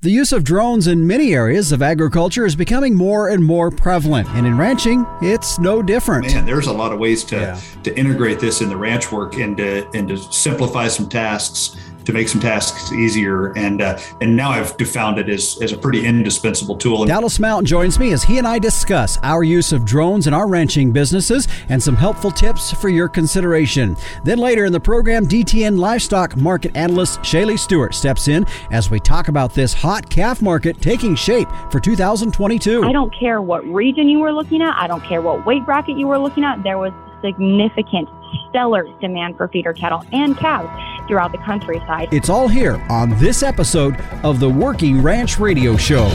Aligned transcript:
The 0.00 0.12
use 0.12 0.30
of 0.30 0.44
drones 0.44 0.86
in 0.86 1.08
many 1.08 1.34
areas 1.34 1.72
of 1.72 1.82
agriculture 1.82 2.46
is 2.46 2.54
becoming 2.54 2.94
more 2.94 3.30
and 3.30 3.44
more 3.44 3.68
prevalent, 3.68 4.28
and 4.28 4.46
in 4.46 4.56
ranching, 4.56 5.04
it's 5.20 5.58
no 5.58 5.82
different. 5.82 6.28
Man, 6.28 6.46
there's 6.46 6.68
a 6.68 6.72
lot 6.72 6.92
of 6.92 7.00
ways 7.00 7.24
to 7.24 7.36
yeah. 7.36 7.60
to 7.82 7.98
integrate 7.98 8.38
this 8.38 8.60
in 8.60 8.68
the 8.68 8.76
ranch 8.76 9.10
work 9.10 9.34
and 9.38 9.56
to 9.56 9.90
and 9.94 10.06
to 10.06 10.16
simplify 10.16 10.86
some 10.86 11.08
tasks 11.08 11.76
to 12.08 12.14
make 12.14 12.26
some 12.26 12.40
tasks 12.40 12.90
easier. 12.90 13.52
And 13.56 13.82
uh, 13.82 13.98
and 14.22 14.34
now 14.34 14.50
I've 14.50 14.70
found 14.88 15.18
it 15.18 15.28
as, 15.28 15.58
as 15.60 15.72
a 15.72 15.78
pretty 15.78 16.06
indispensable 16.06 16.76
tool. 16.76 17.04
Dallas 17.04 17.38
Mount 17.38 17.66
joins 17.66 17.98
me 17.98 18.12
as 18.12 18.24
he 18.24 18.38
and 18.38 18.48
I 18.48 18.58
discuss 18.58 19.18
our 19.22 19.44
use 19.44 19.72
of 19.72 19.84
drones 19.84 20.26
in 20.26 20.32
our 20.32 20.48
ranching 20.48 20.90
businesses 20.90 21.46
and 21.68 21.82
some 21.82 21.96
helpful 21.96 22.30
tips 22.30 22.72
for 22.72 22.88
your 22.88 23.08
consideration. 23.08 23.94
Then 24.24 24.38
later 24.38 24.64
in 24.64 24.72
the 24.72 24.80
program, 24.80 25.26
DTN 25.26 25.78
livestock 25.78 26.34
market 26.34 26.74
analyst 26.74 27.20
ShayLe 27.20 27.58
Stewart 27.58 27.94
steps 27.94 28.26
in 28.26 28.46
as 28.70 28.90
we 28.90 29.00
talk 29.00 29.28
about 29.28 29.52
this 29.52 29.74
hot 29.74 30.08
calf 30.08 30.40
market 30.40 30.80
taking 30.80 31.14
shape 31.14 31.48
for 31.70 31.78
2022. 31.78 32.84
I 32.84 32.92
don't 32.92 33.14
care 33.14 33.42
what 33.42 33.66
region 33.66 34.08
you 34.08 34.18
were 34.20 34.32
looking 34.32 34.62
at. 34.62 34.74
I 34.78 34.86
don't 34.86 35.04
care 35.04 35.20
what 35.20 35.44
weight 35.44 35.66
bracket 35.66 35.98
you 35.98 36.06
were 36.06 36.18
looking 36.18 36.42
at. 36.42 36.62
There 36.62 36.78
was 36.78 36.92
significant 37.22 38.08
stellar 38.48 38.86
demand 39.00 39.36
for 39.36 39.48
feeder 39.48 39.72
cattle 39.72 40.02
and 40.12 40.36
calves 40.36 40.68
throughout 41.08 41.32
the 41.32 41.38
countryside. 41.38 42.08
It's 42.12 42.28
all 42.28 42.48
here 42.48 42.76
on 42.88 43.10
this 43.18 43.42
episode 43.42 44.00
of 44.22 44.40
the 44.40 44.48
Working 44.48 45.02
Ranch 45.02 45.38
Radio 45.38 45.76
Show. 45.76 46.08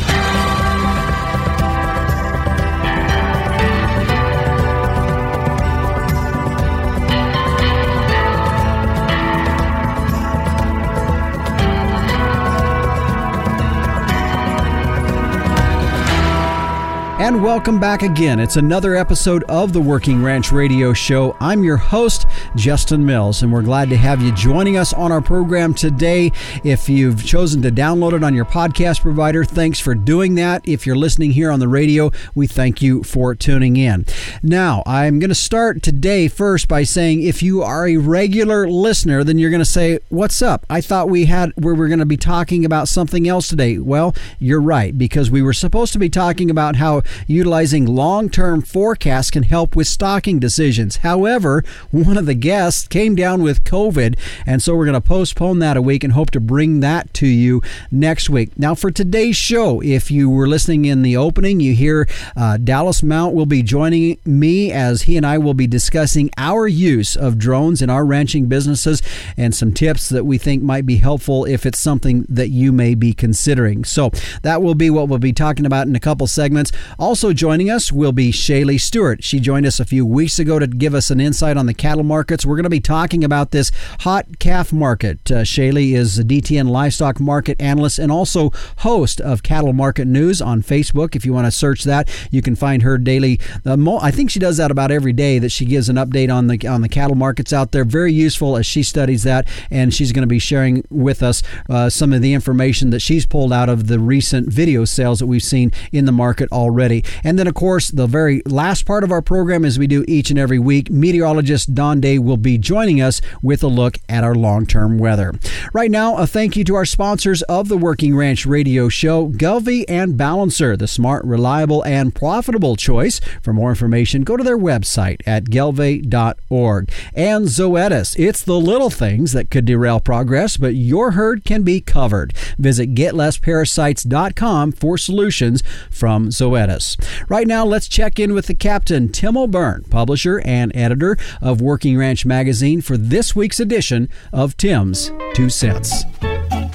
And 17.23 17.41
welcome 17.41 17.79
back 17.79 18.03
again. 18.03 18.37
It's 18.37 18.57
another 18.57 18.97
episode 18.97 19.45
of 19.45 19.71
the 19.71 19.79
Working 19.79 20.21
Ranch 20.21 20.51
Radio 20.51 20.91
Show. 20.91 21.37
I'm 21.39 21.63
your 21.63 21.77
host, 21.77 22.27
Justin 22.57 23.05
Mills, 23.05 23.43
and 23.43 23.53
we're 23.53 23.61
glad 23.61 23.89
to 23.91 23.95
have 23.95 24.21
you 24.21 24.33
joining 24.33 24.75
us 24.75 24.91
on 24.91 25.09
our 25.09 25.21
program 25.21 25.73
today. 25.73 26.33
If 26.65 26.89
you've 26.89 27.25
chosen 27.25 27.61
to 27.61 27.71
download 27.71 28.11
it 28.11 28.25
on 28.25 28.33
your 28.33 28.43
podcast 28.43 28.99
provider, 28.99 29.45
thanks 29.45 29.79
for 29.79 29.95
doing 29.95 30.35
that. 30.35 30.67
If 30.67 30.85
you're 30.85 30.97
listening 30.97 31.31
here 31.31 31.49
on 31.49 31.61
the 31.61 31.69
radio, 31.69 32.11
we 32.35 32.45
thank 32.45 32.81
you 32.81 33.03
for 33.03 33.33
tuning 33.35 33.77
in. 33.77 34.05
Now, 34.43 34.83
I'm 34.85 35.19
going 35.19 35.29
to 35.29 35.35
start 35.35 35.81
today 35.81 36.27
first 36.27 36.67
by 36.67 36.83
saying 36.83 37.23
if 37.23 37.41
you 37.41 37.63
are 37.63 37.87
a 37.87 37.95
regular 37.95 38.67
listener, 38.67 39.23
then 39.23 39.37
you're 39.39 39.49
going 39.49 39.61
to 39.61 39.65
say, 39.65 39.99
What's 40.09 40.41
up? 40.41 40.65
I 40.69 40.81
thought 40.81 41.07
we 41.07 41.23
had 41.27 41.53
we 41.55 41.71
were 41.71 41.87
going 41.87 41.99
to 41.99 42.05
be 42.05 42.17
talking 42.17 42.65
about 42.65 42.89
something 42.89 43.29
else 43.29 43.47
today. 43.47 43.77
Well, 43.77 44.13
you're 44.39 44.59
right, 44.59 44.97
because 44.97 45.31
we 45.31 45.41
were 45.41 45.53
supposed 45.53 45.93
to 45.93 45.99
be 45.99 46.09
talking 46.09 46.51
about 46.51 46.75
how 46.75 47.01
utilizing 47.27 47.85
long 47.85 48.29
term 48.29 48.61
forecasts 48.61 49.31
can 49.31 49.43
help 49.43 49.75
with 49.75 49.87
stocking 49.87 50.39
decisions. 50.39 50.97
However, 50.97 51.63
one 51.91 52.17
of 52.17 52.25
the 52.25 52.33
guests 52.33 52.87
came 52.87 53.15
down 53.15 53.41
with 53.41 53.63
COVID, 53.63 54.17
and 54.45 54.61
so 54.61 54.75
we're 54.75 54.85
going 54.85 54.93
to 54.93 55.01
postpone 55.01 55.59
that 55.59 55.77
a 55.77 55.81
week 55.81 56.03
and 56.03 56.13
hope 56.13 56.31
to 56.31 56.39
bring 56.39 56.79
that 56.79 57.13
to 57.15 57.27
you 57.27 57.61
next 57.91 58.29
week. 58.29 58.57
Now, 58.57 58.75
for 58.75 58.91
today's 58.91 59.35
show, 59.35 59.81
if 59.81 60.11
you 60.11 60.29
were 60.29 60.47
listening 60.47 60.85
in 60.85 61.01
the 61.01 61.17
opening, 61.17 61.59
you 61.59 61.73
hear 61.73 62.07
uh, 62.35 62.57
Dallas 62.57 63.03
Mount 63.03 63.35
will 63.35 63.45
be 63.45 63.63
joining 63.63 64.19
me 64.25 64.71
as 64.71 65.03
he 65.03 65.17
and 65.17 65.25
I 65.25 65.37
will 65.37 65.53
be 65.53 65.67
discussing 65.67 66.29
our 66.37 66.67
use 66.67 67.15
of 67.15 67.37
drones 67.37 67.81
in 67.81 67.89
our 67.89 68.05
ranching 68.05 68.47
businesses 68.47 69.01
and 69.37 69.53
some 69.53 69.73
tips 69.73 70.09
that 70.09 70.25
we 70.25 70.37
think 70.37 70.63
might 70.63 70.85
be 70.85 70.97
helpful 70.97 71.45
if 71.45 71.65
it's 71.65 71.79
something 71.79 72.25
that 72.29 72.49
you 72.49 72.71
may 72.71 72.95
be 72.95 73.13
considering. 73.13 73.83
So, 73.83 74.11
that 74.41 74.61
will 74.61 74.75
be 74.75 74.89
what 74.89 75.07
we'll 75.07 75.19
be 75.19 75.33
talking 75.33 75.65
about 75.65 75.87
in 75.87 75.95
a 75.95 75.99
couple 75.99 76.27
segments. 76.27 76.71
Also 77.03 77.33
joining 77.33 77.69
us 77.69 77.91
will 77.91 78.13
be 78.13 78.31
ShayLe 78.31 78.79
Stewart. 78.79 79.25
She 79.25 79.41
joined 79.41 79.65
us 79.65 79.77
a 79.77 79.83
few 79.83 80.05
weeks 80.05 80.39
ago 80.39 80.57
to 80.57 80.67
give 80.67 80.95
us 80.95 81.11
an 81.11 81.19
insight 81.19 81.57
on 81.57 81.65
the 81.65 81.73
cattle 81.73 82.05
markets. 82.05 82.45
We're 82.45 82.55
going 82.55 82.63
to 82.63 82.69
be 82.69 82.79
talking 82.79 83.25
about 83.25 83.51
this 83.51 83.73
hot 83.99 84.39
calf 84.39 84.71
market. 84.71 85.29
Uh, 85.29 85.41
Shaylee 85.43 85.95
is 85.95 86.17
a 86.17 86.23
DTN 86.23 86.69
livestock 86.69 87.19
market 87.19 87.61
analyst 87.61 87.99
and 87.99 88.09
also 88.09 88.51
host 88.77 89.19
of 89.19 89.43
Cattle 89.43 89.73
Market 89.73 90.07
News 90.07 90.41
on 90.41 90.61
Facebook. 90.61 91.13
If 91.13 91.25
you 91.25 91.33
want 91.33 91.45
to 91.45 91.51
search 91.51 91.83
that, 91.83 92.09
you 92.31 92.41
can 92.41 92.55
find 92.55 92.83
her 92.83 92.97
daily. 92.97 93.37
Uh, 93.65 93.75
mo- 93.75 93.99
I 94.01 94.09
think 94.09 94.31
she 94.31 94.39
does 94.39 94.55
that 94.55 94.71
about 94.71 94.89
every 94.89 95.11
day. 95.11 95.39
That 95.39 95.51
she 95.51 95.65
gives 95.65 95.89
an 95.89 95.97
update 95.97 96.33
on 96.33 96.47
the 96.47 96.65
on 96.65 96.79
the 96.79 96.87
cattle 96.87 97.17
markets 97.17 97.51
out 97.51 97.73
there. 97.73 97.83
Very 97.83 98.13
useful 98.13 98.55
as 98.55 98.65
she 98.65 98.81
studies 98.81 99.23
that, 99.23 99.45
and 99.69 99.93
she's 99.93 100.13
going 100.13 100.23
to 100.23 100.27
be 100.27 100.39
sharing 100.39 100.85
with 100.89 101.21
us 101.21 101.43
uh, 101.69 101.89
some 101.89 102.13
of 102.13 102.21
the 102.21 102.33
information 102.33 102.91
that 102.91 103.01
she's 103.01 103.25
pulled 103.25 103.51
out 103.51 103.67
of 103.67 103.87
the 103.87 103.99
recent 103.99 104.47
video 104.47 104.85
sales 104.85 105.19
that 105.19 105.27
we've 105.27 105.43
seen 105.43 105.69
in 105.91 106.05
the 106.05 106.13
market 106.13 106.49
already. 106.53 106.92
And 107.23 107.39
then, 107.39 107.47
of 107.47 107.53
course, 107.55 107.89
the 107.89 108.07
very 108.07 108.41
last 108.45 108.85
part 108.85 109.03
of 109.03 109.11
our 109.11 109.21
program, 109.21 109.63
as 109.63 109.79
we 109.79 109.87
do 109.87 110.03
each 110.07 110.29
and 110.29 110.37
every 110.37 110.59
week, 110.59 110.91
meteorologist 110.91 111.73
Don 111.73 112.01
Day 112.01 112.19
will 112.19 112.37
be 112.37 112.57
joining 112.57 113.01
us 113.01 113.21
with 113.41 113.63
a 113.63 113.67
look 113.67 113.97
at 114.09 114.23
our 114.23 114.35
long 114.35 114.65
term 114.65 114.97
weather. 114.97 115.33
Right 115.73 115.89
now, 115.89 116.17
a 116.17 116.27
thank 116.27 116.55
you 116.55 116.63
to 116.65 116.75
our 116.75 116.85
sponsors 116.85 117.41
of 117.43 117.69
the 117.69 117.77
Working 117.77 118.15
Ranch 118.15 118.45
Radio 118.45 118.89
Show, 118.89 119.29
Gelbvieh 119.29 119.85
and 119.87 120.17
Balancer, 120.17 120.75
the 120.75 120.87
smart, 120.87 121.23
reliable, 121.25 121.83
and 121.85 122.13
profitable 122.13 122.75
choice. 122.75 123.19
For 123.41 123.53
more 123.53 123.69
information, 123.69 124.23
go 124.23 124.37
to 124.37 124.43
their 124.43 124.57
website 124.57 125.21
at 125.25 125.45
gelbvieh.org. 125.45 126.91
And 127.13 127.45
Zoetis, 127.47 128.15
it's 128.19 128.43
the 128.43 128.59
little 128.59 128.89
things 128.89 129.31
that 129.31 129.49
could 129.49 129.65
derail 129.65 129.99
progress, 129.99 130.57
but 130.57 130.75
your 130.75 131.11
herd 131.11 131.45
can 131.45 131.63
be 131.63 131.81
covered. 131.81 132.33
Visit 132.57 132.93
getlessparasites.com 132.93 134.71
for 134.73 134.97
solutions 134.97 135.63
from 135.89 136.29
Zoetis. 136.29 136.82
Right 137.29 137.47
now, 137.47 137.65
let's 137.65 137.87
check 137.87 138.19
in 138.19 138.33
with 138.33 138.47
the 138.47 138.55
captain, 138.55 139.09
Tim 139.09 139.37
O'Byrne, 139.37 139.83
publisher 139.89 140.41
and 140.45 140.75
editor 140.75 141.17
of 141.41 141.61
Working 141.61 141.97
Ranch 141.97 142.25
Magazine, 142.25 142.81
for 142.81 142.97
this 142.97 143.35
week's 143.35 143.59
edition 143.59 144.09
of 144.31 144.57
Tim's 144.57 145.11
Two 145.33 145.49
Cents. 145.49 146.03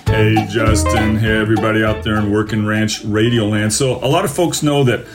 Hey, 0.09 0.47
Justin. 0.49 1.17
Hey, 1.17 1.39
everybody 1.39 1.85
out 1.85 2.03
there 2.03 2.17
in 2.17 2.33
Working 2.33 2.67
Ranch 2.67 3.05
Radio 3.05 3.45
Land. 3.45 3.73
So, 3.73 4.05
a 4.05 4.09
lot 4.09 4.25
of 4.25 4.33
folks 4.33 4.63
know 4.63 4.83
that 4.85 5.07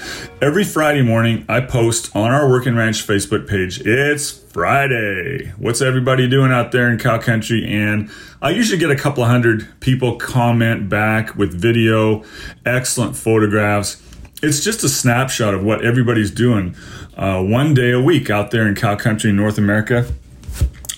every 0.41 0.63
Friday 0.63 1.01
morning 1.01 1.45
I 1.49 1.61
post 1.61 2.15
on 2.15 2.31
our 2.31 2.47
Working 2.47 2.75
Ranch 2.75 3.05
Facebook 3.05 3.47
page. 3.47 3.81
It's 3.85 4.31
Friday. 4.31 5.51
What's 5.57 5.81
everybody 5.81 6.29
doing 6.29 6.51
out 6.51 6.71
there 6.71 6.89
in 6.89 6.99
cow 6.99 7.17
country? 7.17 7.65
And 7.65 8.11
I 8.41 8.51
usually 8.51 8.77
get 8.77 8.91
a 8.91 8.95
couple 8.95 9.23
of 9.23 9.29
hundred 9.29 9.67
people 9.79 10.15
comment 10.17 10.89
back 10.89 11.35
with 11.35 11.53
video, 11.53 12.23
excellent 12.65 13.17
photographs 13.17 14.01
it's 14.43 14.61
just 14.61 14.83
a 14.83 14.89
snapshot 14.89 15.53
of 15.53 15.63
what 15.63 15.83
everybody's 15.83 16.29
doing 16.29 16.75
uh, 17.15 17.41
one 17.41 17.73
day 17.73 17.91
a 17.91 18.01
week 18.01 18.29
out 18.29 18.51
there 18.51 18.67
in 18.67 18.75
cow 18.75 18.95
country 18.95 19.31
North 19.31 19.57
America. 19.57 20.05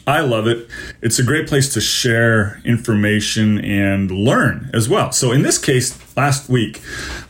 I 0.08 0.22
love 0.22 0.48
it. 0.48 0.68
It's 1.02 1.20
a 1.20 1.24
great 1.24 1.48
place 1.48 1.74
to 1.74 1.82
share 1.82 2.62
information 2.66 3.64
and 3.64 4.12
learn 4.12 4.70
as 4.74 4.90
well. 4.90 5.12
So, 5.12 5.32
in 5.32 5.42
this 5.42 5.58
case, 5.58 5.98
last 6.16 6.50
week, 6.50 6.82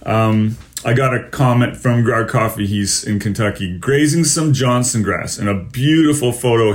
um, 0.05 0.57
I 0.83 0.93
got 0.93 1.13
a 1.13 1.29
comment 1.29 1.77
from 1.77 2.03
Gerard 2.03 2.29
Coffee. 2.29 2.67
He's 2.67 3.03
in 3.03 3.19
Kentucky, 3.19 3.77
grazing 3.77 4.25
some 4.25 4.53
Johnson 4.53 5.03
grass, 5.03 5.37
and 5.37 5.47
a 5.47 5.55
beautiful 5.55 6.31
photo 6.31 6.71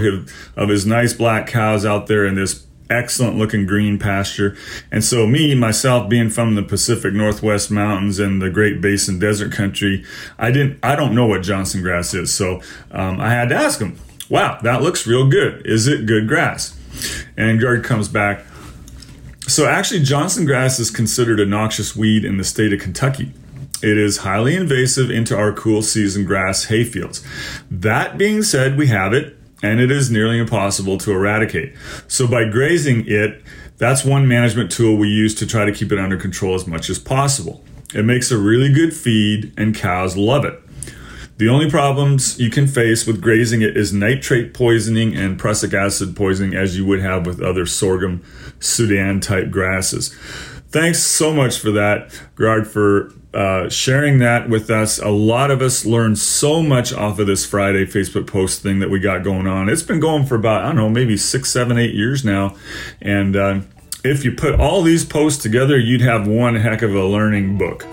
of 0.57 0.69
his 0.69 0.87
nice 0.87 1.13
black 1.13 1.47
cows 1.47 1.85
out 1.85 2.07
there 2.07 2.27
in 2.27 2.35
this 2.35 2.67
excellent 2.91 3.37
looking 3.37 3.65
green 3.65 3.99
pasture. 3.99 4.57
And 4.91 5.03
so, 5.03 5.27
me, 5.27 5.55
myself, 5.55 6.09
being 6.09 6.29
from 6.29 6.55
the 6.55 6.63
Pacific 6.63 7.15
Northwest 7.15 7.71
Mountains 7.71 8.19
and 8.19 8.43
the 8.43 8.51
Great 8.51 8.81
Basin 8.81 9.19
Desert 9.19 9.53
Country, 9.53 10.05
I 10.39 10.51
didn't, 10.51 10.79
I 10.83 10.97
don't 10.97 11.15
know 11.15 11.27
what 11.27 11.43
Johnson 11.43 11.83
grass 11.83 12.13
is. 12.13 12.33
So, 12.33 12.61
um, 12.91 13.21
I 13.21 13.31
had 13.31 13.49
to 13.51 13.55
ask 13.55 13.81
him, 13.81 13.99
wow, 14.29 14.59
that 14.63 14.83
looks 14.83 15.07
real 15.07 15.29
good. 15.29 15.65
Is 15.67 15.87
it 15.87 16.07
good 16.07 16.29
grass? 16.29 16.77
And 17.37 17.61
Gerd 17.61 17.85
comes 17.85 18.09
back. 18.09 18.45
So, 19.47 19.67
actually, 19.67 20.03
Johnson 20.03 20.45
grass 20.45 20.79
is 20.79 20.91
considered 20.91 21.41
a 21.41 21.47
noxious 21.47 21.97
weed 21.97 22.25
in 22.25 22.37
the 22.37 22.45
state 22.45 22.73
of 22.73 22.81
Kentucky. 22.81 23.33
It 23.83 23.97
is 23.97 24.19
highly 24.19 24.55
invasive 24.55 25.11
into 25.11 25.37
our 25.37 25.53
cool 25.53 25.81
season 25.81 26.27
grass 26.27 26.67
hayfields. 26.67 27.25
That 27.71 28.19
being 28.19 28.43
said, 28.43 28.77
we 28.77 28.89
have 28.89 29.15
it 29.15 29.40
and 29.63 29.81
it 29.81 29.91
is 29.91 30.11
nearly 30.11 30.39
impossible 30.39 30.99
to 30.99 31.13
eradicate. 31.13 31.75
So 32.09 32.27
by 32.27 32.49
grazing 32.49 33.05
it, 33.07 33.43
that's 33.79 34.05
one 34.05 34.29
management 34.29 34.71
tool 34.71 34.97
we 34.97 35.09
use 35.09 35.35
to 35.37 35.47
try 35.47 35.65
to 35.65 35.73
keep 35.73 35.93
it 35.93 35.99
under 35.99 36.17
control 36.17 36.55
as 36.55 36.67
much 36.67 36.91
as 36.91 36.99
possible. 36.99 37.65
It 37.95 38.05
makes 38.05 38.31
a 38.31 38.39
really 38.39 38.73
good 38.73 38.95
feed 38.95 39.53
and 39.57 39.75
cows 39.75 40.17
love 40.17 40.45
it. 40.45 40.61
The 41.39 41.49
only 41.49 41.71
problems 41.71 42.39
you 42.39 42.51
can 42.51 42.67
face 42.67 43.07
with 43.07 43.23
grazing 43.23 43.63
it 43.63 43.75
is 43.75 43.95
nitrate 43.95 44.53
poisoning 44.53 45.17
and 45.17 45.39
prussic 45.39 45.73
acid 45.73 46.15
poisoning 46.15 46.55
as 46.55 46.77
you 46.77 46.85
would 46.85 47.01
have 47.01 47.25
with 47.25 47.41
other 47.41 47.65
sorghum 47.65 48.23
Sudan 48.61 49.21
type 49.21 49.51
grasses. 49.51 50.15
Thanks 50.69 50.99
so 50.99 51.33
much 51.33 51.59
for 51.59 51.71
that, 51.71 52.13
Gerard, 52.37 52.69
for 52.69 53.11
uh, 53.33 53.69
sharing 53.69 54.19
that 54.19 54.49
with 54.49 54.71
us. 54.71 54.99
A 54.99 55.09
lot 55.09 55.51
of 55.51 55.63
us 55.63 55.85
learned 55.87 56.19
so 56.19 56.63
much 56.63 56.93
off 56.93 57.19
of 57.19 57.27
this 57.27 57.47
Friday 57.47 57.87
Facebook 57.87 58.27
post 58.27 58.63
thing 58.63 58.81
that 58.81 58.91
we 58.91 58.99
got 58.99 59.23
going 59.23 59.47
on. 59.47 59.69
It's 59.69 59.83
been 59.83 60.01
going 60.01 60.27
for 60.27 60.35
about, 60.35 60.63
I 60.63 60.67
don't 60.67 60.77
know, 60.77 60.89
maybe 60.89 61.17
six, 61.17 61.51
seven, 61.51 61.79
eight 61.79 61.95
years 61.95 62.25
now. 62.25 62.57
And 63.01 63.37
uh, 63.37 63.61
if 64.03 64.25
you 64.25 64.33
put 64.33 64.59
all 64.59 64.83
these 64.83 65.05
posts 65.05 65.43
together, 65.43 65.79
you'd 65.79 66.01
have 66.01 66.27
one 66.27 66.57
heck 66.57 66.83
of 66.83 66.95
a 66.95 67.05
learning 67.05 67.59
book. 67.59 67.87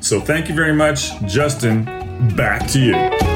So 0.00 0.20
thank 0.20 0.48
you 0.48 0.54
very 0.54 0.74
much, 0.74 1.10
Justin. 1.26 1.84
Back 2.36 2.68
to 2.68 2.80
you. 2.80 3.33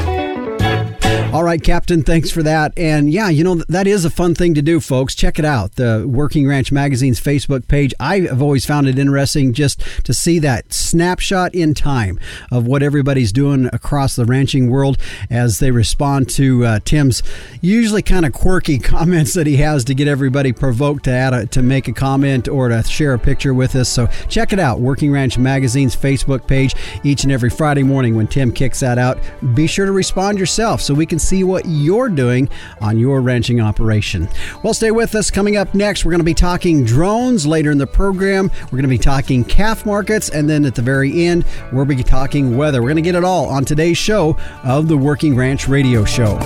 All 1.31 1.45
right, 1.45 1.63
Captain, 1.63 2.03
thanks 2.03 2.31
for 2.31 2.43
that. 2.43 2.73
And 2.79 3.13
yeah, 3.13 3.29
you 3.29 3.45
know, 3.45 3.57
that 3.69 3.87
is 3.87 4.07
a 4.07 4.11
fun 4.11 4.35
thing 4.35 4.55
to 4.55 4.63
do, 4.63 4.81
folks. 4.81 5.15
Check 5.15 5.39
it 5.39 5.45
out. 5.45 5.75
The 5.75 6.07
Working 6.09 6.49
Ranch 6.49 6.73
Magazine's 6.73 7.21
Facebook 7.21 7.69
page. 7.69 7.93
I 8.01 8.21
have 8.21 8.41
always 8.41 8.65
found 8.65 8.89
it 8.89 8.99
interesting 8.99 9.53
just 9.53 9.83
to 10.05 10.15
see 10.15 10.39
that 10.39 10.73
snapshot 10.73 11.55
in 11.55 11.75
time 11.75 12.19
of 12.51 12.67
what 12.67 12.83
everybody's 12.83 13.31
doing 13.31 13.69
across 13.75 14.17
the 14.17 14.25
ranching 14.25 14.71
world 14.71 14.97
as 15.29 15.59
they 15.59 15.71
respond 15.71 16.31
to 16.31 16.65
uh, 16.65 16.81
Tim's 16.87 17.23
usually 17.61 18.01
kind 18.01 18.25
of 18.25 18.33
quirky 18.33 18.79
comments 18.79 19.35
that 19.35 19.47
he 19.47 19.59
has 19.59 19.85
to 19.85 19.95
get 19.95 20.09
everybody 20.09 20.53
provoked 20.53 21.05
to 21.05 21.11
add 21.11 21.35
a, 21.35 21.47
to 21.49 21.61
make 21.61 21.89
a 21.89 21.93
comment 21.93 22.49
or 22.49 22.71
to 22.71 22.83
share 22.85 23.13
a 23.13 23.19
picture 23.19 23.53
with 23.53 23.77
us. 23.77 23.91
So 23.91 24.07
check 24.31 24.55
it 24.55 24.59
out. 24.59 24.81
Working 24.81 25.13
Ranch 25.13 25.37
Magazine's 25.37 25.95
Facebook 25.95 26.49
page 26.49 26.75
each 27.05 27.25
and 27.25 27.31
every 27.31 27.51
Friday 27.51 27.83
morning 27.83 28.17
when 28.17 28.29
Tim 28.29 28.51
kicks 28.51 28.81
that 28.81 28.97
out. 28.97 29.19
Be 29.55 29.67
sure 29.67 29.85
to 29.85 29.93
respond 29.93 30.39
yourself 30.39 30.81
so 30.81 30.95
we 30.95 31.05
can 31.05 31.18
see 31.19 31.45
what 31.45 31.65
you're 31.67 32.09
doing 32.09 32.49
on 32.81 32.99
your 32.99 33.21
ranching 33.21 33.61
operation. 33.61 34.29
Well, 34.63 34.75
stay 34.75 34.91
with 34.91 35.15
us. 35.15 35.31
Coming 35.31 35.57
up 35.57 35.75
next, 35.75 36.05
we're 36.05 36.13
going 36.13 36.21
to 36.21 36.25
be 36.25 36.35
talking 36.35 36.85
drones 36.85 37.47
later 37.47 37.71
in 37.71 37.79
the 37.79 37.87
program. 37.87 38.51
We're 38.65 38.71
going 38.71 38.83
to 38.83 38.89
be 38.89 38.99
talking 38.99 39.45
calf 39.45 39.87
markets, 39.87 40.29
and 40.29 40.49
then 40.49 40.65
at 40.65 40.75
the 40.75 40.83
very 40.83 41.27
end, 41.27 41.45
we'll 41.73 41.85
be 41.85 42.03
talking 42.03 42.57
weather. 42.57 42.83
We're 42.83 42.89
going 42.89 42.97
to 42.97 43.03
get 43.03 43.15
it 43.15 43.25
all 43.25 43.47
on 43.47 43.65
today's 43.65 43.99
show 43.99 44.37
of 44.65 44.89
the 44.89 44.97
Working 44.97 45.37
Ranch 45.37 45.69
Radio 45.69 46.05
Show. 46.05 46.39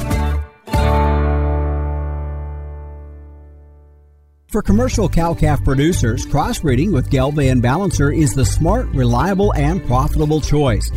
For 4.53 4.61
commercial 4.61 5.09
cow 5.09 5.33
calf 5.33 5.65
producers, 5.65 6.27
crossbreeding 6.27 6.93
with 6.93 7.11
and 7.49 7.63
Balancer 7.63 8.13
is 8.13 8.35
the 8.35 8.45
smart, 8.45 8.87
reliable, 8.89 9.55
and 9.55 9.83
profitable 9.87 10.43
choice. 10.43 10.91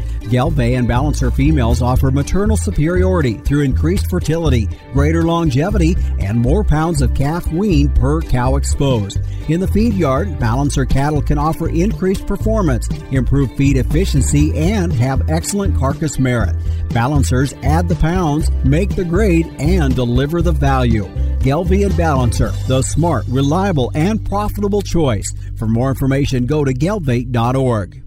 And 0.75 0.89
Balancer 0.89 1.31
females 1.31 1.81
offer 1.81 2.11
maternal 2.11 2.57
superiority 2.57 3.35
through 3.35 3.61
increased 3.61 4.09
fertility, 4.09 4.67
greater 4.91 5.23
longevity, 5.23 5.95
and 6.19 6.37
more 6.37 6.65
pounds 6.65 7.01
of 7.01 7.13
calf 7.13 7.47
wean 7.53 7.87
per 7.93 8.19
cow 8.19 8.57
exposed. 8.57 9.19
In 9.47 9.61
the 9.61 9.69
feed 9.69 9.93
yard, 9.93 10.37
Balancer 10.37 10.83
cattle 10.83 11.21
can 11.21 11.37
offer 11.37 11.69
increased 11.69 12.27
performance, 12.27 12.89
improve 13.11 13.55
feed 13.55 13.77
efficiency, 13.77 14.53
and 14.57 14.91
have 14.91 15.29
excellent 15.29 15.77
carcass 15.77 16.19
merit. 16.19 16.57
Balancers 16.89 17.53
add 17.63 17.87
the 17.87 17.95
pounds, 17.95 18.51
make 18.65 18.97
the 18.97 19.05
grade, 19.05 19.47
and 19.59 19.95
deliver 19.95 20.41
the 20.41 20.51
value. 20.51 21.05
And 21.39 21.95
Balancer, 21.95 22.49
the 22.67 22.81
smart, 22.81 23.23
reliable, 23.27 23.44
and 23.95 24.23
profitable 24.23 24.81
choice. 24.81 25.31
For 25.57 25.67
more 25.67 25.89
information, 25.89 26.45
go 26.45 26.63
to 26.63 26.73
gelbvieh.org. 26.73 28.04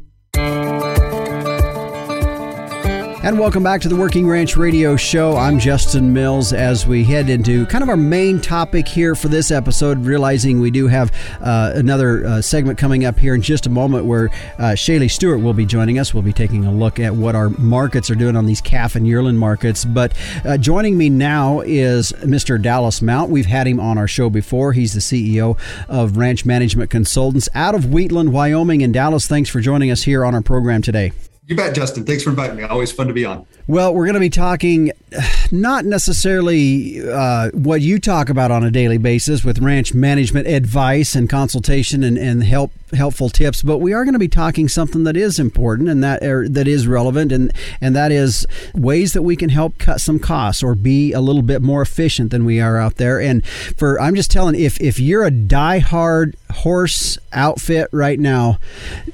And 3.21 3.37
welcome 3.37 3.65
back 3.65 3.81
to 3.81 3.89
the 3.89 3.97
Working 3.97 4.29
Ranch 4.29 4.57
Radio 4.57 4.95
Show. 4.95 5.37
I'm 5.37 5.59
Justin 5.59 6.13
Mills 6.13 6.53
as 6.53 6.87
we 6.87 7.03
head 7.03 7.29
into 7.29 7.67
kind 7.67 7.83
of 7.83 7.89
our 7.89 7.97
main 7.97 8.41
topic 8.41 8.87
here 8.87 9.17
for 9.17 9.27
this 9.27 9.51
episode, 9.51 9.99
realizing 10.07 10.61
we 10.61 10.71
do 10.71 10.87
have 10.87 11.11
uh, 11.41 11.73
another 11.75 12.25
uh, 12.25 12.41
segment 12.41 12.79
coming 12.79 13.05
up 13.05 13.19
here 13.19 13.35
in 13.35 13.43
just 13.43 13.67
a 13.67 13.71
moment 13.71 14.05
where 14.05 14.27
uh, 14.59 14.77
ShayLe 14.77 15.11
Stewart 15.11 15.41
will 15.41 15.53
be 15.53 15.67
joining 15.67 15.99
us. 15.99 16.15
We'll 16.15 16.23
be 16.23 16.33
taking 16.33 16.65
a 16.65 16.71
look 16.71 17.01
at 17.01 17.13
what 17.13 17.35
our 17.35 17.51
markets 17.51 18.09
are 18.09 18.15
doing 18.15 18.37
on 18.37 18.47
these 18.47 18.61
calf 18.61 18.95
and 18.95 19.05
yearling 19.05 19.37
markets. 19.37 19.85
But 19.85 20.17
uh, 20.45 20.57
joining 20.57 20.97
me 20.97 21.11
now 21.11 21.61
is 21.61 22.13
Mr. 22.19 22.63
Dallas 22.63 23.03
Mount. 23.03 23.33
We've 23.33 23.47
had 23.47 23.67
him 23.67 23.81
on 23.81 23.99
our 23.99 24.09
show 24.09 24.31
before. 24.31 24.75
He's 24.75 24.95
the 24.95 25.01
CEO 25.01 25.59
of 25.89 26.17
Ranch 26.17 26.47
Management 26.47 26.91
Consultants 26.91 27.49
out 27.53 27.75
of 27.75 27.87
Wheatland, 27.87 28.33
Wyoming. 28.33 28.85
And 28.85 28.95
Dallas, 28.95 29.27
thanks 29.27 29.51
for 29.51 29.61
joining 29.61 29.91
us 29.91 30.05
here 30.05 30.25
on 30.25 30.37
our 30.37 30.43
program 30.43 30.83
today. 30.83 31.11
You 31.49 31.57
bet, 31.57 31.75
Justin. 31.75 32.05
Thanks 32.05 32.23
for 32.23 32.29
inviting 32.29 32.57
me. 32.57 32.63
Always 32.65 32.93
fun 32.93 33.07
to 33.07 33.15
be 33.15 33.25
on. 33.25 33.47
Well, 33.67 33.95
we're 33.95 34.05
going 34.05 34.15
to 34.15 34.21
be 34.21 34.29
talking 34.29 34.93
not 35.51 35.87
necessarily 35.87 37.01
uh, 37.11 37.51
what 37.53 37.81
you 37.81 37.99
talk 37.99 38.29
about 38.29 38.51
on 38.51 38.65
a 38.65 38.71
daily 38.71 38.99
basis 38.99 39.45
with 39.45 39.59
ranch 39.59 39.95
management 39.95 40.47
advice 40.47 41.15
and 41.15 41.29
consultation 41.29 42.03
and, 42.05 42.19
and 42.19 42.45
help 42.45 42.71
helpful 42.93 43.29
tips, 43.29 43.63
but 43.63 43.79
we 43.79 43.93
are 43.93 44.05
going 44.05 44.15
to 44.15 44.19
be 44.19 44.29
talking 44.29 44.69
something 44.69 45.05
that 45.05 45.17
is 45.17 45.39
important 45.39 45.89
and 45.89 46.03
that 46.03 46.23
er, 46.23 46.49
that 46.49 46.69
is 46.69 46.87
relevant, 46.87 47.33
and 47.33 47.53
and 47.81 47.95
that 47.95 48.13
is 48.13 48.47
ways 48.75 49.13
that 49.13 49.23
we 49.23 49.37
can 49.37 49.51
help 49.51 49.79
cut 49.79 50.01
some 50.01 50.19
costs 50.19 50.63
or 50.63 50.75
be 50.75 51.13
a 51.13 51.21
little 51.21 51.43
bit 51.43 51.63
more 51.63 51.83
efficient 51.83 52.31
than 52.31 52.45
we 52.45 52.61
are 52.61 52.79
out 52.79 52.97
there. 52.97 53.21
And 53.21 53.47
for 53.47 54.01
I'm 54.01 54.15
just 54.15 54.31
telling, 54.31 54.55
if 54.55 54.81
if 54.81 54.99
you're 54.99 55.25
a 55.25 55.31
diehard 55.31 56.35
horse 56.53 57.19
outfit 57.33 57.89
right 57.93 58.19
now, 58.19 58.59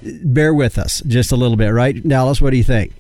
bear 0.03 0.55
with 0.55 0.79
us 0.79 1.03
just 1.07 1.33
a 1.33 1.37
little 1.37 1.57
bit, 1.57 1.71
right, 1.71 2.07
Dallas? 2.07 2.41
What 2.41 2.51
do 2.51 2.57
you 2.57 2.65
think? 2.65 2.93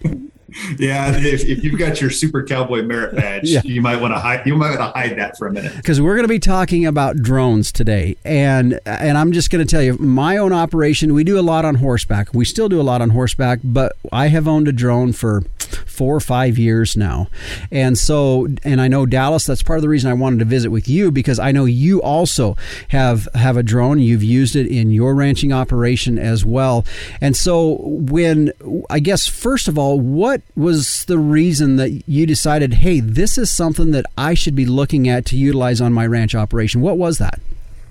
Yeah, 0.79 1.12
if, 1.17 1.45
if 1.45 1.65
you've 1.65 1.79
got 1.79 2.01
your 2.01 2.11
super 2.11 2.43
cowboy 2.43 2.83
merit 2.83 3.15
badge, 3.15 3.51
yeah. 3.51 3.61
you 3.65 3.81
might 3.81 4.01
want 4.01 4.15
to 4.15 4.19
hide. 4.19 4.47
You 4.47 4.56
might 4.56 4.79
want 4.79 4.81
to 4.81 4.99
hide 4.99 5.19
that 5.19 5.37
for 5.37 5.47
a 5.47 5.53
minute 5.53 5.75
because 5.77 6.01
we're 6.01 6.15
going 6.15 6.25
to 6.25 6.29
be 6.29 6.39
talking 6.39 6.87
about 6.87 7.17
drones 7.17 7.73
today, 7.73 8.17
and 8.25 8.81
and 8.87 9.19
I'm 9.19 9.33
just 9.33 9.51
going 9.51 9.65
to 9.65 9.71
tell 9.71 9.83
you 9.83 9.97
my 9.99 10.37
own 10.37 10.53
operation. 10.53 11.15
We 11.15 11.25
do 11.25 11.39
a 11.39 11.43
lot 11.43 11.65
on 11.65 11.77
horseback. 11.77 12.33
We 12.35 12.45
still 12.45 12.69
do 12.69 12.81
a 12.81 12.83
lot 12.83 13.03
on 13.03 13.11
horseback, 13.11 13.61
but 13.62 13.97
I 14.12 14.29
have 14.29 14.47
owned 14.49 14.69
a 14.69 14.73
drone 14.73 15.12
for 15.12 15.43
four 15.87 16.15
or 16.15 16.21
five 16.21 16.59
years 16.59 16.97
now, 16.97 17.29
and 17.71 17.99
so 17.99 18.49
and 18.62 18.81
I 18.81 18.89
know 18.89 19.06
Dallas. 19.06 19.47
That's 19.47 19.62
part 19.62 19.79
of 19.79 19.83
the 19.83 19.89
reason 19.89 20.11
I 20.11 20.15
wanted 20.15 20.39
to 20.41 20.45
visit 20.45 20.71
with 20.71 20.89
you 20.89 21.11
because 21.11 21.39
I 21.39 21.53
know 21.53 21.65
you 21.65 22.01
also 22.03 22.56
have 22.89 23.29
have 23.35 23.56
a 23.56 23.62
drone. 23.62 23.99
You've 23.99 24.23
used 24.23 24.56
it 24.56 24.67
in 24.67 24.91
your 24.91 25.15
ranching 25.15 25.53
operation 25.53 26.19
as 26.19 26.45
well, 26.45 26.85
and 27.21 27.37
so 27.37 27.79
when 27.83 28.53
I 28.91 29.01
guess 29.01 29.27
first 29.27 29.69
of 29.69 29.79
all, 29.79 29.99
what 30.01 30.43
was 30.56 31.05
the 31.06 31.19
reason 31.19 31.76
that 31.76 32.08
you 32.08 32.26
decided, 32.26 32.75
hey, 32.75 33.00
this 33.00 33.38
is 33.38 33.50
something 33.50 33.91
that 33.91 34.06
I 34.17 34.35
should 34.35 34.55
be 34.55 34.67
looking 34.67 35.08
at 35.08 35.25
to 35.26 35.37
utilize 35.37 35.81
on 35.81 35.93
my 35.93 36.06
ranch 36.06 36.35
operation? 36.35 36.81
What 36.81 36.99
was 36.99 37.19
that? 37.19 37.41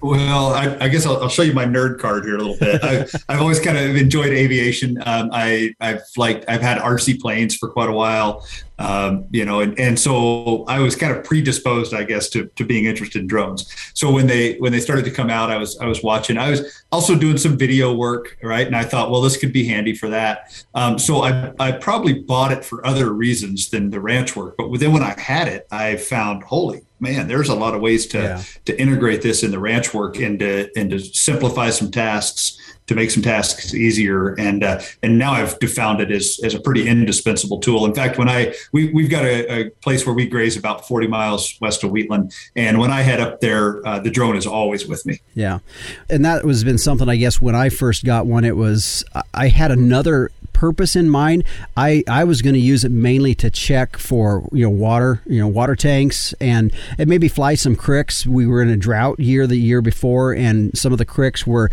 Well, 0.03 0.53
I, 0.53 0.75
I 0.81 0.89
guess 0.89 1.05
I'll, 1.05 1.23
I'll, 1.23 1.29
show 1.29 1.43
you 1.43 1.53
my 1.53 1.63
nerd 1.63 1.97
card 1.97 2.25
here 2.25 2.35
a 2.35 2.37
little 2.37 2.57
bit. 2.57 2.83
I, 2.83 2.93
have 3.31 3.41
always 3.41 3.61
kind 3.61 3.77
of 3.77 3.95
enjoyed 3.95 4.33
aviation. 4.33 5.01
Um, 5.05 5.29
I, 5.31 5.73
have 5.79 6.01
like 6.17 6.43
I've 6.49 6.61
had 6.61 6.77
RC 6.79 7.21
planes 7.21 7.55
for 7.55 7.69
quite 7.69 7.87
a 7.87 7.93
while, 7.93 8.45
um, 8.79 9.25
you 9.31 9.45
know, 9.45 9.61
and, 9.61 9.79
and 9.79 9.97
so 9.97 10.65
I 10.65 10.79
was 10.79 10.97
kind 10.97 11.15
of 11.15 11.23
predisposed, 11.23 11.93
I 11.93 12.03
guess, 12.03 12.27
to, 12.31 12.47
to 12.47 12.65
being 12.65 12.83
interested 12.83 13.21
in 13.21 13.27
drones. 13.27 13.73
So 13.93 14.11
when 14.11 14.27
they 14.27 14.55
when 14.55 14.73
they 14.73 14.81
started 14.81 15.05
to 15.05 15.11
come 15.11 15.29
out, 15.29 15.49
I 15.49 15.57
was 15.57 15.79
I 15.79 15.85
was 15.85 16.03
watching. 16.03 16.37
I 16.37 16.49
was 16.49 16.83
also 16.91 17.15
doing 17.15 17.37
some 17.37 17.57
video 17.57 17.93
work, 17.93 18.37
right? 18.43 18.67
And 18.67 18.75
I 18.75 18.83
thought, 18.83 19.09
well, 19.09 19.21
this 19.21 19.37
could 19.37 19.53
be 19.53 19.65
handy 19.65 19.95
for 19.95 20.09
that. 20.09 20.65
Um, 20.75 20.99
so 20.99 21.21
I 21.23 21.53
I 21.61 21.71
probably 21.71 22.15
bought 22.15 22.51
it 22.51 22.65
for 22.65 22.85
other 22.85 23.13
reasons 23.13 23.69
than 23.69 23.89
the 23.89 24.01
ranch 24.01 24.35
work. 24.35 24.55
But 24.57 24.69
then 24.81 24.91
when 24.91 25.01
I 25.01 25.17
had 25.17 25.47
it, 25.47 25.65
I 25.71 25.95
found 25.95 26.43
holy 26.43 26.81
man, 27.03 27.27
there's 27.27 27.49
a 27.49 27.55
lot 27.55 27.75
of 27.75 27.81
ways 27.81 28.07
to 28.07 28.17
yeah. 28.17 28.43
to 28.65 28.81
integrate 28.81 29.21
this 29.21 29.43
in 29.43 29.51
the 29.51 29.59
ranch 29.59 29.93
work 29.93 30.17
and 30.17 30.39
to 30.39 30.69
and 30.75 30.89
to 30.89 30.99
simplify 30.99 31.69
some 31.69 31.91
tasks 31.91 32.57
to 32.87 32.95
make 32.95 33.11
some 33.11 33.23
tasks 33.23 33.73
easier. 33.73 34.33
And 34.33 34.63
uh, 34.63 34.81
and 35.01 35.17
now 35.17 35.33
I've 35.33 35.57
found 35.59 36.01
it 36.01 36.11
as, 36.11 36.39
as 36.43 36.53
a 36.53 36.59
pretty 36.59 36.87
indispensable 36.87 37.59
tool. 37.59 37.85
In 37.85 37.93
fact, 37.93 38.17
when 38.17 38.29
I 38.29 38.53
we 38.71 38.91
we've 38.93 39.09
got 39.09 39.25
a, 39.25 39.67
a 39.67 39.69
place 39.81 40.05
where 40.05 40.15
we 40.15 40.27
graze 40.27 40.57
about 40.57 40.87
40 40.87 41.07
miles 41.07 41.55
west 41.61 41.83
of 41.83 41.91
Wheatland, 41.91 42.33
and 42.55 42.79
when 42.79 42.91
I 42.91 43.01
head 43.01 43.19
up 43.19 43.41
there, 43.41 43.85
uh, 43.85 43.99
the 43.99 44.09
drone 44.09 44.35
is 44.35 44.47
always 44.47 44.87
with 44.87 45.05
me. 45.05 45.21
Yeah, 45.35 45.59
and 46.09 46.25
that 46.25 46.45
was 46.45 46.63
been 46.63 46.77
something 46.77 47.09
I 47.09 47.17
guess 47.17 47.41
when 47.41 47.55
I 47.55 47.69
first 47.69 48.05
got 48.05 48.25
one, 48.25 48.43
it 48.43 48.55
was 48.55 49.03
I 49.33 49.49
had 49.49 49.71
another 49.71 50.31
purpose 50.63 50.95
in 50.95 51.09
mind. 51.09 51.43
I, 51.75 52.05
I 52.07 52.23
was 52.23 52.41
going 52.41 52.53
to 52.53 52.59
use 52.59 52.85
it 52.85 52.91
mainly 52.93 53.35
to 53.35 53.49
check 53.49 53.97
for 53.97 54.47
you 54.53 54.63
know 54.63 54.69
water, 54.69 55.21
you 55.25 55.37
know 55.37 55.47
water 55.49 55.75
tanks, 55.75 56.33
and 56.39 56.71
and 56.97 57.09
maybe 57.09 57.27
fly 57.27 57.55
some 57.55 57.75
cricks. 57.75 58.25
We 58.25 58.47
were 58.47 58.61
in 58.61 58.69
a 58.69 58.77
drought 58.77 59.19
year 59.19 59.45
the 59.45 59.57
year 59.57 59.81
before, 59.81 60.31
and 60.31 60.71
some 60.77 60.93
of 60.93 60.99
the 60.99 61.05
cricks 61.05 61.45
were 61.45 61.69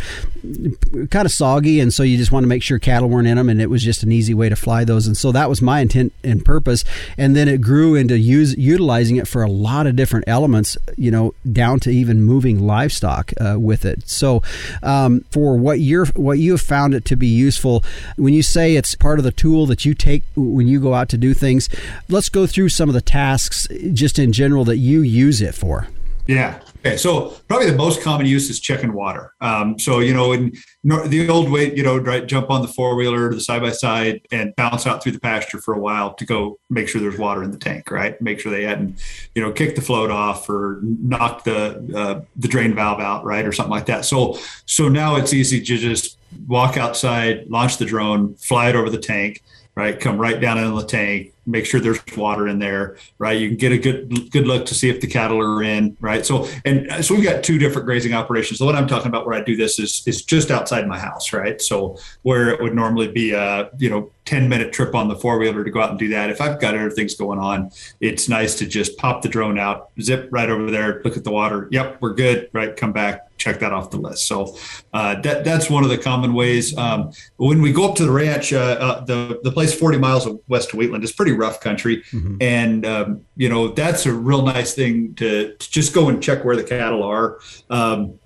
kind 1.11 1.25
of 1.25 1.31
soggy, 1.31 1.79
and 1.79 1.95
so 1.95 2.03
you 2.03 2.17
just 2.17 2.33
want 2.33 2.43
to 2.43 2.49
make 2.49 2.65
sure 2.65 2.81
cattle 2.81 3.09
weren't 3.09 3.29
in 3.29 3.37
them, 3.37 3.49
and 3.49 3.63
it 3.63 3.71
was 3.71 3.85
just 3.85 4.03
an 4.03 4.11
easy 4.11 4.35
way 4.35 4.49
to 4.49 4.57
fly 4.57 4.85
those. 4.85 5.07
And 5.07 5.17
so 5.17 5.31
that 5.31 5.49
was 5.49 5.63
my 5.63 5.79
intent 5.79 6.13
and 6.25 6.45
purpose. 6.45 6.83
And 7.17 7.37
then 7.37 7.47
it 7.47 7.61
grew 7.61 7.95
into 7.95 8.19
use 8.19 8.57
utilizing 8.57 9.19
it 9.19 9.29
for 9.29 9.45
a 9.45 9.51
lot 9.51 9.87
of 9.87 9.95
different 9.95 10.25
elements, 10.27 10.77
you 10.97 11.13
know, 11.13 11.33
down 11.53 11.79
to 11.81 11.91
even 11.91 12.25
moving 12.25 12.67
livestock 12.67 13.33
uh, 13.41 13.55
with 13.57 13.85
it. 13.85 14.09
So 14.09 14.43
um, 14.83 15.21
for 15.31 15.57
what 15.57 15.79
you're 15.79 16.07
what 16.17 16.41
you 16.41 16.53
have 16.53 16.61
found 16.61 16.95
it 16.95 17.05
to 17.05 17.15
be 17.15 17.29
useful, 17.29 17.85
when 18.17 18.35
you 18.35 18.43
say 18.43 18.80
it's 18.81 18.95
part 18.95 19.19
of 19.19 19.25
the 19.25 19.31
tool 19.31 19.67
that 19.67 19.85
you 19.85 19.93
take 19.93 20.23
when 20.35 20.67
you 20.67 20.81
go 20.81 20.95
out 20.95 21.11
to 21.11 21.19
do 21.19 21.35
things, 21.35 21.69
let's 22.09 22.31
go 22.31 22.47
through 22.47 22.71
some 22.71 22.89
of 22.89 22.95
the 22.95 23.03
tasks 23.03 23.69
just 23.93 24.19
in 24.19 24.33
general 24.33 24.65
that 24.65 24.79
you 24.79 25.03
use 25.03 25.43
it 25.43 25.55
for. 25.55 25.89
Yeah. 26.27 26.61
Okay, 26.79 26.97
so 26.97 27.37
probably 27.47 27.71
the 27.71 27.77
most 27.77 28.01
common 28.01 28.25
use 28.25 28.49
is 28.49 28.59
checking 28.59 28.95
water. 28.95 29.35
Um, 29.43 29.79
so 29.79 29.99
you 29.99 30.15
know, 30.15 30.33
in 30.33 30.53
the 30.83 31.29
old 31.29 31.51
way, 31.51 31.75
you 31.75 31.83
know, 31.83 31.99
right, 31.99 32.27
jump 32.27 32.49
on 32.49 32.63
the 32.63 32.69
four 32.69 32.95
wheeler, 32.95 33.35
the 33.35 33.41
side 33.41 33.61
by 33.61 33.73
side, 33.73 34.23
and 34.33 34.57
bounce 34.57 34.87
out 34.87 35.03
through 35.03 35.13
the 35.13 35.21
pasture 35.21 35.61
for 35.61 35.75
a 35.75 35.79
while 35.79 36.15
to 36.15 36.25
go 36.25 36.59
make 36.71 36.89
sure 36.89 37.03
there's 37.03 37.19
water 37.19 37.43
in 37.43 37.51
the 37.51 37.59
tank, 37.59 37.91
right? 37.91 38.19
Make 38.23 38.41
sure 38.41 38.51
they 38.51 38.63
hadn't, 38.63 38.99
you 39.35 39.43
know, 39.43 39.53
kicked 39.53 39.77
the 39.77 39.83
float 39.83 40.11
off 40.11 40.49
or 40.49 40.79
knocked 40.83 41.45
the 41.45 41.93
uh, 41.95 42.21
the 42.37 42.49
drain 42.49 42.75
valve 42.75 43.01
out, 43.01 43.27
right, 43.27 43.45
or 43.45 43.53
something 43.53 43.73
like 43.73 43.87
that. 43.87 44.07
So 44.07 44.39
so 44.65 44.89
now 44.89 45.17
it's 45.17 45.35
easy 45.35 45.59
to 45.61 45.77
just 45.77 46.17
walk 46.47 46.77
outside, 46.77 47.49
launch 47.49 47.79
the 47.79 47.85
drone, 47.85 48.35
fly 48.35 48.69
it 48.69 48.77
over 48.77 48.91
the 48.91 48.99
tank, 48.99 49.43
right? 49.75 49.99
Come 49.99 50.19
right 50.19 50.41
down 50.41 50.59
into 50.59 50.81
the 50.81 50.87
tank, 50.87 51.33
make 51.51 51.67
sure 51.67 51.81
there's 51.81 52.01
water 52.17 52.49
in 52.49 52.59
there, 52.59 52.97
right? 53.19 53.39
You 53.39 53.49
can 53.49 53.57
get 53.57 53.73
a 53.73 53.79
good 53.79 54.31
good 54.31 54.47
look 54.47 54.67
to 54.67 54.75
see 54.75 54.89
if 54.89 55.01
the 55.01 55.07
cattle 55.07 55.41
are 55.41 55.63
in, 55.63 55.97
right? 56.01 56.25
So 56.25 56.49
and 56.65 57.05
so 57.05 57.15
we've 57.15 57.25
got 57.25 57.43
two 57.43 57.59
different 57.59 57.87
grazing 57.87 58.15
operations. 58.15 58.59
The 58.59 58.65
one 58.65 58.77
I'm 58.77 58.87
talking 58.87 59.09
about 59.09 59.27
where 59.27 59.39
I 59.39 59.43
do 59.43 59.57
this 59.57 59.79
is 59.79 60.03
is 60.07 60.25
just 60.25 60.51
outside 60.51 60.87
my 60.87 60.99
house, 60.99 61.33
right? 61.33 61.61
So 61.61 61.99
where 62.23 62.51
it 62.51 62.63
would 62.63 62.75
normally 62.75 63.09
be 63.09 63.33
a 63.33 63.71
you 63.79 63.91
know 63.91 64.11
10 64.31 64.49
minute 64.49 64.73
trip 64.73 64.95
on 64.95 65.09
the 65.09 65.17
four 65.17 65.39
wheeler 65.39 65.65
to 65.65 65.71
go 65.73 65.81
out 65.81 65.91
and 65.91 65.99
do 65.99 66.09
that. 66.09 66.31
If 66.31 66.41
I've 66.41 66.61
got 66.61 66.77
other 66.77 66.89
things 66.89 67.17
going 67.17 67.41
on, 67.41 67.73
it's 68.01 68.29
nice 68.29 68.55
to 68.59 68.67
just 68.67 68.97
pop 68.97 69.23
the 69.23 69.29
drone 69.29 69.59
out, 69.59 69.91
zip 70.01 70.29
right 70.31 70.49
over 70.49 70.71
there, 70.71 71.03
look 71.05 71.17
at 71.17 71.25
the 71.25 71.33
water. 71.33 71.69
Yep, 71.73 72.01
we're 72.01 72.15
good, 72.15 72.49
right? 72.53 72.77
Come 72.77 72.93
back, 72.93 73.37
check 73.39 73.59
that 73.59 73.73
off 73.73 73.91
the 73.91 73.97
list. 73.97 74.29
So 74.29 74.57
uh, 74.93 75.21
that 75.23 75.45
that's 75.45 75.69
one 75.69 75.83
of 75.83 75.91
the 75.91 75.99
common 75.99 76.33
ways. 76.33 76.77
Um, 76.79 77.11
when 77.39 77.61
we 77.61 77.73
go 77.73 77.89
up 77.89 77.97
to 77.97 78.05
the 78.05 78.13
ranch, 78.13 78.53
uh, 78.53 78.59
uh, 78.59 79.05
the 79.05 79.41
the 79.43 79.51
place 79.51 79.75
40 79.75 79.99
miles 79.99 80.29
west 80.47 80.73
of 80.73 80.79
Wheatland 80.79 81.03
is 81.03 81.11
pretty 81.11 81.33
rough 81.41 81.61
country, 81.61 82.03
mm-hmm. 82.13 82.37
and 82.41 82.87
um, 82.87 83.25
you 83.37 83.49
know 83.49 83.69
that's 83.69 84.07
a 84.07 84.13
real 84.13 84.43
nice 84.43 84.75
thing 84.75 85.15
to, 85.17 85.55
to, 85.55 85.71
just 85.71 85.95
go 85.95 86.09
and 86.09 86.23
check 86.23 86.45
where 86.45 86.57
the 86.57 86.65
cattle 86.65 87.03
are. 87.03 87.41
Um, 87.69 88.19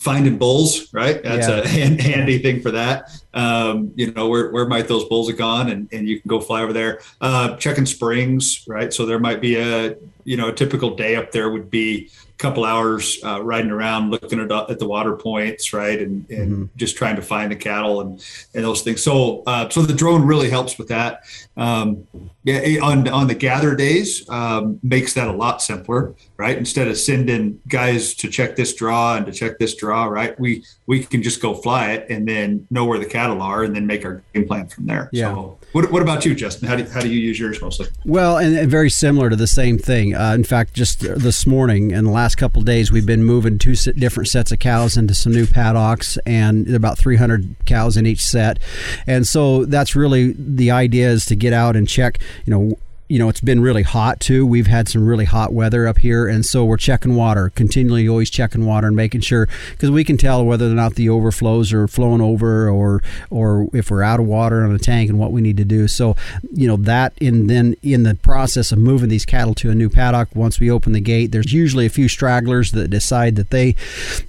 finding 0.00 0.38
bulls, 0.38 0.92
right? 0.94 1.22
That's 1.22 1.46
yeah. 1.46 1.58
a 1.58 1.68
hand, 1.68 2.00
handy 2.00 2.38
thing 2.38 2.62
for 2.62 2.70
that. 2.70 3.10
Um, 3.34 3.92
you 3.96 4.10
know, 4.12 4.28
where, 4.28 4.50
where 4.50 4.66
might 4.66 4.88
those 4.88 5.04
bulls 5.04 5.28
have 5.28 5.36
gone 5.36 5.70
and, 5.70 5.88
and 5.92 6.08
you 6.08 6.18
can 6.18 6.26
go 6.26 6.40
fly 6.40 6.62
over 6.62 6.72
there. 6.72 7.00
Uh, 7.20 7.56
checking 7.56 7.84
springs, 7.84 8.64
right? 8.66 8.92
So 8.94 9.04
there 9.04 9.18
might 9.18 9.42
be 9.42 9.56
a, 9.56 9.96
you 10.24 10.38
know, 10.38 10.48
a 10.48 10.52
typical 10.54 10.96
day 10.96 11.16
up 11.16 11.32
there 11.32 11.50
would 11.50 11.70
be 11.70 12.10
couple 12.40 12.64
hours 12.64 13.18
uh, 13.24 13.42
riding 13.42 13.70
around 13.70 14.10
looking 14.10 14.40
at, 14.40 14.50
at 14.50 14.78
the 14.78 14.86
water 14.86 15.14
points 15.16 15.72
right 15.72 16.00
and, 16.00 16.28
and 16.30 16.52
mm-hmm. 16.52 16.64
just 16.76 16.96
trying 16.96 17.16
to 17.16 17.22
find 17.22 17.52
the 17.52 17.56
cattle 17.56 18.00
and, 18.00 18.24
and 18.54 18.64
those 18.64 18.82
things. 18.82 19.02
So 19.02 19.42
uh, 19.46 19.68
so 19.68 19.82
the 19.82 19.94
drone 19.94 20.24
really 20.26 20.50
helps 20.50 20.78
with 20.78 20.88
that. 20.88 21.24
Um, 21.56 22.06
yeah 22.42 22.80
on, 22.82 23.06
on 23.08 23.26
the 23.26 23.34
gather 23.34 23.74
days 23.74 24.28
um, 24.30 24.80
makes 24.82 25.14
that 25.14 25.28
a 25.28 25.32
lot 25.32 25.60
simpler 25.62 26.14
right 26.40 26.56
instead 26.56 26.88
of 26.88 26.96
sending 26.96 27.60
guys 27.68 28.14
to 28.14 28.28
check 28.28 28.56
this 28.56 28.74
draw 28.74 29.16
and 29.16 29.26
to 29.26 29.32
check 29.32 29.58
this 29.58 29.74
draw 29.74 30.06
right 30.06 30.38
we 30.40 30.64
we 30.86 31.04
can 31.04 31.22
just 31.22 31.40
go 31.40 31.54
fly 31.54 31.92
it 31.92 32.06
and 32.08 32.26
then 32.26 32.66
know 32.70 32.84
where 32.84 32.98
the 32.98 33.04
cattle 33.04 33.42
are 33.42 33.62
and 33.62 33.76
then 33.76 33.86
make 33.86 34.04
our 34.04 34.22
game 34.34 34.46
plan 34.46 34.66
from 34.66 34.86
there 34.86 35.10
yeah. 35.12 35.32
so 35.32 35.58
what, 35.72 35.92
what 35.92 36.02
about 36.02 36.24
you, 36.24 36.34
Justin? 36.34 36.68
How 36.68 36.74
do, 36.76 36.84
how 36.84 37.00
do 37.00 37.08
you 37.08 37.20
use 37.20 37.38
yours 37.38 37.60
mostly? 37.60 37.86
Well, 38.04 38.38
and, 38.38 38.56
and 38.56 38.70
very 38.70 38.90
similar 38.90 39.30
to 39.30 39.36
the 39.36 39.46
same 39.46 39.78
thing. 39.78 40.14
Uh, 40.14 40.34
in 40.34 40.42
fact, 40.42 40.74
just 40.74 41.00
this 41.00 41.46
morning 41.46 41.92
and 41.92 42.06
the 42.06 42.10
last 42.10 42.34
couple 42.34 42.60
days, 42.62 42.90
we've 42.90 43.06
been 43.06 43.22
moving 43.22 43.58
two 43.58 43.74
different 43.76 44.28
sets 44.28 44.50
of 44.50 44.58
cows 44.58 44.96
into 44.96 45.14
some 45.14 45.32
new 45.32 45.46
paddocks, 45.46 46.18
and 46.26 46.68
about 46.74 46.98
300 46.98 47.54
cows 47.66 47.96
in 47.96 48.04
each 48.04 48.22
set. 48.22 48.58
And 49.06 49.26
so 49.26 49.64
that's 49.64 49.94
really 49.94 50.32
the 50.32 50.72
idea 50.72 51.08
is 51.08 51.24
to 51.26 51.36
get 51.36 51.52
out 51.52 51.76
and 51.76 51.86
check, 51.86 52.18
you 52.44 52.50
know, 52.50 52.78
you 53.10 53.18
know, 53.18 53.28
it's 53.28 53.40
been 53.40 53.60
really 53.60 53.82
hot 53.82 54.20
too. 54.20 54.46
We've 54.46 54.68
had 54.68 54.88
some 54.88 55.04
really 55.04 55.24
hot 55.24 55.52
weather 55.52 55.88
up 55.88 55.98
here, 55.98 56.28
and 56.28 56.46
so 56.46 56.64
we're 56.64 56.76
checking 56.76 57.16
water, 57.16 57.50
continually 57.56 58.08
always 58.08 58.30
checking 58.30 58.64
water 58.64 58.86
and 58.86 58.94
making 58.94 59.22
sure 59.22 59.48
because 59.72 59.90
we 59.90 60.04
can 60.04 60.16
tell 60.16 60.44
whether 60.44 60.66
or 60.66 60.74
not 60.74 60.94
the 60.94 61.08
overflows 61.08 61.72
are 61.72 61.88
flowing 61.88 62.20
over 62.20 62.68
or 62.68 63.02
or 63.28 63.66
if 63.72 63.90
we're 63.90 64.04
out 64.04 64.20
of 64.20 64.26
water 64.26 64.62
on 64.62 64.72
a 64.72 64.78
tank 64.78 65.10
and 65.10 65.18
what 65.18 65.32
we 65.32 65.40
need 65.40 65.56
to 65.56 65.64
do. 65.64 65.88
So, 65.88 66.14
you 66.52 66.68
know, 66.68 66.76
that 66.76 67.12
and 67.20 67.50
then 67.50 67.74
in 67.82 68.04
the 68.04 68.14
process 68.14 68.70
of 68.70 68.78
moving 68.78 69.08
these 69.08 69.26
cattle 69.26 69.54
to 69.56 69.70
a 69.70 69.74
new 69.74 69.88
paddock, 69.88 70.28
once 70.36 70.60
we 70.60 70.70
open 70.70 70.92
the 70.92 71.00
gate, 71.00 71.32
there's 71.32 71.52
usually 71.52 71.86
a 71.86 71.90
few 71.90 72.06
stragglers 72.06 72.70
that 72.72 72.90
decide 72.90 73.34
that 73.34 73.50
they 73.50 73.70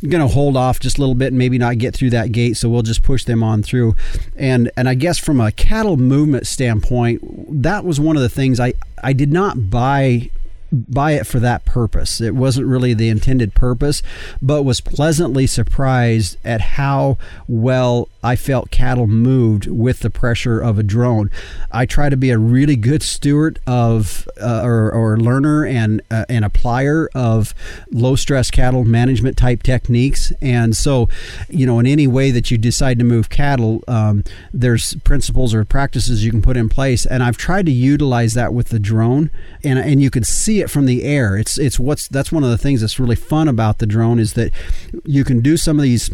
are 0.03 0.07
going 0.07 0.27
to 0.27 0.33
hold 0.33 0.57
off 0.57 0.79
just 0.79 0.97
a 0.97 1.01
little 1.01 1.13
bit 1.13 1.27
and 1.27 1.37
maybe 1.37 1.59
not 1.59 1.77
get 1.77 1.95
through 1.95 2.09
that 2.09 2.31
gate, 2.31 2.57
so 2.57 2.67
we'll 2.67 2.81
just 2.81 3.03
push 3.03 3.25
them 3.25 3.43
on 3.43 3.61
through. 3.61 3.95
And 4.35 4.71
and 4.75 4.89
I 4.89 4.95
guess 4.95 5.19
from 5.19 5.39
a 5.39 5.51
cattle 5.51 5.97
movement 5.97 6.47
standpoint, 6.47 7.21
that 7.61 7.85
was 7.85 7.99
one 7.99 8.15
of 8.15 8.23
the 8.23 8.29
things 8.29 8.59
I 8.59 8.70
I 9.03 9.13
did 9.13 9.31
not 9.31 9.69
buy 9.69 10.29
buy 10.71 11.11
it 11.11 11.27
for 11.27 11.39
that 11.39 11.65
purpose. 11.65 12.21
It 12.21 12.35
wasn't 12.35 12.67
really 12.67 12.93
the 12.93 13.09
intended 13.09 13.53
purpose, 13.53 14.01
but 14.41 14.63
was 14.63 14.81
pleasantly 14.81 15.47
surprised 15.47 16.37
at 16.45 16.61
how 16.61 17.17
well 17.47 18.09
I 18.23 18.35
felt 18.35 18.71
cattle 18.71 19.07
moved 19.07 19.67
with 19.67 19.99
the 19.99 20.09
pressure 20.09 20.59
of 20.59 20.77
a 20.77 20.83
drone. 20.83 21.29
I 21.71 21.85
try 21.85 22.09
to 22.09 22.17
be 22.17 22.29
a 22.29 22.37
really 22.37 22.75
good 22.75 23.01
steward 23.03 23.59
of 23.65 24.29
uh, 24.39 24.61
or, 24.63 24.91
or 24.91 25.17
learner 25.17 25.65
and 25.65 26.01
uh, 26.11 26.25
and 26.29 26.45
applier 26.45 27.07
of 27.15 27.53
low 27.91 28.15
stress 28.15 28.51
cattle 28.51 28.85
management 28.85 29.37
type 29.37 29.63
techniques. 29.63 30.31
And 30.41 30.77
so, 30.77 31.09
you 31.49 31.65
know, 31.65 31.79
in 31.79 31.87
any 31.87 32.07
way 32.07 32.31
that 32.31 32.51
you 32.51 32.57
decide 32.57 32.99
to 32.99 33.05
move 33.05 33.29
cattle, 33.29 33.83
um, 33.87 34.23
there's 34.53 34.95
principles 35.03 35.53
or 35.53 35.65
practices 35.65 36.23
you 36.23 36.31
can 36.31 36.41
put 36.41 36.57
in 36.57 36.69
place. 36.69 37.05
And 37.05 37.23
I've 37.23 37.37
tried 37.37 37.65
to 37.65 37.71
utilize 37.71 38.35
that 38.35 38.53
with 38.53 38.69
the 38.69 38.79
drone, 38.79 39.31
and 39.63 39.79
and 39.79 40.01
you 40.01 40.11
can 40.11 40.23
see 40.23 40.60
it 40.61 40.69
from 40.69 40.85
the 40.85 41.03
air. 41.03 41.37
It's 41.37 41.57
it's 41.57 41.79
what's 41.79 42.07
that's 42.07 42.31
one 42.31 42.43
of 42.43 42.49
the 42.49 42.57
things 42.57 42.81
that's 42.81 42.99
really 42.99 43.15
fun 43.15 43.47
about 43.47 43.79
the 43.79 43.85
drone 43.85 44.19
is 44.19 44.33
that 44.33 44.51
you 45.03 45.23
can 45.23 45.41
do 45.41 45.57
some 45.57 45.77
of 45.77 45.83
these 45.83 46.09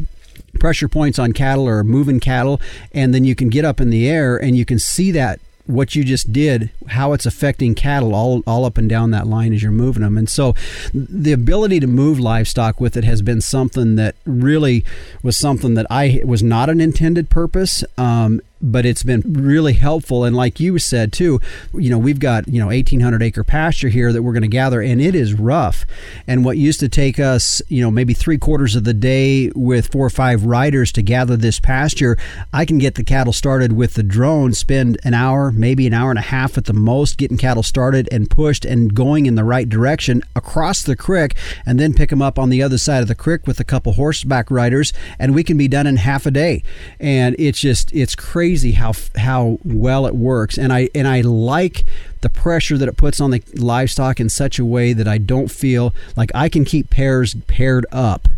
pressure 0.59 0.87
points 0.87 1.19
on 1.19 1.33
cattle 1.33 1.67
or 1.67 1.83
moving 1.83 2.19
cattle, 2.19 2.59
and 2.91 3.13
then 3.13 3.23
you 3.23 3.35
can 3.35 3.49
get 3.49 3.65
up 3.65 3.79
in 3.79 3.89
the 3.89 4.09
air 4.09 4.37
and 4.37 4.57
you 4.57 4.65
can 4.65 4.79
see 4.79 5.11
that 5.11 5.39
what 5.67 5.95
you 5.95 6.03
just 6.03 6.31
did, 6.31 6.71
how 6.87 7.13
it's 7.13 7.25
affecting 7.25 7.75
cattle 7.75 8.15
all, 8.15 8.41
all 8.47 8.65
up 8.65 8.77
and 8.77 8.89
down 8.89 9.11
that 9.11 9.27
line 9.27 9.53
as 9.53 9.61
you're 9.61 9.71
moving 9.71 10.01
them. 10.01 10.17
And 10.17 10.29
so 10.29 10.55
the 10.93 11.33
ability 11.33 11.79
to 11.81 11.87
move 11.87 12.19
livestock 12.19 12.79
with 12.79 12.97
it 12.97 13.03
has 13.03 13.21
been 13.21 13.41
something 13.41 13.97
that 13.97 14.15
really 14.25 14.83
was 15.21 15.37
something 15.37 15.73
that 15.75 15.85
I 15.89 16.21
was 16.25 16.41
not 16.41 16.69
an 16.69 16.81
intended 16.81 17.29
purpose. 17.29 17.83
Um, 17.97 18.41
but 18.61 18.85
it's 18.85 19.03
been 19.03 19.21
really 19.25 19.73
helpful. 19.73 20.23
And 20.23 20.35
like 20.35 20.59
you 20.59 20.79
said 20.79 21.13
too, 21.13 21.39
you 21.73 21.89
know, 21.89 21.97
we've 21.97 22.19
got, 22.19 22.47
you 22.47 22.59
know, 22.59 22.67
1800 22.67 23.21
acre 23.21 23.43
pasture 23.43 23.89
here 23.89 24.11
that 24.11 24.23
we're 24.23 24.33
going 24.33 24.41
to 24.41 24.47
gather 24.47 24.81
and 24.81 25.01
it 25.01 25.15
is 25.15 25.33
rough. 25.33 25.85
And 26.25 26.43
what 26.43 26.57
used 26.57 26.79
to 26.79 26.89
take 26.89 27.19
us, 27.19 27.61
you 27.67 27.81
know, 27.81 27.91
maybe 27.91 28.13
three 28.13 28.37
quarters 28.37 28.75
of 28.75 28.83
the 28.83 28.93
day 28.93 29.51
with 29.55 29.91
four 29.91 30.05
or 30.05 30.09
five 30.09 30.45
riders 30.45 30.91
to 30.93 31.01
gather 31.01 31.37
this 31.37 31.59
pasture, 31.59 32.17
I 32.53 32.65
can 32.65 32.77
get 32.77 32.95
the 32.95 33.03
cattle 33.03 33.33
started 33.33 33.73
with 33.73 33.93
the 33.93 34.03
drone, 34.03 34.53
spend 34.53 34.97
an 35.03 35.13
hour, 35.13 35.51
maybe 35.51 35.87
an 35.87 35.93
hour 35.93 36.09
and 36.09 36.19
a 36.19 36.23
half 36.23 36.57
at 36.57 36.65
the 36.65 36.73
most 36.73 37.17
getting 37.17 37.37
cattle 37.37 37.63
started 37.63 38.09
and 38.11 38.29
pushed 38.29 38.65
and 38.65 38.93
going 38.93 39.25
in 39.25 39.35
the 39.35 39.43
right 39.43 39.69
direction 39.69 40.23
across 40.35 40.83
the 40.83 40.95
creek 40.95 41.35
and 41.65 41.79
then 41.79 41.93
pick 41.93 42.09
them 42.09 42.21
up 42.21 42.39
on 42.39 42.49
the 42.49 42.63
other 42.63 42.77
side 42.77 43.01
of 43.01 43.07
the 43.07 43.15
creek 43.15 43.45
with 43.45 43.59
a 43.59 43.63
couple 43.63 43.93
horseback 43.93 44.49
riders 44.49 44.93
and 45.19 45.35
we 45.35 45.43
can 45.43 45.57
be 45.57 45.67
done 45.67 45.87
in 45.87 45.97
half 45.97 46.25
a 46.25 46.31
day. 46.31 46.63
And 46.99 47.35
it's 47.37 47.59
just, 47.59 47.93
it's 47.93 48.15
crazy 48.15 48.46
crazy 48.47 48.71
how 48.71 48.93
how 49.17 49.59
well 49.65 50.05
it 50.05 50.15
works, 50.15 50.57
and 50.57 50.71
I 50.71 50.87
and 50.95 51.05
I 51.05 51.19
like 51.19 51.83
the 52.21 52.29
pressure 52.29 52.77
that 52.77 52.87
it 52.87 52.95
puts 52.95 53.19
on 53.19 53.31
the 53.31 53.43
livestock 53.55 54.21
in 54.21 54.29
such 54.29 54.57
a 54.57 54.63
way 54.63 54.93
that 54.93 55.05
I 55.05 55.17
don't 55.17 55.49
feel 55.51 55.93
like 56.15 56.31
I 56.33 56.47
can 56.47 56.63
keep 56.63 56.89
pairs 56.89 57.35
paired 57.47 57.85
up 57.91 58.29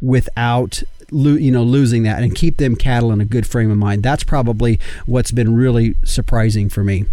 without 0.00 0.82
you 1.10 1.50
know 1.50 1.62
losing 1.62 2.04
that 2.04 2.22
and 2.22 2.34
keep 2.34 2.56
them 2.56 2.74
cattle 2.74 3.12
in 3.12 3.20
a 3.20 3.26
good 3.26 3.46
frame 3.46 3.70
of 3.70 3.76
mind. 3.76 4.02
That's 4.02 4.24
probably 4.24 4.80
what's 5.04 5.30
been 5.30 5.54
really 5.54 5.94
surprising 6.04 6.70
for 6.70 6.82
me. 6.82 7.04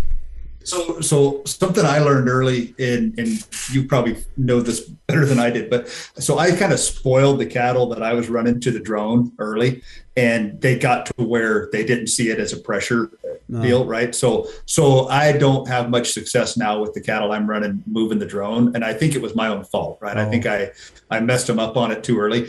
So, 0.64 1.00
so 1.00 1.44
something 1.46 1.86
I 1.86 2.00
learned 2.00 2.28
early, 2.28 2.76
in, 2.78 3.14
and 3.18 3.48
you 3.72 3.88
probably 3.88 4.18
know 4.36 4.60
this 4.60 4.82
better 4.82 5.26
than 5.26 5.40
I 5.40 5.50
did, 5.50 5.70
but 5.70 5.88
so 6.18 6.38
I 6.38 6.52
kind 6.52 6.74
of 6.74 6.80
spoiled 6.80 7.40
the 7.40 7.46
cattle 7.46 7.88
that 7.88 8.04
I 8.04 8.14
was 8.14 8.28
running 8.28 8.60
to 8.60 8.72
the 8.72 8.80
drone 8.82 9.32
early, 9.40 9.82
and 10.18 10.60
they 10.60 10.78
got 10.78 11.06
to 11.06 11.14
where 11.24 11.70
they 11.72 11.86
didn't 11.86 12.08
see 12.08 12.30
it 12.30 12.40
as 12.40 12.52
a 12.52 12.58
pressure 12.58 13.12
no. 13.50 13.62
deal, 13.62 13.86
right? 13.86 14.14
So, 14.14 14.48
so 14.66 15.08
I 15.08 15.32
don't 15.32 15.68
have 15.68 15.90
much 15.90 16.12
success 16.12 16.58
now 16.58 16.82
with 16.82 16.94
the 16.94 17.02
cattle 17.02 17.32
I'm 17.32 17.50
running 17.50 17.84
moving 17.86 18.20
the 18.20 18.26
drone, 18.26 18.76
and 18.76 18.84
I 18.84 18.94
think 18.94 19.16
it 19.16 19.22
was 19.22 19.36
my 19.36 19.48
own 19.48 19.64
fault, 19.64 20.00
right? 20.02 20.18
Oh. 20.18 20.22
I 20.22 20.26
think 20.26 20.46
I 20.46 20.72
I 21.10 21.20
messed 21.22 21.48
them 21.48 21.60
up 21.60 21.78
on 21.78 21.92
it 21.92 22.04
too 22.04 22.20
early, 22.20 22.48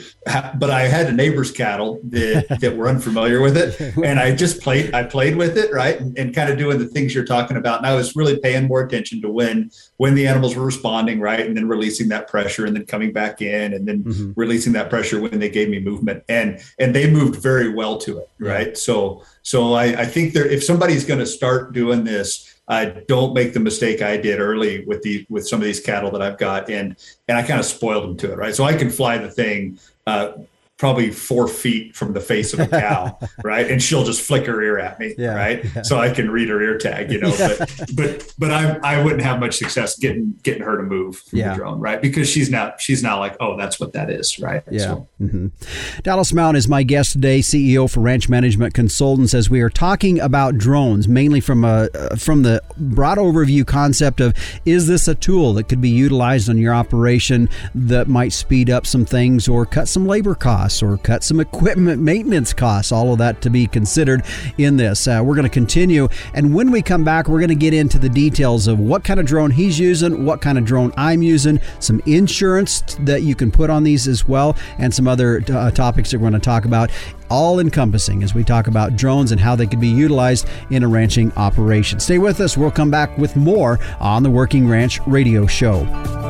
but 0.58 0.70
I 0.70 0.88
had 0.88 1.06
a 1.06 1.12
neighbor's 1.12 1.52
cattle 1.52 2.00
that, 2.04 2.58
that 2.60 2.76
were 2.76 2.88
unfamiliar 2.88 3.40
with 3.40 3.56
it, 3.56 3.78
and 4.02 4.18
I 4.18 4.34
just 4.34 4.60
played 4.60 4.94
I 4.94 5.04
played 5.04 5.36
with 5.36 5.56
it, 5.56 5.72
right, 5.72 6.00
and, 6.00 6.18
and 6.18 6.34
kind 6.34 6.50
of 6.50 6.58
doing 6.58 6.78
the 6.78 6.86
things 6.86 7.14
you're 7.14 7.24
talking 7.24 7.56
about, 7.56 7.78
and 7.78 7.86
I 7.86 7.94
was 7.94 8.16
really 8.16 8.38
paying 8.38 8.66
more 8.66 8.80
attention 8.80 9.20
to 9.22 9.30
when 9.30 9.70
when 9.98 10.14
the 10.14 10.26
animals 10.26 10.56
were 10.56 10.64
responding, 10.64 11.20
right, 11.20 11.40
and 11.40 11.56
then 11.56 11.68
releasing 11.68 12.08
that 12.08 12.28
pressure, 12.28 12.66
and 12.66 12.74
then 12.74 12.86
coming 12.86 13.12
back 13.12 13.40
in, 13.42 13.74
and 13.74 13.86
then 13.86 14.04
mm-hmm. 14.04 14.32
releasing 14.36 14.72
that 14.72 14.90
pressure 14.90 15.20
when 15.20 15.38
they 15.38 15.50
gave 15.50 15.68
me 15.68 15.78
movement, 15.78 16.24
and 16.28 16.60
and 16.78 16.94
they 16.94 17.08
moved 17.10 17.40
very 17.40 17.57
well 17.66 17.98
to 17.98 18.18
it, 18.18 18.30
right? 18.38 18.78
So 18.78 19.24
so 19.42 19.74
I, 19.74 19.84
I 20.02 20.04
think 20.06 20.34
there 20.34 20.46
if 20.46 20.62
somebody's 20.62 21.04
going 21.04 21.20
to 21.20 21.26
start 21.26 21.72
doing 21.72 22.04
this 22.04 22.48
uh, 22.68 22.90
don't 23.06 23.32
make 23.32 23.54
the 23.54 23.60
mistake 23.60 24.02
I 24.02 24.16
did 24.18 24.40
early 24.40 24.84
with 24.84 25.02
the 25.02 25.26
with 25.30 25.48
some 25.48 25.58
of 25.58 25.64
these 25.64 25.80
cattle 25.80 26.10
that 26.10 26.22
I've 26.22 26.38
got, 26.38 26.70
and 26.70 26.96
and 27.26 27.38
I 27.38 27.42
kind 27.42 27.58
of 27.58 27.66
spoiled 27.66 28.04
them 28.04 28.16
to 28.18 28.32
it, 28.32 28.36
right? 28.36 28.54
So 28.54 28.64
I 28.64 28.74
can 28.74 28.90
fly 28.90 29.18
the 29.18 29.30
thing. 29.30 29.78
Uh, 30.06 30.32
probably 30.78 31.10
four 31.10 31.48
feet 31.48 31.94
from 31.94 32.12
the 32.12 32.20
face 32.20 32.54
of 32.54 32.60
a 32.60 32.68
cow, 32.68 33.18
right? 33.44 33.68
And 33.68 33.82
she'll 33.82 34.04
just 34.04 34.22
flick 34.22 34.46
her 34.46 34.62
ear 34.62 34.78
at 34.78 34.98
me, 35.00 35.14
yeah, 35.18 35.34
right? 35.34 35.64
Yeah. 35.64 35.82
So 35.82 35.98
I 35.98 36.10
can 36.10 36.30
read 36.30 36.48
her 36.48 36.62
ear 36.62 36.78
tag, 36.78 37.12
you 37.12 37.20
know. 37.20 37.28
Yeah. 37.38 37.54
But 37.58 37.94
but 37.94 38.34
but 38.38 38.50
I 38.50 38.78
I 38.82 39.02
wouldn't 39.02 39.22
have 39.22 39.38
much 39.38 39.58
success 39.58 39.96
getting 39.96 40.34
getting 40.42 40.62
her 40.62 40.76
to 40.76 40.82
move 40.82 41.18
from 41.18 41.38
the 41.38 41.54
drone, 41.54 41.78
right? 41.78 42.00
Because 42.00 42.28
she's 42.28 42.50
not 42.50 42.80
she's 42.80 43.02
not 43.02 43.18
like, 43.18 43.36
oh, 43.38 43.56
that's 43.56 43.78
what 43.78 43.92
that 43.92 44.10
is, 44.10 44.38
right? 44.40 44.62
Yeah. 44.70 44.80
So. 44.80 45.08
Mm-hmm. 45.20 46.00
Dallas 46.02 46.32
Mount 46.32 46.56
is 46.56 46.68
my 46.68 46.82
guest 46.82 47.12
today, 47.12 47.40
CEO 47.40 47.88
for 47.88 48.00
Ranch 48.00 48.28
Management 48.28 48.74
Consultants, 48.74 49.34
as 49.34 49.50
we 49.50 49.60
are 49.60 49.70
talking 49.70 50.18
about 50.20 50.58
drones, 50.58 51.06
mainly 51.06 51.40
from 51.40 51.64
a 51.64 51.88
from 52.16 52.42
the 52.42 52.62
broad 52.76 53.18
overview 53.18 53.64
concept 53.64 54.20
of 54.20 54.34
is 54.64 54.86
this 54.86 55.06
a 55.06 55.14
tool 55.14 55.52
that 55.54 55.68
could 55.68 55.80
be 55.80 55.90
utilized 55.90 56.48
on 56.50 56.58
your 56.58 56.74
operation 56.74 57.48
that 57.74 58.08
might 58.08 58.32
speed 58.32 58.70
up 58.70 58.86
some 58.86 59.04
things 59.04 59.48
or 59.48 59.64
cut 59.64 59.86
some 59.86 60.06
labor 60.06 60.34
costs 60.34 60.67
costs 60.68 60.82
or 60.82 60.98
cut 60.98 61.24
some 61.24 61.40
equipment 61.40 62.02
maintenance 62.02 62.52
costs. 62.52 62.92
All 62.92 63.12
of 63.12 63.18
that 63.18 63.40
to 63.42 63.50
be 63.50 63.66
considered 63.66 64.22
in 64.58 64.76
this. 64.76 65.08
Uh, 65.08 65.22
we're 65.24 65.34
going 65.34 65.44
to 65.44 65.48
continue. 65.48 66.08
And 66.34 66.54
when 66.54 66.70
we 66.70 66.82
come 66.82 67.04
back, 67.04 67.26
we're 67.26 67.38
going 67.38 67.48
to 67.48 67.54
get 67.54 67.72
into 67.72 67.98
the 67.98 68.08
details 68.08 68.66
of 68.66 68.78
what 68.78 69.02
kind 69.02 69.18
of 69.18 69.26
drone 69.26 69.50
he's 69.50 69.78
using, 69.78 70.26
what 70.26 70.42
kind 70.42 70.58
of 70.58 70.64
drone 70.64 70.92
I'm 70.96 71.22
using, 71.22 71.60
some 71.80 72.00
insurance 72.04 72.82
that 73.00 73.22
you 73.22 73.34
can 73.34 73.50
put 73.50 73.70
on 73.70 73.82
these 73.82 74.06
as 74.06 74.28
well, 74.28 74.56
and 74.78 74.92
some 74.92 75.08
other 75.08 75.42
uh, 75.50 75.70
topics 75.70 76.10
that 76.10 76.18
we're 76.18 76.30
going 76.30 76.40
to 76.40 76.44
talk 76.44 76.64
about 76.66 76.90
all 77.30 77.60
encompassing 77.60 78.22
as 78.22 78.34
we 78.34 78.44
talk 78.44 78.66
about 78.66 78.96
drones 78.96 79.32
and 79.32 79.40
how 79.40 79.54
they 79.54 79.66
can 79.66 79.80
be 79.80 79.88
utilized 79.88 80.46
in 80.70 80.82
a 80.82 80.88
ranching 80.88 81.32
operation. 81.36 82.00
Stay 82.00 82.18
with 82.18 82.40
us. 82.40 82.56
We'll 82.56 82.70
come 82.70 82.90
back 82.90 83.16
with 83.16 83.36
more 83.36 83.78
on 84.00 84.22
the 84.22 84.30
Working 84.30 84.68
Ranch 84.68 85.00
Radio 85.06 85.46
Show. 85.46 86.27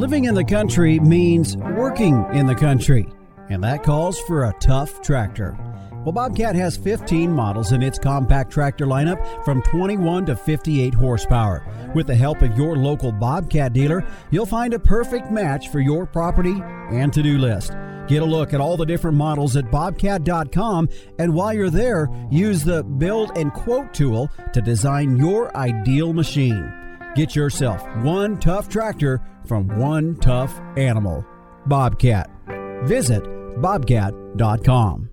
Living 0.00 0.24
in 0.24 0.34
the 0.34 0.42
country 0.42 0.98
means 0.98 1.58
working 1.58 2.24
in 2.32 2.46
the 2.46 2.54
country, 2.54 3.06
and 3.50 3.62
that 3.62 3.82
calls 3.82 4.18
for 4.20 4.44
a 4.44 4.54
tough 4.58 5.02
tractor. 5.02 5.58
Well, 6.06 6.12
Bobcat 6.12 6.54
has 6.54 6.74
15 6.78 7.30
models 7.30 7.72
in 7.72 7.82
its 7.82 7.98
compact 7.98 8.50
tractor 8.50 8.86
lineup 8.86 9.44
from 9.44 9.60
21 9.60 10.24
to 10.24 10.36
58 10.36 10.94
horsepower. 10.94 11.90
With 11.94 12.06
the 12.06 12.14
help 12.14 12.40
of 12.40 12.56
your 12.56 12.76
local 12.76 13.12
Bobcat 13.12 13.74
dealer, 13.74 14.02
you'll 14.30 14.46
find 14.46 14.72
a 14.72 14.78
perfect 14.78 15.30
match 15.30 15.68
for 15.68 15.80
your 15.80 16.06
property 16.06 16.62
and 16.90 17.12
to 17.12 17.22
do 17.22 17.36
list. 17.36 17.72
Get 18.08 18.22
a 18.22 18.24
look 18.24 18.54
at 18.54 18.60
all 18.62 18.78
the 18.78 18.86
different 18.86 19.18
models 19.18 19.54
at 19.54 19.70
bobcat.com, 19.70 20.88
and 21.18 21.34
while 21.34 21.52
you're 21.52 21.68
there, 21.68 22.08
use 22.30 22.64
the 22.64 22.82
Build 22.84 23.36
and 23.36 23.52
Quote 23.52 23.92
tool 23.92 24.30
to 24.54 24.62
design 24.62 25.18
your 25.18 25.54
ideal 25.54 26.14
machine. 26.14 26.79
Get 27.14 27.34
yourself 27.34 27.82
one 27.98 28.38
tough 28.38 28.68
tractor 28.68 29.20
from 29.46 29.66
one 29.78 30.16
tough 30.16 30.60
animal. 30.76 31.24
Bobcat. 31.66 32.30
Visit 32.84 33.22
bobcat.com. 33.60 35.10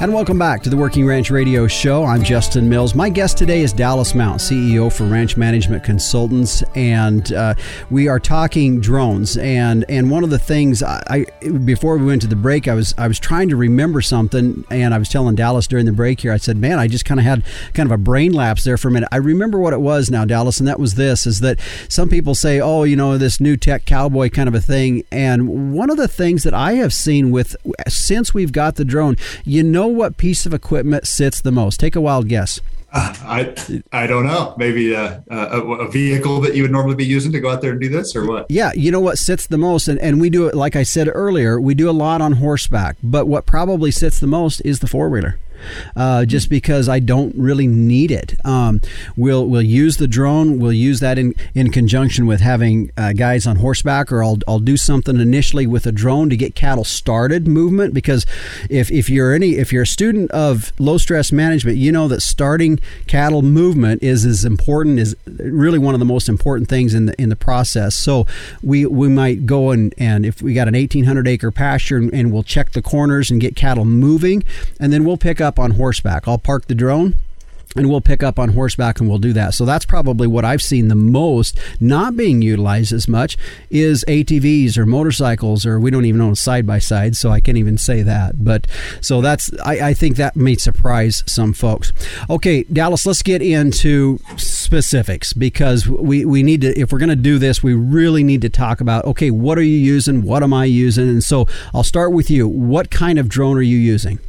And 0.00 0.12
welcome 0.12 0.38
back 0.38 0.62
to 0.64 0.68
the 0.68 0.76
Working 0.76 1.06
Ranch 1.06 1.30
Radio 1.30 1.66
Show. 1.66 2.04
I'm 2.04 2.22
Justin 2.22 2.68
Mills. 2.68 2.94
My 2.94 3.08
guest 3.08 3.38
today 3.38 3.62
is 3.62 3.72
Dallas 3.72 4.14
Mount, 4.14 4.40
CEO 4.40 4.92
for 4.92 5.04
Ranch 5.04 5.38
Management 5.38 5.82
Consultants, 5.82 6.62
and 6.74 7.32
uh, 7.32 7.54
we 7.90 8.06
are 8.06 8.18
talking 8.18 8.80
drones. 8.80 9.38
and 9.38 9.86
And 9.88 10.10
one 10.10 10.22
of 10.22 10.28
the 10.28 10.38
things 10.38 10.82
I, 10.82 11.02
I, 11.08 11.48
before 11.64 11.96
we 11.96 12.04
went 12.04 12.20
to 12.20 12.28
the 12.28 12.36
break, 12.36 12.68
I 12.68 12.74
was 12.74 12.92
I 12.98 13.08
was 13.08 13.18
trying 13.18 13.48
to 13.48 13.56
remember 13.56 14.02
something, 14.02 14.66
and 14.68 14.92
I 14.92 14.98
was 14.98 15.08
telling 15.08 15.36
Dallas 15.36 15.66
during 15.66 15.86
the 15.86 15.92
break 15.92 16.20
here. 16.20 16.32
I 16.32 16.38
said, 16.38 16.58
"Man, 16.58 16.78
I 16.78 16.86
just 16.86 17.06
kind 17.06 17.18
of 17.18 17.24
had 17.24 17.42
kind 17.72 17.86
of 17.86 17.92
a 17.92 17.98
brain 17.98 18.32
lapse 18.32 18.64
there 18.64 18.76
for 18.76 18.88
a 18.88 18.90
minute." 18.90 19.08
I 19.10 19.16
remember 19.16 19.58
what 19.58 19.72
it 19.72 19.80
was 19.80 20.10
now, 20.10 20.26
Dallas, 20.26 20.58
and 20.58 20.68
that 20.68 20.80
was 20.80 20.96
this: 20.96 21.26
is 21.26 21.40
that 21.40 21.58
some 21.88 22.10
people 22.10 22.34
say, 22.34 22.60
"Oh, 22.60 22.82
you 22.82 22.96
know, 22.96 23.16
this 23.16 23.40
new 23.40 23.56
tech 23.56 23.86
cowboy 23.86 24.28
kind 24.28 24.48
of 24.48 24.54
a 24.54 24.60
thing," 24.60 25.04
and 25.10 25.72
one 25.72 25.88
of 25.88 25.96
the 25.96 26.08
things 26.08 26.42
that 26.42 26.52
I 26.52 26.74
have 26.74 26.92
seen 26.92 27.30
with 27.30 27.56
since 27.88 28.34
we've 28.34 28.52
got 28.52 28.74
the 28.74 28.84
drone, 28.84 29.16
you 29.44 29.62
know 29.62 29.83
what 29.86 30.16
piece 30.16 30.46
of 30.46 30.54
equipment 30.54 31.06
sits 31.06 31.40
the 31.40 31.52
most? 31.52 31.80
Take 31.80 31.96
a 31.96 32.00
wild 32.00 32.28
guess. 32.28 32.60
I 32.96 33.52
I 33.92 34.06
don't 34.06 34.24
know. 34.24 34.54
Maybe 34.56 34.92
a, 34.94 35.24
a, 35.28 35.60
a, 35.60 35.90
vehicle 35.90 36.40
that 36.42 36.54
you 36.54 36.62
would 36.62 36.70
normally 36.70 36.94
be 36.94 37.04
using 37.04 37.32
to 37.32 37.40
go 37.40 37.50
out 37.50 37.60
there 37.60 37.72
and 37.72 37.80
do 37.80 37.88
this, 37.88 38.14
or 38.14 38.24
what? 38.24 38.46
Yeah, 38.48 38.70
you 38.74 38.92
know 38.92 39.00
what 39.00 39.18
sits 39.18 39.48
the 39.48 39.58
most, 39.58 39.88
and, 39.88 39.98
and 39.98 40.20
we 40.20 40.30
do 40.30 40.46
it 40.46 40.54
like 40.54 40.76
I 40.76 40.84
said 40.84 41.08
earlier. 41.12 41.60
We 41.60 41.74
do 41.74 41.90
a 41.90 41.92
lot 41.92 42.20
on 42.20 42.34
horseback, 42.34 42.96
but 43.02 43.26
what 43.26 43.46
probably 43.46 43.90
sits 43.90 44.20
the 44.20 44.28
most 44.28 44.62
is 44.64 44.78
the 44.78 44.86
four 44.86 45.08
wheeler 45.08 45.40
uh, 45.96 46.24
just 46.24 46.48
because 46.48 46.88
I 46.88 46.98
don't 46.98 47.34
really 47.36 47.66
need 47.66 48.10
it. 48.10 48.34
Um, 48.44 48.80
we'll 49.16 49.46
we'll 49.46 49.62
use 49.62 49.96
the 49.96 50.08
drone. 50.08 50.58
We'll 50.58 50.72
use 50.72 51.00
that 51.00 51.18
in, 51.18 51.34
in 51.54 51.70
conjunction 51.70 52.26
with 52.26 52.40
having 52.40 52.90
uh, 52.96 53.12
guys 53.12 53.46
on 53.46 53.56
horseback, 53.56 54.12
or 54.12 54.22
I'll, 54.22 54.38
I'll 54.46 54.58
do 54.58 54.76
something 54.76 55.18
initially 55.18 55.66
with 55.66 55.86
a 55.86 55.92
drone 55.92 56.30
to 56.30 56.36
get 56.36 56.54
cattle 56.54 56.84
started 56.84 57.46
movement. 57.46 57.94
Because 57.94 58.26
if, 58.70 58.90
if 58.90 59.08
you're 59.08 59.32
any 59.32 59.52
if 59.52 59.72
you're 59.72 59.82
a 59.82 59.86
student 59.86 60.30
of 60.30 60.72
low 60.78 60.98
stress 60.98 61.32
management, 61.32 61.78
you 61.78 61.92
know 61.92 62.08
that 62.08 62.20
starting 62.20 62.80
cattle 63.06 63.42
movement 63.42 64.02
is 64.02 64.24
as 64.24 64.44
important 64.44 64.98
is 64.98 65.16
really 65.26 65.78
one 65.78 65.94
of 65.94 66.00
the 66.00 66.06
most 66.06 66.28
important 66.28 66.68
things 66.68 66.94
in 66.94 67.06
the 67.06 67.20
in 67.20 67.28
the 67.28 67.36
process. 67.36 67.94
So 67.94 68.26
we 68.62 68.86
we 68.86 69.08
might 69.08 69.46
go 69.46 69.70
and 69.70 69.94
and 69.98 70.26
if 70.26 70.42
we 70.42 70.54
got 70.54 70.68
an 70.68 70.74
1800 70.74 71.28
acre 71.28 71.50
pasture 71.50 71.96
and, 71.96 72.12
and 72.12 72.32
we'll 72.32 72.42
check 72.42 72.72
the 72.72 72.82
corners 72.82 73.30
and 73.30 73.40
get 73.40 73.56
cattle 73.56 73.84
moving, 73.84 74.42
and 74.80 74.92
then 74.92 75.04
we'll 75.04 75.16
pick 75.16 75.40
up 75.40 75.43
up 75.44 75.58
on 75.58 75.72
horseback. 75.72 76.26
I'll 76.26 76.38
park 76.38 76.66
the 76.66 76.74
drone 76.74 77.14
and 77.76 77.90
we'll 77.90 78.00
pick 78.00 78.22
up 78.22 78.38
on 78.38 78.50
horseback 78.50 79.00
and 79.00 79.08
we'll 79.08 79.18
do 79.18 79.32
that. 79.32 79.54
So 79.54 79.64
that's 79.64 79.84
probably 79.84 80.26
what 80.26 80.44
I've 80.44 80.62
seen 80.62 80.88
the 80.88 80.94
most 80.94 81.58
not 81.80 82.16
being 82.16 82.42
utilized 82.42 82.92
as 82.92 83.08
much 83.08 83.36
is 83.70 84.04
ATVs 84.06 84.76
or 84.76 84.86
motorcycles 84.86 85.66
or 85.66 85.80
we 85.80 85.90
don't 85.90 86.04
even 86.04 86.20
own 86.20 86.36
side 86.36 86.66
by 86.66 86.78
side, 86.78 87.16
so 87.16 87.30
I 87.30 87.40
can't 87.40 87.58
even 87.58 87.78
say 87.78 88.02
that. 88.02 88.44
But 88.44 88.66
so 89.00 89.20
that's 89.20 89.50
I, 89.64 89.88
I 89.88 89.94
think 89.94 90.16
that 90.16 90.36
may 90.36 90.56
surprise 90.56 91.24
some 91.26 91.52
folks. 91.52 91.92
Okay, 92.30 92.64
Dallas, 92.64 93.06
let's 93.06 93.22
get 93.22 93.42
into 93.42 94.18
specifics 94.36 95.32
because 95.32 95.88
we, 95.88 96.24
we 96.24 96.42
need 96.42 96.60
to 96.62 96.78
if 96.78 96.92
we're 96.92 96.98
gonna 96.98 97.16
do 97.16 97.38
this, 97.38 97.62
we 97.62 97.74
really 97.74 98.22
need 98.22 98.42
to 98.42 98.48
talk 98.48 98.80
about 98.80 99.04
okay, 99.04 99.30
what 99.30 99.58
are 99.58 99.62
you 99.62 99.76
using? 99.76 100.22
What 100.22 100.42
am 100.42 100.52
I 100.52 100.64
using? 100.64 101.08
And 101.08 101.24
so 101.24 101.46
I'll 101.72 101.82
start 101.82 102.12
with 102.12 102.30
you. 102.30 102.46
What 102.46 102.90
kind 102.90 103.18
of 103.18 103.28
drone 103.28 103.56
are 103.56 103.62
you 103.62 103.78
using? 103.78 104.20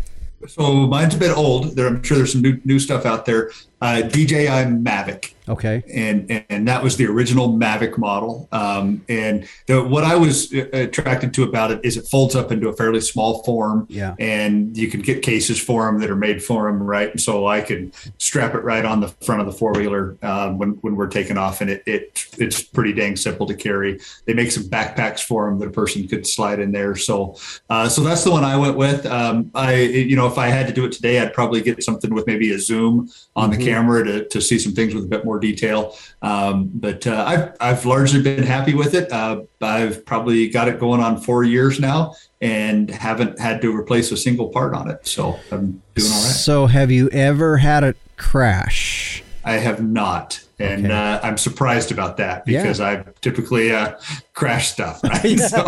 So 0.48 0.88
mine's 0.88 1.16
a 1.16 1.18
bit 1.18 1.36
old. 1.36 1.76
There, 1.76 1.88
I'm 1.88 2.02
sure 2.04 2.18
there's 2.18 2.32
some 2.32 2.42
new, 2.42 2.60
new 2.64 2.80
stuff 2.80 3.06
out 3.06 3.26
there. 3.26 3.52
Uh, 3.82 4.02
DJI 4.02 4.66
Mavic. 4.82 5.36
Okay. 5.48 5.84
And 5.94 6.46
and 6.50 6.68
that 6.68 6.84
was 6.84 6.98
the 6.98 7.06
original 7.06 7.50
Mavic 7.50 7.98
model. 7.98 8.48
Um, 8.52 9.06
and 9.08 9.48
the, 9.68 9.84
what 9.84 10.04
I 10.04 10.16
was 10.16 10.54
uh, 10.54 10.66
attracted 10.74 11.34
to 11.36 11.44
about 11.44 11.72
it 11.72 11.82
is 11.84 11.98
it 11.98 12.08
folds 12.08 12.36
up 12.36 12.52
into 12.52 12.68
a 12.70 12.74
fairly 12.74 13.02
small 13.02 13.44
form. 13.44 13.86
Yeah. 13.90 14.16
And 14.18 14.76
you 14.76 14.90
can 14.90 15.02
get 15.02 15.22
cases 15.22 15.60
for 15.60 15.86
them 15.86 16.00
that 16.00 16.10
are 16.10 16.16
made 16.16 16.44
for 16.44 16.66
them, 16.66 16.82
right? 16.82 17.12
And 17.12 17.22
so 17.22 17.48
I 17.48 17.62
can 17.62 17.92
strap 18.18 18.56
it 18.56 18.64
right 18.64 18.86
on 18.86 19.02
the 19.02 19.10
front 19.24 19.42
of 19.42 19.48
the 19.48 19.54
four 19.54 19.74
wheeler 19.74 20.18
um, 20.24 20.58
when 20.58 20.72
when 20.82 20.96
we're 20.96 21.08
taking 21.08 21.38
off, 21.38 21.62
and 21.62 21.70
it 21.70 21.84
it 21.86 22.26
it's 22.38 22.64
pretty 22.64 22.94
dang 22.94 23.16
simple 23.16 23.46
to 23.46 23.54
carry. 23.54 24.00
They 24.26 24.34
make 24.34 24.52
some 24.52 24.64
backpacks 24.64 25.22
for 25.22 25.48
them 25.48 25.60
that 25.60 25.68
a 25.68 25.72
person 25.72 26.08
could 26.08 26.26
slide 26.26 26.60
in 26.60 26.72
there. 26.72 26.96
So 26.96 27.38
uh, 27.70 27.88
so 27.88 28.02
that's 28.02 28.24
the 28.24 28.32
one 28.32 28.44
I 28.44 28.58
went 28.58 28.78
with. 28.78 29.06
Um, 29.06 29.52
I 29.54 29.76
you 29.76 30.16
know 30.16 30.28
if 30.28 30.40
I 30.40 30.48
had 30.48 30.66
to 30.68 30.74
do 30.74 30.86
it 30.86 30.92
today, 30.92 31.20
I'd 31.20 31.34
probably 31.34 31.62
get 31.62 31.84
something 31.84 32.14
with 32.14 32.26
maybe 32.26 32.52
a 32.52 32.60
zoom 32.60 33.10
on 33.36 33.52
mm-hmm. 33.52 33.60
the 33.60 33.65
camera 33.66 34.04
to 34.04 34.28
to 34.30 34.42
see 34.42 34.60
some 34.60 34.74
things 34.74 34.94
with 34.94 35.06
a 35.06 35.08
bit 35.08 35.26
more 35.26 35.40
detail. 35.40 35.98
Um, 36.22 36.70
but 36.74 37.06
uh, 37.06 37.24
I've, 37.28 37.56
I've 37.60 37.86
largely 37.86 38.22
been 38.22 38.44
happy 38.44 38.74
with 38.74 38.94
it. 38.94 39.12
Uh, 39.12 39.44
I've 39.62 40.06
probably 40.06 40.48
got 40.50 40.68
it 40.68 40.80
going 40.80 41.02
on 41.02 41.20
four 41.20 41.44
years 41.44 41.80
now 41.80 42.16
and 42.42 42.90
haven't 42.90 43.40
had 43.40 43.62
to 43.62 43.76
replace 43.76 44.12
a 44.12 44.18
single 44.18 44.50
part 44.50 44.74
on 44.74 44.90
it. 44.90 45.06
So 45.06 45.40
I'm 45.52 45.82
doing 45.96 46.12
all 46.12 46.24
right. 46.24 46.32
So 46.32 46.68
have 46.68 46.92
you 46.92 47.10
ever 47.10 47.58
had 47.58 47.84
it 47.84 47.98
crash? 48.18 49.24
I 49.44 49.54
have 49.54 49.84
not 49.84 50.45
and 50.60 50.86
okay. 50.86 50.94
uh, 50.94 51.20
I'm 51.22 51.38
surprised 51.38 51.92
about 51.92 52.18
that 52.18 52.46
because 52.46 52.80
yeah. 52.80 53.04
I 53.06 53.12
typically 53.22 53.72
uh, 53.72 53.98
crash 54.34 54.72
stuff. 54.72 55.04
Right? 55.04 55.40
So, 55.46 55.62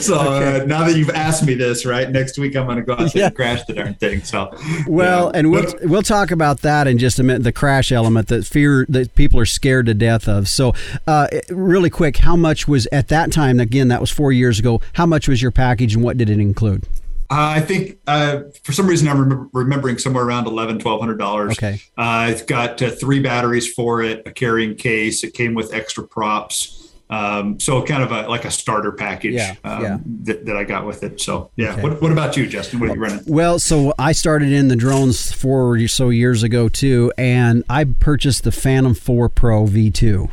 so 0.00 0.18
uh, 0.18 0.34
okay. 0.34 0.60
uh, 0.60 0.64
now 0.64 0.84
that 0.84 0.96
you've 0.96 1.10
asked 1.10 1.44
me 1.44 1.54
this, 1.54 1.84
right 1.84 2.08
next 2.10 2.38
week 2.38 2.56
I'm 2.56 2.66
going 2.66 2.78
to 2.78 2.82
go 2.82 2.94
out 2.94 3.14
yeah. 3.14 3.26
and 3.26 3.36
crash 3.36 3.64
the 3.64 3.74
darn 3.74 3.94
thing. 3.94 4.22
So 4.22 4.56
well, 4.86 5.26
yeah. 5.26 5.38
and 5.38 5.50
we'll 5.50 5.72
we'll 5.82 6.02
talk 6.02 6.30
about 6.30 6.60
that 6.60 6.86
in 6.86 6.98
just 6.98 7.18
a 7.18 7.22
minute. 7.22 7.42
The 7.42 7.52
crash 7.52 7.92
element 7.92 8.28
that 8.28 8.46
fear 8.46 8.86
that 8.88 9.14
people 9.14 9.38
are 9.38 9.46
scared 9.46 9.86
to 9.86 9.94
death 9.94 10.28
of. 10.28 10.48
So 10.48 10.72
uh, 11.06 11.28
really 11.50 11.90
quick, 11.90 12.18
how 12.18 12.36
much 12.36 12.66
was 12.66 12.88
at 12.90 13.08
that 13.08 13.32
time? 13.32 13.60
Again, 13.60 13.88
that 13.88 14.00
was 14.00 14.10
four 14.10 14.32
years 14.32 14.58
ago. 14.58 14.80
How 14.94 15.06
much 15.06 15.28
was 15.28 15.42
your 15.42 15.50
package, 15.50 15.94
and 15.94 16.02
what 16.02 16.16
did 16.16 16.30
it 16.30 16.38
include? 16.38 16.86
Uh, 17.32 17.54
I 17.56 17.60
think 17.60 17.98
uh, 18.06 18.42
for 18.62 18.72
some 18.72 18.86
reason 18.86 19.08
I'm 19.08 19.18
remember, 19.18 19.48
remembering 19.54 19.96
somewhere 19.96 20.22
around 20.22 20.46
eleven, 20.46 20.78
twelve 20.78 21.00
hundred 21.00 21.18
dollars. 21.18 21.52
Okay. 21.52 21.80
Uh, 21.96 22.28
it's 22.30 22.42
got 22.42 22.82
uh, 22.82 22.90
three 22.90 23.20
batteries 23.20 23.72
for 23.72 24.02
it, 24.02 24.22
a 24.26 24.32
carrying 24.32 24.74
case. 24.74 25.24
It 25.24 25.32
came 25.32 25.54
with 25.54 25.72
extra 25.72 26.06
props. 26.06 26.92
Um, 27.08 27.58
so 27.58 27.82
kind 27.82 28.02
of 28.02 28.12
a 28.12 28.28
like 28.28 28.44
a 28.44 28.50
starter 28.50 28.92
package 28.92 29.34
Yeah, 29.34 29.54
um, 29.64 29.82
yeah. 29.82 29.98
That, 30.24 30.44
that 30.44 30.56
I 30.58 30.64
got 30.64 30.84
with 30.84 31.02
it. 31.02 31.22
So 31.22 31.50
yeah. 31.56 31.72
Okay. 31.72 31.82
What, 31.82 32.02
what 32.02 32.12
about 32.12 32.36
you, 32.36 32.46
Justin? 32.46 32.80
What 32.80 32.90
are 32.90 32.94
you 32.94 33.00
running? 33.00 33.24
Well, 33.26 33.58
so 33.58 33.94
I 33.98 34.12
started 34.12 34.52
in 34.52 34.68
the 34.68 34.76
drones 34.76 35.32
four 35.32 35.76
or 35.76 35.88
so 35.88 36.10
years 36.10 36.42
ago 36.42 36.68
too, 36.68 37.14
and 37.16 37.64
I 37.70 37.84
purchased 37.84 38.44
the 38.44 38.52
Phantom 38.52 38.92
4 38.92 39.30
Pro 39.30 39.64
V2, 39.64 40.30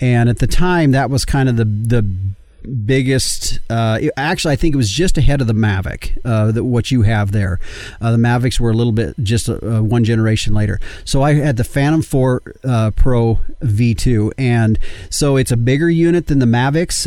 and 0.00 0.28
at 0.28 0.40
the 0.40 0.48
time 0.48 0.90
that 0.90 1.08
was 1.08 1.24
kind 1.24 1.48
of 1.48 1.56
the 1.56 1.64
the 1.64 2.34
biggest 2.62 3.60
uh, 3.70 3.98
actually 4.16 4.52
i 4.52 4.56
think 4.56 4.74
it 4.74 4.76
was 4.76 4.90
just 4.90 5.18
ahead 5.18 5.40
of 5.40 5.46
the 5.46 5.52
mavic 5.52 6.18
uh, 6.24 6.52
that 6.52 6.64
what 6.64 6.90
you 6.90 7.02
have 7.02 7.32
there. 7.32 7.60
Uh, 8.00 8.12
the 8.12 8.18
mavics 8.18 8.58
were 8.60 8.70
a 8.70 8.74
little 8.74 8.92
bit 8.92 9.14
just 9.22 9.48
uh, 9.48 9.58
uh, 9.62 9.82
one 9.82 10.04
generation 10.04 10.54
later. 10.54 10.80
So 11.04 11.22
i 11.22 11.34
had 11.34 11.56
the 11.56 11.64
phantom 11.64 12.02
4 12.02 12.42
uh, 12.64 12.90
pro 12.96 13.40
v2 13.62 14.32
and 14.38 14.78
so 15.10 15.36
it's 15.36 15.52
a 15.52 15.56
bigger 15.56 15.90
unit 15.90 16.26
than 16.26 16.38
the 16.38 16.46
mavics. 16.46 17.06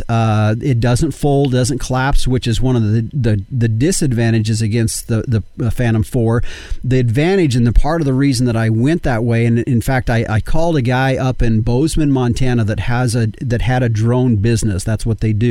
It 0.62 0.80
doesn't 0.80 1.12
fold 1.12 1.52
doesn't 1.52 1.78
collapse 1.78 2.26
which 2.26 2.46
is 2.46 2.60
one 2.60 2.76
of 2.76 2.82
the 2.82 3.08
the, 3.12 3.44
the 3.50 3.68
disadvantages 3.68 4.62
against 4.62 5.08
the 5.08 5.42
the 5.56 5.70
phantom 5.70 6.02
4 6.02 6.42
the 6.82 6.98
advantage 6.98 7.56
and 7.56 7.66
the 7.66 7.72
part 7.72 8.00
of 8.00 8.06
the 8.06 8.12
reason 8.12 8.46
that 8.46 8.56
i 8.56 8.68
went 8.68 9.02
that 9.02 9.22
way 9.22 9.46
and 9.46 9.58
in 9.60 9.80
fact 9.80 10.10
i, 10.10 10.24
I 10.28 10.40
called 10.40 10.76
a 10.76 10.82
guy 10.82 11.16
up 11.16 11.42
in 11.42 11.60
bozeman 11.60 12.10
montana 12.12 12.64
that 12.64 12.80
has 12.80 13.14
a 13.14 13.26
that 13.40 13.62
had 13.62 13.82
a 13.82 13.88
drone 13.88 14.36
business. 14.36 14.84
That's 14.84 15.06
what 15.06 15.20
they 15.20 15.32
do 15.32 15.45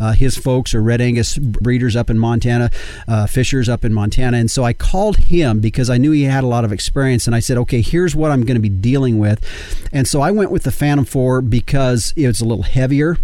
uh, 0.00 0.12
his 0.12 0.36
folks 0.36 0.74
are 0.74 0.82
red 0.82 1.00
angus 1.00 1.38
breeders 1.38 1.96
up 1.96 2.10
in 2.10 2.18
montana 2.18 2.70
uh, 3.08 3.26
fishers 3.26 3.68
up 3.68 3.84
in 3.84 3.92
montana. 3.92 4.36
And 4.36 4.50
so 4.50 4.64
i 4.64 4.72
called 4.72 5.16
him 5.16 5.60
because 5.60 5.90
i 5.90 5.96
knew 5.96 6.10
he 6.10 6.24
had 6.24 6.44
a 6.44 6.46
lot 6.46 6.64
of 6.64 6.72
experience. 6.72 7.26
And 7.26 7.34
i 7.34 7.40
said 7.40 7.56
okay 7.58 7.80
here's 7.80 8.14
what 8.14 8.30
i'm 8.30 8.42
going 8.42 8.56
to 8.56 8.60
be 8.60 8.68
dealing 8.68 9.18
with. 9.18 9.44
And 9.92 10.06
so 10.06 10.20
i 10.20 10.30
went 10.30 10.50
with 10.50 10.62
the 10.64 10.72
phantom 10.72 11.04
4 11.04 11.40
because 11.42 12.12
it's 12.16 12.40
a 12.40 12.44
little 12.44 12.64
heavier. 12.64 13.18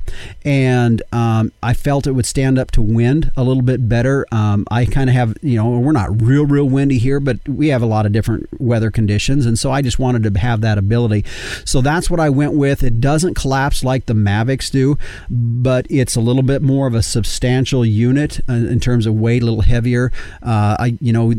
And 0.45 1.03
um, 1.13 1.53
i 1.63 1.75
felt 1.75 2.07
it 2.07 2.13
would 2.13 2.27
stand 2.27 2.59
up 2.59 2.71
to 2.73 2.83
wind 2.83 3.33
a 3.37 3.45
little 3.45 3.63
bit 3.63 3.89
better. 3.89 4.27
Um, 4.33 4.67
i 4.71 4.85
kind 4.85 5.09
of 5.11 5.15
have 5.15 5.37
you 5.43 5.57
know 5.57 5.79
we're 5.79 5.93
not 5.93 6.21
real 6.23 6.47
real 6.47 6.69
windy 6.69 6.99
here 6.99 7.21
but 7.21 7.47
we 7.49 7.69
have 7.69 7.83
a 7.83 7.87
lot 7.87 8.07
of 8.07 8.13
different 8.13 8.49
weather 8.61 8.91
conditions. 8.91 9.47
And 9.47 9.59
so 9.59 9.71
i 9.71 9.83
just 9.83 9.99
wanted 9.99 10.23
to 10.23 10.41
have 10.41 10.61
that 10.61 10.79
ability. 10.79 11.25
So 11.65 11.81
that's 11.81 12.11
what 12.11 12.21
i 12.21 12.29
went 12.31 12.55
with. 12.55 12.83
It 12.83 13.01
doesn't 13.01 13.35
collapse 13.35 13.85
like 13.85 14.07
the 14.07 14.15
mavics 14.15 14.71
do 14.71 14.99
but 15.31 15.87
it's 15.89 16.10
a 16.17 16.21
little 16.21 16.43
bit 16.43 16.63
more 16.63 16.87
of 16.87 16.95
a 16.95 17.03
substantial 17.03 17.85
unit 17.85 18.41
uh, 18.49 18.53
in 18.53 18.81
terms 18.81 19.07
of 19.07 19.15
weight 19.15 19.43
a 19.43 19.45
little 19.45 19.63
heavier. 19.63 20.13
Uh, 20.43 20.77
i 20.79 20.97
you 21.01 21.13
know 21.13 21.35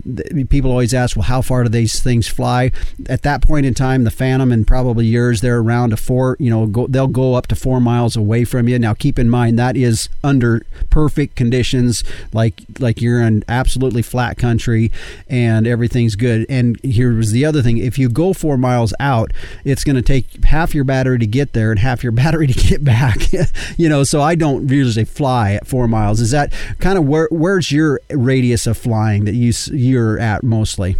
people 0.49 0.71
always 0.71 0.93
ask 0.93 1.15
well 1.15 1.23
how 1.23 1.41
far 1.41 1.63
do 1.63 1.69
these 1.69 2.01
things 2.01 2.27
fly? 2.27 2.71
At 3.07 3.23
that 3.23 3.41
point 3.41 3.65
in 3.65 3.73
time 3.73 4.03
the 4.03 4.11
phantom 4.11 4.51
and 4.51 4.65
probably 4.65 5.05
yours 5.05 5.41
they're 5.41 5.59
around 5.59 5.93
a 5.93 5.97
four 5.97 6.37
you 6.39 6.49
know 6.49 6.65
go, 6.67 6.87
they'll 6.87 7.07
go 7.07 7.35
up 7.35 7.47
to 7.47 7.55
four 7.55 7.79
miles 7.79 8.15
away 8.15 8.45
from 8.45 8.67
you. 8.67 8.77
Now 8.79 8.93
keep 8.93 9.17
in 9.19 9.29
mind 9.29 9.57
that 9.59 9.75
is 9.75 10.09
under 10.23 10.61
perfect 10.89 11.35
conditions 11.35 12.03
like 12.33 12.61
like 12.79 13.01
you're 13.01 13.21
in 13.21 13.43
absolutely 13.47 14.01
flat 14.01 14.37
country 14.37 14.91
and 15.27 15.67
everything's 15.67 16.15
good. 16.15 16.45
And 16.49 16.79
here 16.83 17.13
was 17.13 17.31
the 17.31 17.45
other 17.45 17.61
thing 17.61 17.77
if 17.77 17.97
you 17.97 18.09
go 18.09 18.33
four 18.33 18.57
miles 18.57 18.93
out 18.99 19.31
it's 19.63 19.83
going 19.83 19.95
to 19.95 20.01
take 20.01 20.43
half 20.45 20.73
your 20.73 20.83
battery 20.83 21.19
to 21.19 21.27
get 21.27 21.53
there 21.53 21.71
and 21.71 21.79
half 21.79 22.03
your 22.03 22.11
battery 22.21 22.47
to 22.47 22.67
get 22.67 22.83
back. 22.83 23.19
You 23.77 23.89
know 23.89 24.03
so 24.03 24.21
i 24.21 24.35
don't 24.35 24.60
usually 24.67 25.05
fly 25.05 25.53
at 25.53 25.67
four 25.67 25.87
miles 25.87 26.19
is 26.19 26.31
that 26.31 26.51
kind 26.79 26.97
of 26.97 27.05
where 27.05 27.27
where's 27.31 27.71
your 27.71 27.99
radius 28.11 28.67
of 28.67 28.77
flying 28.77 29.25
that 29.25 29.33
you 29.35 29.51
you're 29.71 30.19
at 30.19 30.43
mostly 30.43 30.95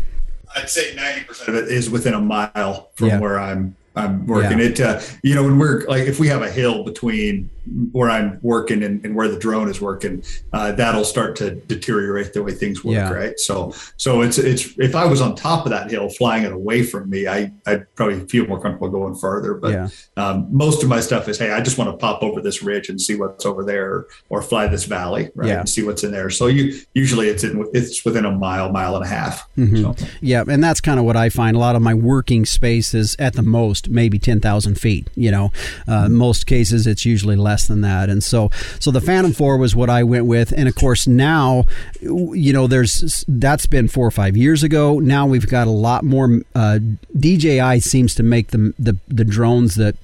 I'd 0.56 0.70
say 0.70 0.94
ninety 0.96 1.24
percent 1.24 1.50
of 1.50 1.56
it 1.56 1.70
is 1.72 1.90
within 1.90 2.14
a 2.14 2.22
mile 2.22 2.90
from 2.96 3.08
Yeah. 3.08 3.20
where 3.20 3.40
I'm 3.40 3.76
I'm 3.96 4.26
working. 4.26 4.60
Yeah. 4.60 4.66
It 4.66 4.80
uh, 4.80 5.02
you 5.22 5.36
know 5.36 5.44
when 5.44 5.60
we're 5.60 5.86
like 5.88 6.08
if 6.08 6.20
we 6.20 6.28
have 6.28 6.42
a 6.42 6.50
hill 6.50 6.84
between 6.84 7.50
where 7.92 8.10
I'm 8.10 8.40
working 8.42 8.84
and, 8.84 9.04
and 9.06 9.16
where 9.16 9.28
the 9.28 9.38
drone 9.38 9.70
is 9.70 9.80
working, 9.80 10.24
uh, 10.54 10.72
that'll 10.72 11.04
start 11.06 11.36
to 11.38 11.56
deteriorate 11.56 12.34
the 12.34 12.44
way 12.44 12.54
things 12.54 12.84
work, 12.84 12.96
Yeah. 12.96 13.12
right? 13.12 13.40
So 13.40 13.74
so 13.98 14.22
it's 14.22 14.38
it's 14.38 14.74
if 14.80 14.96
I 14.96 15.06
was 15.06 15.22
on 15.22 15.36
top 15.36 15.66
of 15.66 15.72
that 15.72 15.92
hill 15.92 16.10
flying 16.10 16.44
it 16.44 16.52
away 16.52 16.84
from 16.84 17.10
me, 17.10 17.28
I 17.28 17.52
I'd 17.66 17.94
probably 17.96 18.22
feel 18.28 18.48
more 18.48 18.60
comfortable 18.60 18.90
going 18.90 19.16
farther. 19.16 19.54
But 19.54 19.72
Yeah. 19.72 19.88
um, 20.18 20.48
most 20.52 20.82
of 20.84 20.90
my 20.90 21.00
stuff 21.02 21.28
is 21.28 21.38
hey, 21.38 21.52
I 21.52 21.62
just 21.62 21.78
want 21.78 21.90
to 21.92 21.98
pop 21.98 22.24
over 22.24 22.42
this 22.42 22.64
ridge 22.64 22.90
and 22.90 23.00
see 23.00 23.16
what's 23.16 23.46
over 23.46 23.64
there, 23.64 24.06
or 24.30 24.42
fly 24.42 24.68
this 24.68 24.86
valley, 24.86 25.30
right, 25.36 25.48
Yeah. 25.50 25.60
and 25.60 25.70
see 25.70 25.84
what's 25.84 26.04
in 26.04 26.12
there. 26.12 26.30
So 26.30 26.48
you 26.48 26.80
usually 26.94 27.28
it's 27.30 27.44
in 27.44 27.64
it's 27.74 28.04
within 28.04 28.26
a 28.26 28.32
mile, 28.32 28.72
mile 28.72 28.96
and 28.96 29.06
a 29.06 29.08
half. 29.08 29.48
Mm-hmm. 29.58 29.82
So. 29.84 29.96
Yeah, 30.22 30.44
and 30.48 30.64
that's 30.64 30.82
kind 30.82 31.00
of 31.00 31.06
what 31.06 31.16
I 31.18 31.30
find. 31.30 31.56
A 31.56 31.60
lot 31.60 31.76
of 31.76 31.82
my 31.82 31.94
working 31.94 32.46
space 32.46 32.94
is 32.94 33.16
at 33.20 33.34
the 33.34 33.44
most 33.44 33.90
maybe 33.90 34.18
ten 34.18 34.40
thousand 34.40 34.80
feet. 34.80 35.10
You 35.16 35.30
know, 35.32 35.52
uh, 35.88 36.10
most 36.10 36.48
cases 36.48 36.88
it's 36.88 37.06
usually 37.06 37.36
less 37.36 37.51
than 37.68 37.82
that. 37.82 38.10
And 38.10 38.24
so, 38.24 38.50
so 38.80 38.92
the 38.92 39.02
Phantom 39.02 39.34
Four 39.34 39.58
was 39.58 39.76
what 39.76 39.90
I 39.90 40.04
went 40.04 40.26
with. 40.26 40.52
And 40.56 40.68
of 40.68 40.76
course, 40.76 41.08
now, 41.08 41.66
you 42.02 42.54
know, 42.54 42.68
there's 42.68 43.26
that's 43.28 43.66
been 43.66 43.88
four 43.88 44.08
or 44.08 44.12
five 44.12 44.36
years 44.38 44.64
ago. 44.64 45.00
Now 45.00 45.26
we've 45.26 45.48
got 45.48 45.68
a 45.68 45.72
lot 45.72 46.04
more. 46.04 46.42
Uh, 46.56 46.80
DJI 47.18 47.80
seems 47.82 48.16
to 48.16 48.24
make 48.24 48.48
the 48.48 48.74
the, 48.80 48.98
the 49.08 49.26
drones 49.26 49.76
that 49.76 49.96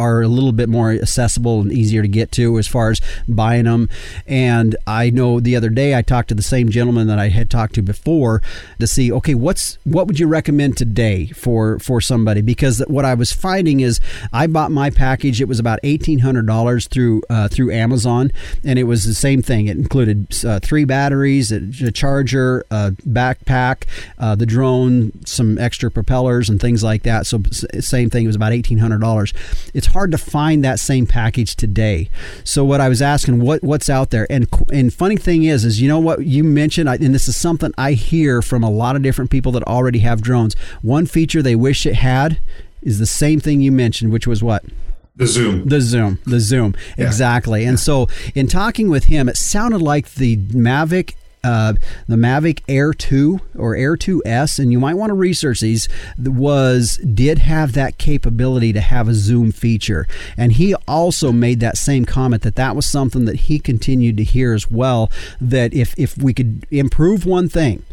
are- 0.00 0.22
a 0.22 0.28
little 0.28 0.52
bit 0.52 0.68
more 0.68 0.90
accessible 0.92 1.60
and 1.60 1.72
easier 1.72 2.02
to 2.02 2.08
get 2.08 2.32
to 2.32 2.58
as 2.58 2.66
far 2.66 2.90
as 2.90 3.00
buying 3.28 3.64
them. 3.64 3.88
And 4.26 4.76
I 4.86 5.10
know 5.10 5.40
the 5.40 5.56
other 5.56 5.68
day 5.68 5.94
I 5.96 6.02
talked 6.02 6.28
to 6.30 6.34
the 6.34 6.42
same 6.42 6.68
gentleman 6.70 7.06
that 7.06 7.18
I 7.18 7.28
had 7.28 7.50
talked 7.50 7.74
to 7.74 7.82
before 7.82 8.42
to 8.78 8.86
see, 8.86 9.12
okay, 9.12 9.34
what's 9.34 9.78
what 9.84 10.06
would 10.06 10.18
you 10.18 10.26
recommend 10.26 10.76
today 10.76 11.26
for 11.28 11.78
for 11.78 12.00
somebody? 12.00 12.40
Because 12.42 12.80
what 12.88 13.04
I 13.04 13.14
was 13.14 13.32
finding 13.32 13.80
is 13.80 14.00
I 14.32 14.46
bought 14.46 14.70
my 14.70 14.90
package. 14.90 15.40
It 15.40 15.48
was 15.48 15.58
about 15.58 15.78
eighteen 15.82 16.20
hundred 16.20 16.46
dollars 16.46 16.86
through 16.86 17.22
uh, 17.30 17.48
through 17.48 17.72
Amazon, 17.72 18.32
and 18.64 18.78
it 18.78 18.84
was 18.84 19.04
the 19.04 19.14
same 19.14 19.42
thing. 19.42 19.66
It 19.66 19.76
included 19.76 20.26
uh, 20.44 20.60
three 20.60 20.84
batteries, 20.84 21.52
a, 21.52 21.90
charger, 21.92 22.64
a 22.70 22.92
backpack, 23.06 23.84
uh, 24.18 24.34
the 24.34 24.46
drone, 24.46 25.12
some 25.26 25.58
extra 25.58 25.90
propellers, 25.90 26.48
and 26.48 26.60
things 26.60 26.82
like 26.82 27.02
that. 27.02 27.26
So 27.26 27.42
same 27.80 28.10
thing. 28.10 28.24
It 28.24 28.28
was 28.28 28.36
about 28.36 28.52
eighteen 28.52 28.78
hundred 28.78 29.00
dollars. 29.00 29.32
It's 29.74 29.86
hard 29.90 30.10
to 30.12 30.18
find 30.18 30.64
that 30.64 30.80
same 30.80 31.06
package 31.06 31.56
today. 31.56 32.10
So 32.44 32.64
what 32.64 32.80
I 32.80 32.88
was 32.88 33.00
asking, 33.02 33.40
what 33.40 33.62
what's 33.62 33.88
out 33.90 34.10
there? 34.10 34.26
And 34.30 34.48
and 34.72 34.92
funny 34.92 35.16
thing 35.16 35.44
is, 35.44 35.64
is 35.64 35.80
you 35.80 35.88
know 35.88 35.98
what 35.98 36.24
you 36.26 36.42
mentioned, 36.44 36.88
and 36.88 37.14
this 37.14 37.28
is 37.28 37.36
something 37.36 37.72
I 37.78 37.92
hear 37.92 38.42
from 38.42 38.62
a 38.62 38.70
lot 38.70 38.96
of 38.96 39.02
different 39.02 39.30
people 39.30 39.52
that 39.52 39.62
already 39.64 40.00
have 40.00 40.20
drones. 40.22 40.54
One 40.82 41.06
feature 41.06 41.42
they 41.42 41.56
wish 41.56 41.86
it 41.86 41.94
had 41.96 42.40
is 42.82 42.98
the 42.98 43.06
same 43.06 43.40
thing 43.40 43.60
you 43.60 43.70
mentioned, 43.72 44.10
which 44.12 44.26
was 44.26 44.42
what 44.42 44.64
The 45.16 45.26
zoom. 45.26 45.68
the 45.68 45.80
zoom, 45.80 46.18
the 46.24 46.40
zoom, 46.40 46.74
Yeah. 46.96 47.06
exactly. 47.06 47.64
And 47.64 47.78
so, 47.78 48.08
in 48.34 48.46
talking 48.46 48.88
with 48.88 49.04
him, 49.04 49.28
it 49.28 49.36
sounded 49.36 49.82
like 49.82 50.14
the 50.14 50.36
Mavic. 50.38 51.14
Uh, 51.42 51.74
the 52.06 52.16
Mavic 52.16 52.60
Air 52.68 52.92
2 52.92 53.40
or 53.56 53.74
Air 53.74 53.96
2S, 53.96 54.58
and 54.58 54.72
you 54.72 54.78
might 54.78 54.94
want 54.94 55.10
to 55.10 55.14
research 55.14 55.60
these, 55.60 55.88
was 56.18 56.98
did 56.98 57.38
have 57.38 57.72
that 57.72 57.98
capability 57.98 58.72
to 58.72 58.80
have 58.80 59.08
a 59.08 59.14
zoom 59.14 59.52
feature. 59.52 60.06
And 60.36 60.52
he 60.52 60.74
also 60.86 61.32
made 61.32 61.60
that 61.60 61.78
same 61.78 62.04
comment 62.04 62.42
that 62.42 62.56
that 62.56 62.76
was 62.76 62.86
something 62.86 63.24
that 63.24 63.36
he 63.36 63.58
continued 63.58 64.16
to 64.18 64.24
hear 64.24 64.52
as 64.52 64.70
well. 64.70 65.10
That 65.40 65.72
if, 65.72 65.94
if 65.98 66.16
we 66.18 66.34
could 66.34 66.66
improve 66.70 67.24
one 67.24 67.48
thing, 67.48 67.84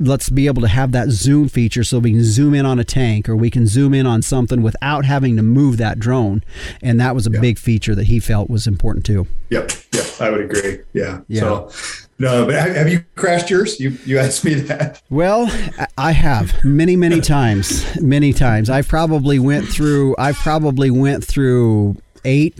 let's 0.00 0.28
be 0.28 0.46
able 0.46 0.62
to 0.62 0.68
have 0.68 0.92
that 0.92 1.10
zoom 1.10 1.48
feature 1.48 1.84
so 1.84 1.98
we 1.98 2.12
can 2.12 2.24
zoom 2.24 2.54
in 2.54 2.66
on 2.66 2.78
a 2.78 2.84
tank 2.84 3.28
or 3.28 3.36
we 3.36 3.50
can 3.50 3.66
zoom 3.66 3.94
in 3.94 4.06
on 4.06 4.22
something 4.22 4.62
without 4.62 5.04
having 5.04 5.36
to 5.36 5.42
move 5.42 5.76
that 5.76 5.98
drone. 5.98 6.42
And 6.82 7.00
that 7.00 7.14
was 7.14 7.26
a 7.26 7.30
big 7.30 7.58
feature 7.58 7.94
that 7.94 8.04
he 8.04 8.20
felt 8.20 8.50
was 8.50 8.66
important 8.66 9.06
too. 9.06 9.26
Yep, 9.50 9.70
yep, 9.92 10.06
I 10.20 10.30
would 10.30 10.40
agree. 10.40 10.80
Yeah. 10.92 11.20
Yeah. 11.28 11.40
So, 11.40 11.70
no, 12.18 12.46
but 12.46 12.54
have 12.54 12.88
you 12.88 13.04
crashed 13.16 13.50
yours? 13.50 13.80
You 13.80 13.90
you 14.04 14.18
asked 14.18 14.44
me 14.44 14.54
that. 14.54 15.02
Well, 15.10 15.50
I 15.98 16.12
have 16.12 16.54
many, 16.64 16.96
many 16.96 17.20
times, 17.20 18.00
many 18.00 18.32
times. 18.32 18.70
I 18.70 18.82
probably 18.82 19.38
went 19.38 19.66
through. 19.68 20.14
I 20.18 20.32
probably 20.32 20.90
went 20.90 21.24
through 21.24 21.96
eight, 22.24 22.58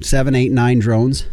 seven, 0.00 0.34
eight, 0.34 0.52
nine 0.52 0.78
drones. 0.78 1.26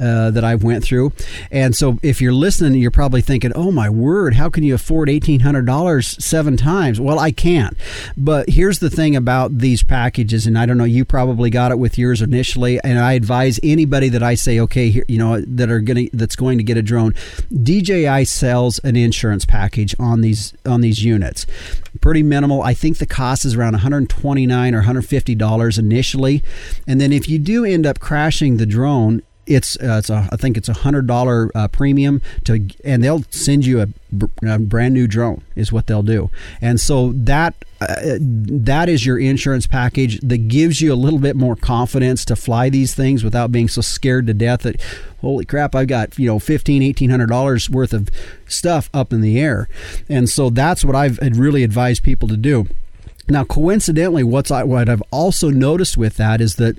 Uh, 0.00 0.30
that 0.30 0.44
I've 0.44 0.62
went 0.62 0.82
through, 0.82 1.12
and 1.50 1.74
so 1.74 1.98
if 2.02 2.20
you're 2.20 2.32
listening, 2.32 2.80
you're 2.80 2.90
probably 2.90 3.20
thinking, 3.20 3.52
"Oh 3.54 3.70
my 3.70 3.90
word, 3.90 4.34
how 4.34 4.48
can 4.48 4.64
you 4.64 4.74
afford 4.74 5.10
eighteen 5.10 5.40
hundred 5.40 5.66
dollars 5.66 6.16
seven 6.24 6.56
times?" 6.56 7.00
Well, 7.00 7.18
I 7.18 7.32
can't. 7.32 7.76
But 8.16 8.50
here's 8.50 8.78
the 8.78 8.90
thing 8.90 9.16
about 9.16 9.58
these 9.58 9.82
packages, 9.82 10.46
and 10.46 10.58
I 10.58 10.66
don't 10.66 10.78
know, 10.78 10.84
you 10.84 11.04
probably 11.04 11.50
got 11.50 11.70
it 11.70 11.78
with 11.78 11.98
yours 11.98 12.22
initially, 12.22 12.80
and 12.82 12.98
I 12.98 13.12
advise 13.12 13.60
anybody 13.62 14.08
that 14.08 14.22
I 14.22 14.34
say, 14.34 14.58
okay, 14.60 14.90
here, 14.90 15.04
you 15.08 15.18
know, 15.18 15.40
that 15.40 15.70
are 15.70 15.80
gonna 15.80 16.04
that's 16.12 16.36
going 16.36 16.58
to 16.58 16.64
get 16.64 16.76
a 16.76 16.82
drone, 16.82 17.14
DJI 17.62 18.24
sells 18.24 18.78
an 18.80 18.96
insurance 18.96 19.44
package 19.44 19.94
on 19.98 20.20
these 20.20 20.54
on 20.64 20.80
these 20.80 21.04
units. 21.04 21.46
Pretty 22.00 22.22
minimal. 22.22 22.62
I 22.62 22.74
think 22.74 22.98
the 22.98 23.06
cost 23.06 23.44
is 23.44 23.54
around 23.54 23.72
129 23.72 24.74
or 24.74 24.78
150 24.78 25.34
dollars 25.34 25.78
initially, 25.78 26.42
and 26.86 27.00
then 27.00 27.12
if 27.12 27.28
you 27.28 27.38
do 27.38 27.64
end 27.64 27.86
up 27.86 28.00
crashing 28.00 28.56
the 28.56 28.66
drone, 28.66 29.22
it's 29.50 29.76
uh, 29.78 29.96
it's 29.98 30.08
a 30.08 30.28
I 30.30 30.36
think 30.36 30.56
it's 30.56 30.68
a 30.68 30.72
hundred 30.72 31.06
dollar 31.06 31.50
uh, 31.54 31.68
premium 31.68 32.22
to, 32.44 32.68
and 32.84 33.02
they'll 33.02 33.24
send 33.30 33.66
you 33.66 33.80
a, 33.80 33.88
a, 34.46 34.58
brand 34.58 34.94
new 34.94 35.08
drone 35.08 35.42
is 35.56 35.72
what 35.72 35.88
they'll 35.88 36.04
do, 36.04 36.30
and 36.62 36.80
so 36.80 37.12
that 37.12 37.54
uh, 37.80 38.16
that 38.20 38.88
is 38.88 39.04
your 39.04 39.18
insurance 39.18 39.66
package 39.66 40.20
that 40.20 40.48
gives 40.48 40.80
you 40.80 40.92
a 40.92 40.94
little 40.94 41.18
bit 41.18 41.34
more 41.34 41.56
confidence 41.56 42.24
to 42.26 42.36
fly 42.36 42.70
these 42.70 42.94
things 42.94 43.24
without 43.24 43.50
being 43.50 43.68
so 43.68 43.80
scared 43.80 44.26
to 44.28 44.34
death 44.34 44.60
that 44.62 44.80
holy 45.20 45.44
crap 45.44 45.74
I've 45.74 45.88
got 45.88 46.16
you 46.16 46.26
know 46.26 46.38
fifteen 46.38 46.82
eighteen 46.82 47.10
hundred 47.10 47.28
dollars 47.28 47.68
worth 47.68 47.92
of 47.92 48.08
stuff 48.46 48.88
up 48.94 49.12
in 49.12 49.20
the 49.20 49.40
air, 49.40 49.68
and 50.08 50.30
so 50.30 50.48
that's 50.48 50.84
what 50.84 50.94
I've 50.94 51.18
really 51.20 51.64
advised 51.64 52.04
people 52.04 52.28
to 52.28 52.36
do. 52.36 52.68
Now, 53.28 53.44
coincidentally, 53.44 54.24
what's 54.24 54.50
I, 54.50 54.62
what 54.62 54.88
I've 54.88 55.02
also 55.10 55.50
noticed 55.50 55.96
with 55.96 56.16
that 56.16 56.40
is 56.40 56.56
that 56.56 56.76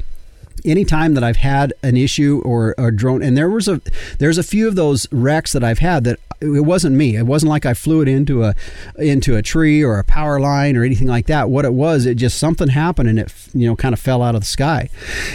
anytime 0.66 1.14
that 1.14 1.24
I've 1.24 1.38
had 1.38 1.74
an 1.84 1.98
issue 1.98 2.42
or 2.46 2.76
a 2.78 2.92
drone, 2.92 3.22
and 3.22 3.38
there 3.38 3.50
was 3.50 3.68
a 3.68 3.82
there's 4.20 4.38
a 4.38 4.44
few 4.44 4.68
of 4.68 4.76
those 4.76 5.12
wrecks 5.12 5.54
that 5.54 5.64
I've 5.64 5.80
had 5.80 6.04
that 6.06 6.20
it 6.42 6.66
wasn't 6.66 6.96
me. 6.96 7.16
It 7.16 7.28
wasn't 7.28 7.52
like 7.52 7.66
I 7.68 7.76
flew 7.76 8.02
it 8.02 8.08
into 8.08 8.44
a 8.44 8.56
into 8.98 9.36
a 9.36 9.42
tree 9.42 9.84
or 9.84 10.00
a 10.00 10.04
power 10.04 10.40
line 10.40 10.76
or 10.76 10.84
anything 10.84 11.08
like 11.08 11.28
that. 11.28 11.50
What 11.50 11.66
it 11.66 11.74
was, 11.74 12.06
it 12.06 12.16
just 12.16 12.40
something 12.40 12.70
happened 12.70 13.10
and 13.10 13.20
it 13.20 13.34
you 13.54 13.68
know 13.68 13.76
kind 13.76 13.94
of 13.94 14.00
fell 14.00 14.24
out 14.24 14.36
of 14.36 14.42
the 14.42 14.48
sky. 14.48 14.90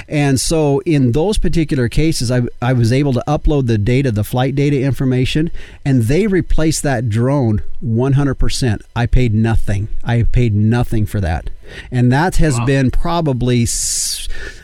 And 0.09 0.41
so 0.41 0.81
in 0.81 1.13
those 1.13 1.39
particular 1.39 1.89
cases, 1.89 2.31
I 2.31 2.43
I 2.61 2.73
was 2.73 2.93
able 2.93 3.13
to 3.13 3.23
upload 3.29 3.67
the 3.67 3.79
data, 3.79 4.11
the 4.11 4.25
flight 4.25 4.55
data 4.55 4.81
information, 4.81 5.51
and 5.85 6.03
they 6.03 6.27
replaced 6.27 6.83
that 6.83 7.09
drone 7.09 7.63
100%. 7.85 8.83
I 8.95 9.07
paid 9.07 9.35
nothing. 9.35 9.89
I 10.03 10.25
paid 10.25 10.55
nothing 10.55 11.07
for 11.07 11.21
that. 11.21 11.51
And 11.91 12.13
that 12.13 12.37
has 12.37 12.59
wow. 12.59 12.67
been 12.67 12.91
probably 12.91 13.67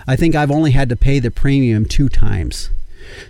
I 0.07 0.17
think 0.17 0.35
I've 0.35 0.51
only 0.51 0.73
had 0.73 0.89
to 0.89 0.97
pay 0.97 1.19
the 1.19 1.31
premium 1.31 1.85
two 1.85 2.09
times. 2.09 2.71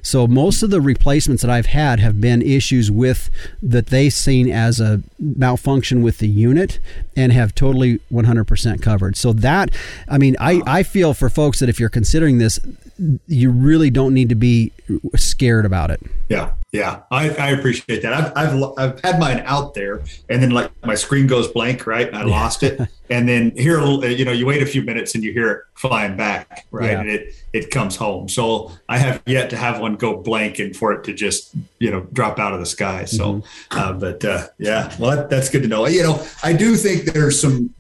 So 0.03 0.27
most 0.27 0.63
of 0.63 0.71
the 0.71 0.81
replacements 0.81 1.43
that 1.43 1.51
I've 1.51 1.67
had 1.67 2.01
have 2.01 2.21
been 2.21 2.43
issues 2.43 2.91
with 2.91 3.31
that 3.63 3.89
they 3.89 4.11
seen 4.11 4.51
as 4.51 4.81
a 4.81 5.03
malfunction 5.19 6.03
with 6.03 6.19
the 6.19 6.29
unit 6.29 6.79
and 7.17 7.33
have 7.33 7.55
totally 7.55 7.99
100% 8.13 8.83
covered. 8.83 9.17
So 9.17 9.33
that, 9.33 9.71
I 10.09 10.19
mean, 10.19 10.37
I, 10.41 10.63
I 10.67 10.83
feel 10.83 11.15
for 11.15 11.29
folks 11.29 11.61
that 11.61 11.69
if 11.69 11.79
you're 11.81 11.89
considering 11.89 12.39
this, 12.39 12.59
you 13.27 13.51
really 13.51 13.91
don't 13.91 14.15
need 14.15 14.29
to 14.29 14.35
be 14.35 14.73
scared 15.17 15.65
about 15.65 15.91
it. 15.91 16.01
Yeah, 16.29 16.53
yeah, 16.73 17.03
I, 17.11 17.31
I 17.31 17.51
appreciate 17.51 18.03
that. 18.03 18.13
I've, 18.13 18.33
I've, 18.37 18.73
I've 18.79 19.01
had 19.01 19.19
mine 19.19 19.43
out 19.45 19.75
there, 19.75 20.03
and 20.29 20.43
then 20.43 20.51
like 20.51 20.71
my 20.85 20.95
screen 20.95 21.27
goes 21.27 21.49
blank, 21.49 21.87
right? 21.87 22.07
And 22.07 22.17
I 22.17 22.23
lost 22.25 22.63
it, 22.63 22.81
and 23.13 23.29
then 23.29 23.53
here, 23.57 23.79
you 24.07 24.25
know, 24.25 24.33
you 24.33 24.47
wait 24.47 24.63
a 24.63 24.67
few 24.67 24.81
minutes 24.81 25.15
and 25.15 25.23
you 25.23 25.35
hear 25.35 25.51
it 25.51 25.63
flying 25.75 26.17
back, 26.17 26.67
right? 26.71 26.93
Yeah. 26.93 27.01
And 27.01 27.11
it 27.11 27.35
it 27.53 27.71
comes 27.71 27.95
home. 27.95 28.27
So 28.27 28.73
I 28.89 28.97
have 28.97 29.23
yet 29.27 29.51
to 29.51 29.57
have 29.57 29.81
one 29.81 29.97
go 29.97 30.17
blank 30.17 30.59
and 30.59 30.75
for 30.75 30.95
it 30.95 31.05
to 31.05 31.13
just 31.13 31.55
you 31.79 31.91
know 31.91 32.07
drop 32.15 32.39
out 32.39 32.55
of 32.55 32.61
the 32.61 32.67
sky. 32.67 33.05
So, 33.05 33.35
mm-hmm. 33.35 33.79
uh, 33.79 33.93
but 33.93 34.25
uh, 34.25 34.47
yeah, 34.59 34.95
well, 34.99 35.15
that, 35.15 35.29
that's 35.29 35.51
good 35.51 35.63
to 35.63 35.69
know. 35.69 35.87
You 35.87 36.05
know, 36.05 36.27
I 36.43 36.55
do 36.55 36.75
think 36.75 37.13
there's 37.13 37.39
some 37.39 37.75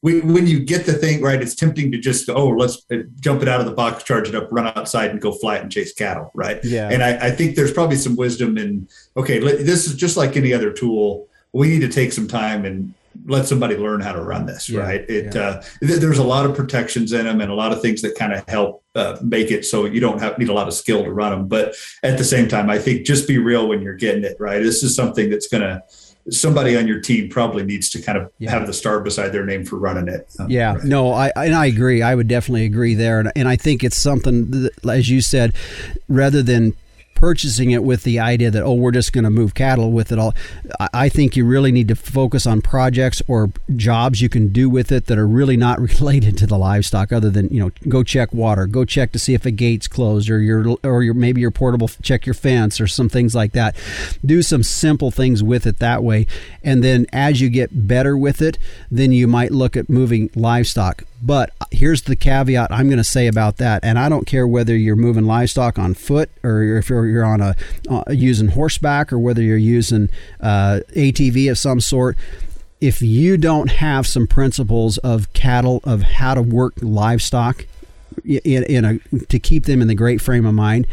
when 0.00 0.48
you 0.48 0.58
get 0.58 0.86
the 0.86 0.92
thing 0.92 1.22
right, 1.22 1.40
it's 1.40 1.54
tempting 1.54 1.92
to 1.92 1.98
just 1.98 2.28
oh 2.28 2.48
let's 2.48 2.84
uh, 2.90 2.96
jump 3.20 3.42
it 3.42 3.48
out 3.48 3.60
of 3.60 3.66
the 3.66 3.74
box, 3.74 4.02
charge 4.02 4.28
it 4.28 4.34
up, 4.34 4.48
run 4.50 4.66
outside, 4.76 5.12
and 5.12 5.20
go 5.20 5.30
fly 5.30 5.56
it 5.56 5.62
and 5.62 5.70
chase 5.70 5.92
cattle, 5.92 6.32
right? 6.34 6.58
Yeah. 6.64 6.88
And 6.90 7.04
I, 7.04 7.28
I 7.28 7.30
think 7.30 7.54
there's 7.54 7.72
probably 7.72 7.96
some 7.96 8.16
wisdom 8.16 8.58
in 8.58 8.88
okay, 9.16 9.38
this 9.38 9.86
is 9.86 9.94
just 9.94 10.16
like 10.16 10.36
any 10.36 10.52
other 10.52 10.72
tool. 10.72 11.28
We 11.52 11.68
need 11.68 11.80
to 11.80 11.88
take 11.88 12.12
some 12.12 12.26
time 12.26 12.64
and 12.64 12.92
let 13.26 13.46
somebody 13.46 13.76
learn 13.76 14.00
how 14.00 14.12
to 14.12 14.22
run 14.22 14.46
this, 14.46 14.68
yeah, 14.68 14.80
right? 14.80 15.00
It 15.08 15.34
yeah. 15.34 15.40
uh, 15.40 15.62
th- 15.80 16.00
there's 16.00 16.18
a 16.18 16.24
lot 16.24 16.46
of 16.46 16.54
protections 16.54 17.12
in 17.12 17.26
them 17.26 17.40
and 17.40 17.50
a 17.50 17.54
lot 17.54 17.72
of 17.72 17.82
things 17.82 18.02
that 18.02 18.16
kind 18.16 18.32
of 18.32 18.46
help 18.48 18.84
uh, 18.94 19.16
make 19.22 19.50
it 19.50 19.64
so 19.64 19.84
you 19.84 20.00
don't 20.00 20.20
have 20.20 20.38
need 20.38 20.48
a 20.48 20.52
lot 20.52 20.68
of 20.68 20.74
skill 20.74 21.04
to 21.04 21.12
run 21.12 21.32
them. 21.32 21.48
But 21.48 21.74
at 22.02 22.18
the 22.18 22.24
same 22.24 22.48
time, 22.48 22.70
I 22.70 22.78
think 22.78 23.06
just 23.06 23.28
be 23.28 23.38
real 23.38 23.68
when 23.68 23.82
you're 23.82 23.94
getting 23.94 24.24
it 24.24 24.36
right. 24.38 24.62
This 24.62 24.82
is 24.82 24.94
something 24.94 25.30
that's 25.30 25.48
going 25.48 25.62
to 25.62 25.82
somebody 26.30 26.76
on 26.76 26.86
your 26.86 27.00
team 27.00 27.28
probably 27.28 27.64
needs 27.64 27.88
to 27.90 28.02
kind 28.02 28.18
of 28.18 28.30
yeah. 28.38 28.50
have 28.50 28.66
the 28.66 28.72
star 28.72 29.00
beside 29.00 29.30
their 29.30 29.44
name 29.44 29.64
for 29.64 29.76
running 29.76 30.08
it. 30.08 30.30
Um, 30.38 30.50
yeah, 30.50 30.74
right. 30.74 30.84
no, 30.84 31.12
I 31.12 31.32
and 31.36 31.54
I 31.54 31.66
agree. 31.66 32.02
I 32.02 32.14
would 32.14 32.28
definitely 32.28 32.64
agree 32.64 32.94
there, 32.94 33.20
and, 33.20 33.32
and 33.34 33.48
I 33.48 33.56
think 33.56 33.82
it's 33.84 33.96
something 33.96 34.50
that, 34.50 34.86
as 34.86 35.08
you 35.08 35.20
said, 35.20 35.54
rather 36.08 36.42
than 36.42 36.74
purchasing 37.18 37.72
it 37.72 37.82
with 37.82 38.04
the 38.04 38.20
idea 38.20 38.48
that 38.48 38.62
oh 38.62 38.74
we're 38.74 38.92
just 38.92 39.12
going 39.12 39.24
to 39.24 39.30
move 39.30 39.52
cattle 39.52 39.90
with 39.90 40.12
it 40.12 40.20
all. 40.20 40.36
I 40.94 41.08
think 41.08 41.36
you 41.36 41.44
really 41.44 41.72
need 41.72 41.88
to 41.88 41.96
focus 41.96 42.46
on 42.46 42.62
projects 42.62 43.20
or 43.26 43.50
jobs 43.74 44.22
you 44.22 44.28
can 44.28 44.52
do 44.52 44.70
with 44.70 44.92
it 44.92 45.06
that 45.06 45.18
are 45.18 45.26
really 45.26 45.56
not 45.56 45.80
related 46.00 46.38
to 46.38 46.46
the 46.46 46.56
livestock 46.56 47.12
other 47.12 47.28
than 47.28 47.48
you 47.48 47.58
know 47.58 47.72
go 47.88 48.04
check 48.04 48.32
water 48.32 48.66
go 48.68 48.84
check 48.84 49.10
to 49.10 49.18
see 49.18 49.34
if 49.34 49.44
a 49.44 49.50
gate's 49.50 49.88
closed 49.88 50.30
or 50.30 50.40
your 50.40 50.76
or 50.84 51.02
your 51.02 51.14
maybe 51.14 51.40
your 51.40 51.50
portable 51.50 51.88
check 52.02 52.24
your 52.24 52.34
fence 52.34 52.80
or 52.80 52.86
some 52.86 53.08
things 53.08 53.34
like 53.34 53.50
that. 53.52 53.74
Do 54.24 54.40
some 54.40 54.62
simple 54.62 55.10
things 55.10 55.42
with 55.42 55.66
it 55.66 55.80
that 55.80 56.04
way. 56.04 56.28
And 56.62 56.84
then 56.84 57.06
as 57.12 57.40
you 57.40 57.50
get 57.50 57.88
better 57.88 58.16
with 58.16 58.40
it 58.40 58.58
then 58.92 59.10
you 59.10 59.26
might 59.26 59.50
look 59.50 59.76
at 59.76 59.88
moving 59.88 60.30
livestock 60.36 61.02
but 61.20 61.50
here's 61.70 62.02
the 62.02 62.16
caveat 62.16 62.70
I'm 62.70 62.86
going 62.88 62.98
to 62.98 63.04
say 63.04 63.26
about 63.26 63.56
that, 63.58 63.84
and 63.84 63.98
I 63.98 64.08
don't 64.08 64.26
care 64.26 64.46
whether 64.46 64.76
you're 64.76 64.96
moving 64.96 65.24
livestock 65.24 65.78
on 65.78 65.94
foot 65.94 66.30
or 66.42 66.62
if 66.62 66.88
you're, 66.88 67.24
on 67.24 67.40
a 67.40 67.56
uh, 67.88 68.04
using 68.10 68.48
horseback 68.48 69.12
or 69.12 69.18
whether 69.18 69.42
you're 69.42 69.56
using 69.56 70.08
uh, 70.40 70.80
ATV 70.94 71.50
of 71.50 71.58
some 71.58 71.80
sort. 71.80 72.16
If 72.80 73.02
you 73.02 73.36
don't 73.36 73.70
have 73.72 74.06
some 74.06 74.28
principles 74.28 74.98
of 74.98 75.32
cattle 75.32 75.80
of 75.82 76.02
how 76.02 76.34
to 76.34 76.42
work 76.42 76.74
livestock 76.80 77.66
in, 78.24 78.62
in 78.64 78.84
a 78.84 78.98
to 79.26 79.38
keep 79.40 79.64
them 79.64 79.82
in 79.82 79.88
the 79.88 79.96
great 79.96 80.20
frame 80.20 80.46
of 80.46 80.54
mind, 80.54 80.86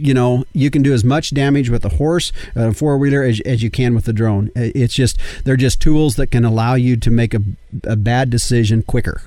you 0.00 0.14
know 0.14 0.44
you 0.52 0.70
can 0.70 0.82
do 0.82 0.92
as 0.92 1.04
much 1.04 1.32
damage 1.34 1.70
with 1.70 1.84
a 1.84 1.90
horse 1.90 2.32
a 2.54 2.72
four-wheeler 2.72 3.22
as, 3.22 3.40
as 3.40 3.62
you 3.62 3.70
can 3.70 3.94
with 3.94 4.08
a 4.08 4.12
drone 4.12 4.50
it's 4.54 4.94
just 4.94 5.18
they're 5.44 5.56
just 5.56 5.80
tools 5.80 6.16
that 6.16 6.28
can 6.28 6.44
allow 6.44 6.74
you 6.74 6.96
to 6.96 7.10
make 7.10 7.34
a, 7.34 7.40
a 7.84 7.96
bad 7.96 8.30
decision 8.30 8.82
quicker 8.82 9.22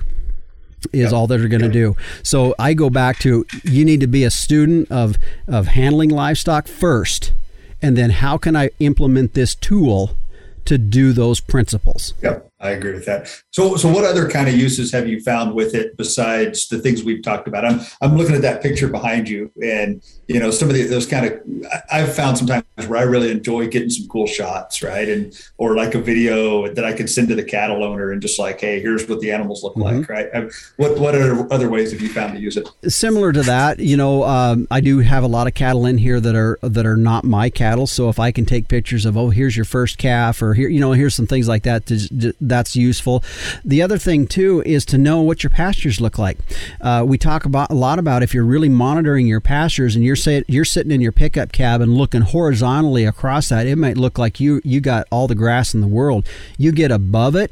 is 0.92 1.04
yep. 1.04 1.12
all 1.12 1.26
they're 1.26 1.48
going 1.48 1.62
to 1.62 1.68
do. 1.68 1.96
So 2.22 2.54
I 2.58 2.74
go 2.74 2.90
back 2.90 3.18
to 3.20 3.46
you 3.62 3.84
need 3.84 4.00
to 4.00 4.06
be 4.06 4.24
a 4.24 4.30
student 4.30 4.90
of 4.90 5.16
of 5.46 5.68
handling 5.68 6.10
livestock 6.10 6.66
first, 6.66 7.32
and 7.80 7.96
then 7.96 8.10
how 8.10 8.38
can 8.38 8.56
I 8.56 8.70
implement 8.80 9.34
this 9.34 9.54
tool 9.54 10.16
to 10.66 10.78
do 10.78 11.12
those 11.12 11.40
principles? 11.40 12.14
Yep. 12.22 12.50
I 12.64 12.70
agree 12.70 12.94
with 12.94 13.04
that. 13.04 13.30
So, 13.50 13.76
so 13.76 13.90
what 13.90 14.04
other 14.04 14.28
kind 14.28 14.48
of 14.48 14.54
uses 14.54 14.90
have 14.92 15.06
you 15.06 15.20
found 15.20 15.54
with 15.54 15.74
it 15.74 15.96
besides 15.98 16.66
the 16.68 16.78
things 16.78 17.04
we've 17.04 17.22
talked 17.22 17.46
about? 17.46 17.64
I'm, 17.64 17.80
I'm 18.00 18.16
looking 18.16 18.34
at 18.34 18.42
that 18.42 18.62
picture 18.62 18.88
behind 18.88 19.28
you, 19.28 19.52
and 19.62 20.02
you 20.28 20.40
know, 20.40 20.50
some 20.50 20.70
of 20.70 20.74
the, 20.74 20.84
those 20.84 21.06
kind 21.06 21.26
of 21.26 21.40
I've 21.92 22.14
found 22.14 22.38
sometimes 22.38 22.64
where 22.86 22.98
I 22.98 23.02
really 23.02 23.30
enjoy 23.30 23.68
getting 23.68 23.90
some 23.90 24.08
cool 24.08 24.26
shots, 24.26 24.82
right? 24.82 25.08
And 25.08 25.38
or 25.58 25.76
like 25.76 25.94
a 25.94 26.00
video 26.00 26.72
that 26.72 26.84
I 26.84 26.94
can 26.94 27.06
send 27.06 27.28
to 27.28 27.34
the 27.34 27.44
cattle 27.44 27.84
owner 27.84 28.12
and 28.12 28.22
just 28.22 28.38
like, 28.38 28.60
hey, 28.60 28.80
here's 28.80 29.06
what 29.08 29.20
the 29.20 29.30
animals 29.30 29.62
look 29.62 29.74
mm-hmm. 29.74 29.98
like, 29.98 30.08
right? 30.08 30.52
What 30.76 30.98
what 30.98 31.14
are 31.14 31.52
other 31.52 31.68
ways 31.68 31.92
have 31.92 32.00
you 32.00 32.08
found 32.08 32.34
to 32.34 32.40
use 32.40 32.56
it? 32.56 32.68
Similar 32.88 33.32
to 33.32 33.42
that, 33.42 33.78
you 33.78 33.96
know, 33.96 34.24
um, 34.24 34.66
I 34.70 34.80
do 34.80 35.00
have 35.00 35.22
a 35.22 35.28
lot 35.28 35.46
of 35.46 35.54
cattle 35.54 35.84
in 35.84 35.98
here 35.98 36.18
that 36.18 36.34
are 36.34 36.58
that 36.62 36.86
are 36.86 36.96
not 36.96 37.24
my 37.24 37.50
cattle. 37.50 37.86
So 37.86 38.08
if 38.08 38.18
I 38.18 38.32
can 38.32 38.46
take 38.46 38.68
pictures 38.68 39.04
of, 39.04 39.18
oh, 39.18 39.28
here's 39.28 39.54
your 39.54 39.66
first 39.66 39.98
calf, 39.98 40.40
or 40.40 40.54
here, 40.54 40.68
you 40.68 40.80
know, 40.80 40.92
here's 40.92 41.14
some 41.14 41.26
things 41.26 41.46
like 41.46 41.64
that. 41.64 41.86
To, 41.86 42.32
that's 42.54 42.76
useful. 42.76 43.24
The 43.64 43.82
other 43.82 43.98
thing 43.98 44.28
too 44.28 44.62
is 44.64 44.84
to 44.86 44.98
know 44.98 45.20
what 45.20 45.42
your 45.42 45.50
pastures 45.50 46.00
look 46.00 46.18
like. 46.18 46.38
Uh, 46.80 47.04
we 47.04 47.18
talk 47.18 47.44
about 47.44 47.70
a 47.70 47.74
lot 47.74 47.98
about 47.98 48.22
if 48.22 48.32
you're 48.32 48.44
really 48.44 48.68
monitoring 48.68 49.26
your 49.26 49.40
pastures 49.40 49.96
and 49.96 50.04
you're 50.04 50.14
say, 50.14 50.44
you're 50.46 50.64
sitting 50.64 50.92
in 50.92 51.00
your 51.00 51.10
pickup 51.10 51.50
cab 51.50 51.80
and 51.80 51.96
looking 51.96 52.22
horizontally 52.22 53.04
across 53.04 53.48
that, 53.48 53.66
it 53.66 53.76
might 53.76 53.96
look 53.96 54.18
like 54.18 54.38
you 54.38 54.60
you 54.64 54.80
got 54.80 55.08
all 55.10 55.26
the 55.26 55.34
grass 55.34 55.74
in 55.74 55.80
the 55.80 55.88
world. 55.88 56.26
You 56.56 56.70
get 56.70 56.92
above 56.92 57.34
it 57.34 57.50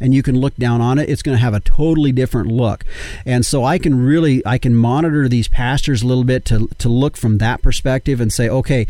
and 0.00 0.14
you 0.14 0.22
can 0.22 0.38
look 0.38 0.56
down 0.56 0.80
on 0.80 0.98
it 0.98 1.08
it's 1.08 1.22
going 1.22 1.36
to 1.36 1.42
have 1.42 1.54
a 1.54 1.60
totally 1.60 2.10
different 2.10 2.48
look 2.48 2.84
and 3.24 3.46
so 3.46 3.64
i 3.64 3.78
can 3.78 4.04
really 4.04 4.44
i 4.44 4.58
can 4.58 4.74
monitor 4.74 5.28
these 5.28 5.46
pastures 5.46 6.02
a 6.02 6.06
little 6.06 6.24
bit 6.24 6.44
to, 6.44 6.68
to 6.78 6.88
look 6.88 7.16
from 7.16 7.38
that 7.38 7.62
perspective 7.62 8.20
and 8.20 8.32
say 8.32 8.48
okay 8.48 8.86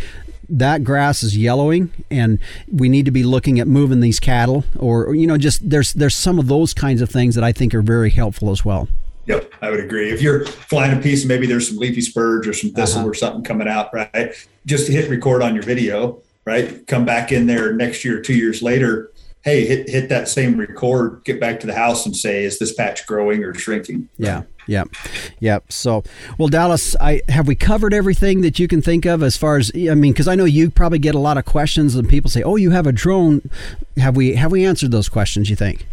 that 0.49 0.85
grass 0.85 1.23
is 1.23 1.37
yellowing 1.37 1.91
and 2.11 2.39
we 2.71 2.89
need 2.89 3.05
to 3.05 3.11
be 3.11 3.23
looking 3.23 3.59
at 3.61 3.67
moving 3.67 4.01
these 4.01 4.21
cattle 4.21 4.65
or 4.79 5.15
you 5.15 5.27
know 5.27 5.39
just 5.39 5.69
there's 5.69 5.93
there's 5.95 6.15
some 6.15 6.39
of 6.39 6.49
those 6.49 6.75
kinds 6.75 7.01
of 7.01 7.11
things 7.11 7.35
that 7.35 7.45
i 7.45 7.53
think 7.53 7.75
are 7.75 7.83
very 7.83 8.11
helpful 8.11 8.51
as 8.51 8.65
well 8.65 8.89
Yep, 9.27 9.55
I 9.63 9.71
would 9.71 9.81
agree. 9.81 10.11
If 10.11 10.21
you're 10.21 10.45
flying 10.45 10.97
a 10.97 11.01
piece, 11.01 11.25
maybe 11.25 11.47
there's 11.47 11.69
some 11.69 11.79
leafy 11.79 12.03
spurge 12.03 12.47
or 12.47 12.53
some 12.53 12.71
thistle 12.71 13.01
uh-huh. 13.01 13.09
or 13.09 13.15
something 13.15 13.43
coming 13.43 13.69
out, 13.69 13.93
right? 13.95 14.35
Just 14.67 14.89
hit 14.89 15.09
record 15.09 15.43
on 15.43 15.55
your 15.55 15.63
video, 15.63 16.21
right? 16.45 16.87
Come 16.87 17.05
back 17.05 17.33
in 17.33 17.47
there 17.47 17.73
next 17.73 18.05
year, 18.05 18.21
two 18.21 18.35
years 18.35 18.63
later. 18.63 19.13
Hey, 19.45 19.67
hit 19.67 19.91
hit 19.91 20.09
that 20.09 20.29
same 20.29 20.57
record. 20.57 21.23
Get 21.25 21.39
back 21.39 21.61
to 21.61 21.67
the 21.67 21.75
house 21.75 22.07
and 22.07 22.17
say, 22.17 22.45
is 22.45 22.59
this 22.59 22.73
patch 22.73 23.07
growing 23.07 23.45
or 23.45 23.53
shrinking? 23.53 24.09
Yeah, 24.17 24.45
yeah, 24.67 24.85
yeah. 25.39 25.59
So, 25.69 26.03
well, 26.39 26.49
Dallas, 26.49 26.97
I 26.99 27.21
have 27.29 27.47
we 27.47 27.55
covered 27.55 27.93
everything 27.93 28.41
that 28.41 28.59
you 28.59 28.69
can 28.69 28.81
think 28.81 29.05
of 29.05 29.23
as 29.23 29.37
far 29.37 29.59
as 29.59 29.71
I 29.75 29.95
mean, 29.95 30.13
because 30.13 30.29
I 30.29 30.35
know 30.35 30.47
you 30.47 30.71
probably 30.71 30.99
get 30.99 31.15
a 31.15 31.19
lot 31.19 31.37
of 31.37 31.45
questions 31.45 31.95
and 31.95 32.09
people 32.09 32.31
say, 32.31 32.43
"Oh, 32.43 32.57
you 32.57 32.71
have 32.71 32.87
a 32.87 32.93
drone." 32.93 33.51
Have 33.99 34.17
we 34.17 34.35
have 34.35 34.51
we 34.51 34.65
answered 34.65 34.91
those 34.91 35.09
questions? 35.11 35.51
You 35.51 35.57
think? 35.57 35.87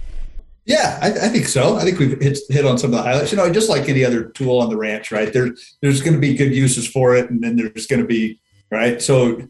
Yeah, 0.66 1.00
I, 1.02 1.08
I, 1.08 1.30
think 1.30 1.48
so. 1.48 1.76
I 1.76 1.82
think 1.82 1.98
we've 1.98 2.22
hit, 2.22 2.38
hit 2.50 2.66
on 2.66 2.78
some 2.78 2.92
of 2.92 2.98
the 2.98 3.02
highlights. 3.02 3.32
You 3.32 3.38
know, 3.38 3.52
just 3.52 3.70
like 3.70 3.90
any 3.90 4.06
other 4.06 4.26
tool 4.26 4.60
on 4.60 4.70
the 4.70 4.78
ranch, 4.78 5.12
right? 5.12 5.34
There, 5.34 5.50
there's 5.82 6.02
going 6.02 6.14
to 6.14 6.20
be 6.20 6.36
good 6.36 6.54
uses 6.54 6.88
for 6.88 7.16
it, 7.16 7.30
and 7.30 7.44
then 7.44 7.56
there's 7.56 7.88
going 7.88 8.02
to 8.02 8.08
be 8.08 8.40
right. 8.78 9.02
So, 9.02 9.42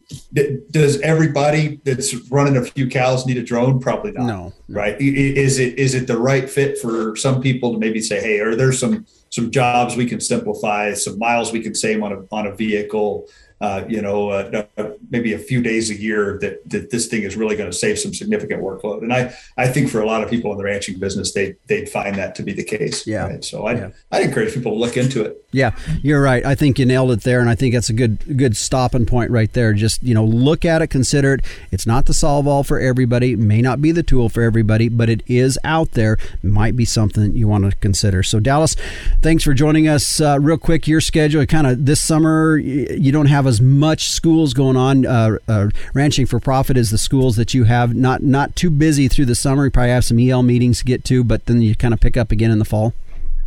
does 0.70 1.00
everybody 1.00 1.80
that's 1.84 2.14
running 2.30 2.56
a 2.56 2.64
few 2.64 2.88
cows 2.88 3.26
need 3.26 3.38
a 3.38 3.42
drone? 3.42 3.78
Probably 3.78 4.12
not. 4.12 4.26
No. 4.26 4.52
Right? 4.68 5.00
Is 5.00 5.58
it 5.58 5.78
is 5.78 5.94
it 5.94 6.06
the 6.06 6.18
right 6.18 6.48
fit 6.48 6.78
for 6.78 7.16
some 7.16 7.40
people 7.40 7.72
to 7.72 7.78
maybe 7.78 8.00
say, 8.00 8.20
hey, 8.20 8.40
are 8.40 8.54
there 8.56 8.72
some 8.72 9.06
some 9.30 9.50
jobs 9.50 9.96
we 9.96 10.06
can 10.06 10.20
simplify, 10.20 10.92
some 10.94 11.18
miles 11.18 11.52
we 11.52 11.60
can 11.60 11.74
save 11.74 12.02
on 12.02 12.12
a 12.12 12.34
on 12.34 12.46
a 12.46 12.54
vehicle? 12.54 13.28
Uh, 13.62 13.84
you 13.88 14.02
know, 14.02 14.30
uh, 14.30 14.64
uh, 14.76 14.90
maybe 15.10 15.34
a 15.34 15.38
few 15.38 15.62
days 15.62 15.88
a 15.88 15.94
year 15.94 16.36
that, 16.40 16.68
that 16.68 16.90
this 16.90 17.06
thing 17.06 17.22
is 17.22 17.36
really 17.36 17.54
going 17.54 17.70
to 17.70 17.76
save 17.76 17.96
some 17.96 18.12
significant 18.12 18.60
workload. 18.60 19.02
And 19.02 19.12
I, 19.12 19.32
I 19.56 19.68
think 19.68 19.88
for 19.88 20.00
a 20.00 20.06
lot 20.06 20.20
of 20.20 20.28
people 20.28 20.50
in 20.50 20.58
the 20.58 20.64
ranching 20.64 20.98
business, 20.98 21.32
they, 21.32 21.54
they'd 21.68 21.88
find 21.88 22.16
that 22.16 22.34
to 22.34 22.42
be 22.42 22.52
the 22.52 22.64
case. 22.64 23.06
Yeah. 23.06 23.28
Right? 23.28 23.44
So 23.44 23.64
I, 23.64 23.74
yeah. 23.74 23.90
I'd 24.10 24.24
encourage 24.24 24.52
people 24.52 24.72
to 24.72 24.78
look 24.78 24.96
into 24.96 25.24
it. 25.24 25.46
Yeah, 25.52 25.76
you're 26.02 26.20
right. 26.20 26.44
I 26.44 26.56
think 26.56 26.80
you 26.80 26.86
nailed 26.86 27.12
it 27.12 27.20
there. 27.20 27.38
And 27.38 27.48
I 27.48 27.54
think 27.54 27.72
that's 27.72 27.88
a 27.88 27.92
good, 27.92 28.36
good 28.36 28.56
stopping 28.56 29.06
point 29.06 29.30
right 29.30 29.52
there. 29.52 29.72
Just, 29.74 30.02
you 30.02 30.14
know, 30.14 30.24
look 30.24 30.64
at 30.64 30.82
it, 30.82 30.88
consider 30.88 31.34
it. 31.34 31.44
It's 31.70 31.86
not 31.86 32.06
the 32.06 32.14
solve 32.14 32.48
all 32.48 32.64
for 32.64 32.80
everybody, 32.80 33.34
it 33.34 33.38
may 33.38 33.62
not 33.62 33.80
be 33.80 33.92
the 33.92 34.02
tool 34.02 34.28
for 34.28 34.42
everybody, 34.42 34.88
but 34.88 35.08
it 35.08 35.22
is 35.28 35.56
out 35.62 35.92
there. 35.92 36.14
It 36.42 36.50
might 36.50 36.74
be 36.74 36.84
something 36.84 37.36
you 37.36 37.46
want 37.46 37.70
to 37.70 37.76
consider. 37.76 38.24
So 38.24 38.40
Dallas, 38.40 38.74
thanks 39.20 39.44
for 39.44 39.54
joining 39.54 39.86
us 39.86 40.20
uh, 40.20 40.38
real 40.40 40.58
quick. 40.58 40.88
Your 40.88 41.00
schedule 41.00 41.46
kind 41.46 41.68
of 41.68 41.86
this 41.86 42.00
summer, 42.00 42.56
you 42.56 43.12
don't 43.12 43.26
have 43.26 43.46
a 43.46 43.51
as 43.52 43.60
much 43.60 44.08
schools 44.08 44.54
going 44.54 44.76
on. 44.76 45.04
Uh, 45.04 45.36
uh, 45.46 45.68
Ranching 45.92 46.24
for 46.24 46.40
Profit 46.40 46.78
is 46.78 46.90
the 46.90 46.98
schools 46.98 47.36
that 47.36 47.52
you 47.52 47.64
have. 47.64 47.94
Not 47.94 48.22
not 48.22 48.56
too 48.56 48.70
busy 48.70 49.08
through 49.08 49.26
the 49.26 49.34
summer. 49.34 49.66
You 49.66 49.70
probably 49.70 49.90
have 49.90 50.06
some 50.06 50.18
EL 50.18 50.42
meetings 50.42 50.78
to 50.78 50.84
get 50.84 51.04
to, 51.04 51.22
but 51.22 51.44
then 51.44 51.60
you 51.60 51.76
kind 51.76 51.92
of 51.92 52.00
pick 52.00 52.16
up 52.16 52.32
again 52.32 52.50
in 52.50 52.58
the 52.58 52.64
fall. 52.64 52.94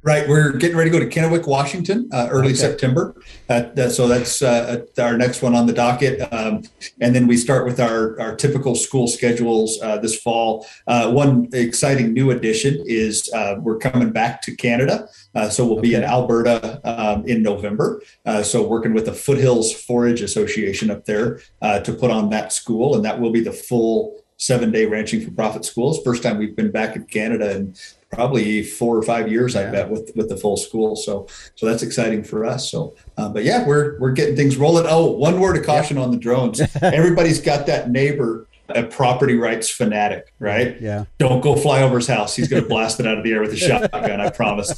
Right, 0.06 0.30
we're 0.30 0.52
getting 0.52 0.78
ready 0.78 0.92
to 0.92 1.00
go 1.00 1.04
to 1.04 1.10
Kennewick, 1.10 1.48
Washington, 1.48 2.08
uh, 2.14 2.28
early 2.30 2.50
okay. 2.50 2.58
September. 2.58 3.16
Uh, 3.50 3.90
so 3.90 4.08
that's 4.08 4.44
uh, 4.44 4.86
our 5.00 5.18
next 5.18 5.42
one 5.42 5.56
on 5.56 5.66
the 5.66 5.74
docket, 5.74 6.32
um, 6.32 6.62
and 7.02 7.16
then 7.16 7.26
we 7.26 7.36
start 7.36 7.66
with 7.66 7.80
our 7.80 8.22
our 8.22 8.36
typical 8.36 8.76
school 8.76 9.08
schedules 9.08 9.80
uh, 9.82 9.98
this 9.98 10.22
fall. 10.22 10.68
Uh, 10.86 11.12
one 11.12 11.50
exciting 11.54 12.14
new 12.14 12.30
addition 12.30 12.84
is 12.86 13.34
uh, 13.34 13.56
we're 13.58 13.80
coming 13.80 14.12
back 14.12 14.44
to 14.44 14.56
Canada, 14.56 15.08
so 15.50 15.66
we'll 15.66 15.80
okay. 15.80 15.90
be 15.90 15.96
in 15.96 16.04
Alberta 16.04 16.80
um, 16.84 17.26
in 17.26 17.42
November. 17.42 18.00
so 18.44 18.62
working 18.62 18.94
with 18.94 19.06
the 19.08 19.14
Foothills 19.14 19.74
Forage 19.74 20.22
Association 20.22 20.92
up 20.92 21.06
there 21.06 21.40
to 21.64 21.98
put 22.00 22.12
on 22.12 22.30
that 22.30 22.54
school, 22.54 22.96
and 22.96 23.04
that 23.04 23.20
will 23.20 23.32
be 23.32 23.42
the 23.42 23.52
full 23.52 24.24
seven 24.38 24.72
day 24.72 24.86
ranching 24.86 25.22
for 25.22 25.32
profit 25.32 25.66
schools. 25.66 26.02
First 26.04 26.24
time 26.24 26.38
we've 26.38 26.56
been 26.56 26.72
back 26.72 26.96
in 26.96 27.06
Canada 27.06 27.56
in 27.56 27.76
probably 28.12 28.64
four 28.64 28.96
or 28.98 29.04
five 29.04 29.30
years, 29.32 29.56
I 29.56 29.70
bet, 29.72 29.90
with 29.90 30.12
with 30.16 30.30
the 30.30 30.38
full 30.38 30.58
school. 30.58 30.96
So 30.96 31.28
so 31.56 31.66
that's 31.66 31.84
exciting 31.84 32.24
for 32.24 32.46
us. 32.46 32.70
So, 32.70 32.96
uh, 33.18 33.30
but 33.30 33.44
yeah, 33.44 33.66
we're 33.66 34.00
we're 34.00 34.12
getting 34.12 34.36
things 34.36 34.58
rolling. 34.58 34.86
Oh, 34.88 35.12
one 35.12 35.40
word 35.40 35.58
of 35.58 35.66
caution 35.66 35.98
on 35.98 36.12
the 36.12 36.18
drones. 36.18 36.62
Everybody's 36.82 37.42
got 37.42 37.66
that 37.68 37.90
neighbor. 37.90 38.48
A 38.70 38.82
property 38.82 39.36
rights 39.36 39.70
fanatic, 39.70 40.34
right? 40.40 40.82
Yeah. 40.82 41.06
Don't 41.20 41.40
go 41.42 41.56
fly 41.56 41.84
over 41.84 41.98
his 41.98 42.08
house. 42.08 42.36
He's 42.36 42.48
going 42.48 42.64
to 42.64 42.68
blast 42.68 43.00
it 43.00 43.06
out 43.06 43.16
of 43.16 43.24
the 43.24 43.32
air 43.32 43.42
with 43.42 43.54
a 43.54 43.58
shotgun. 43.58 44.20
I 44.20 44.32
promise. 44.32 44.72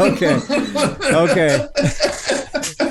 okay. 0.00 0.38
Okay. 1.12 2.86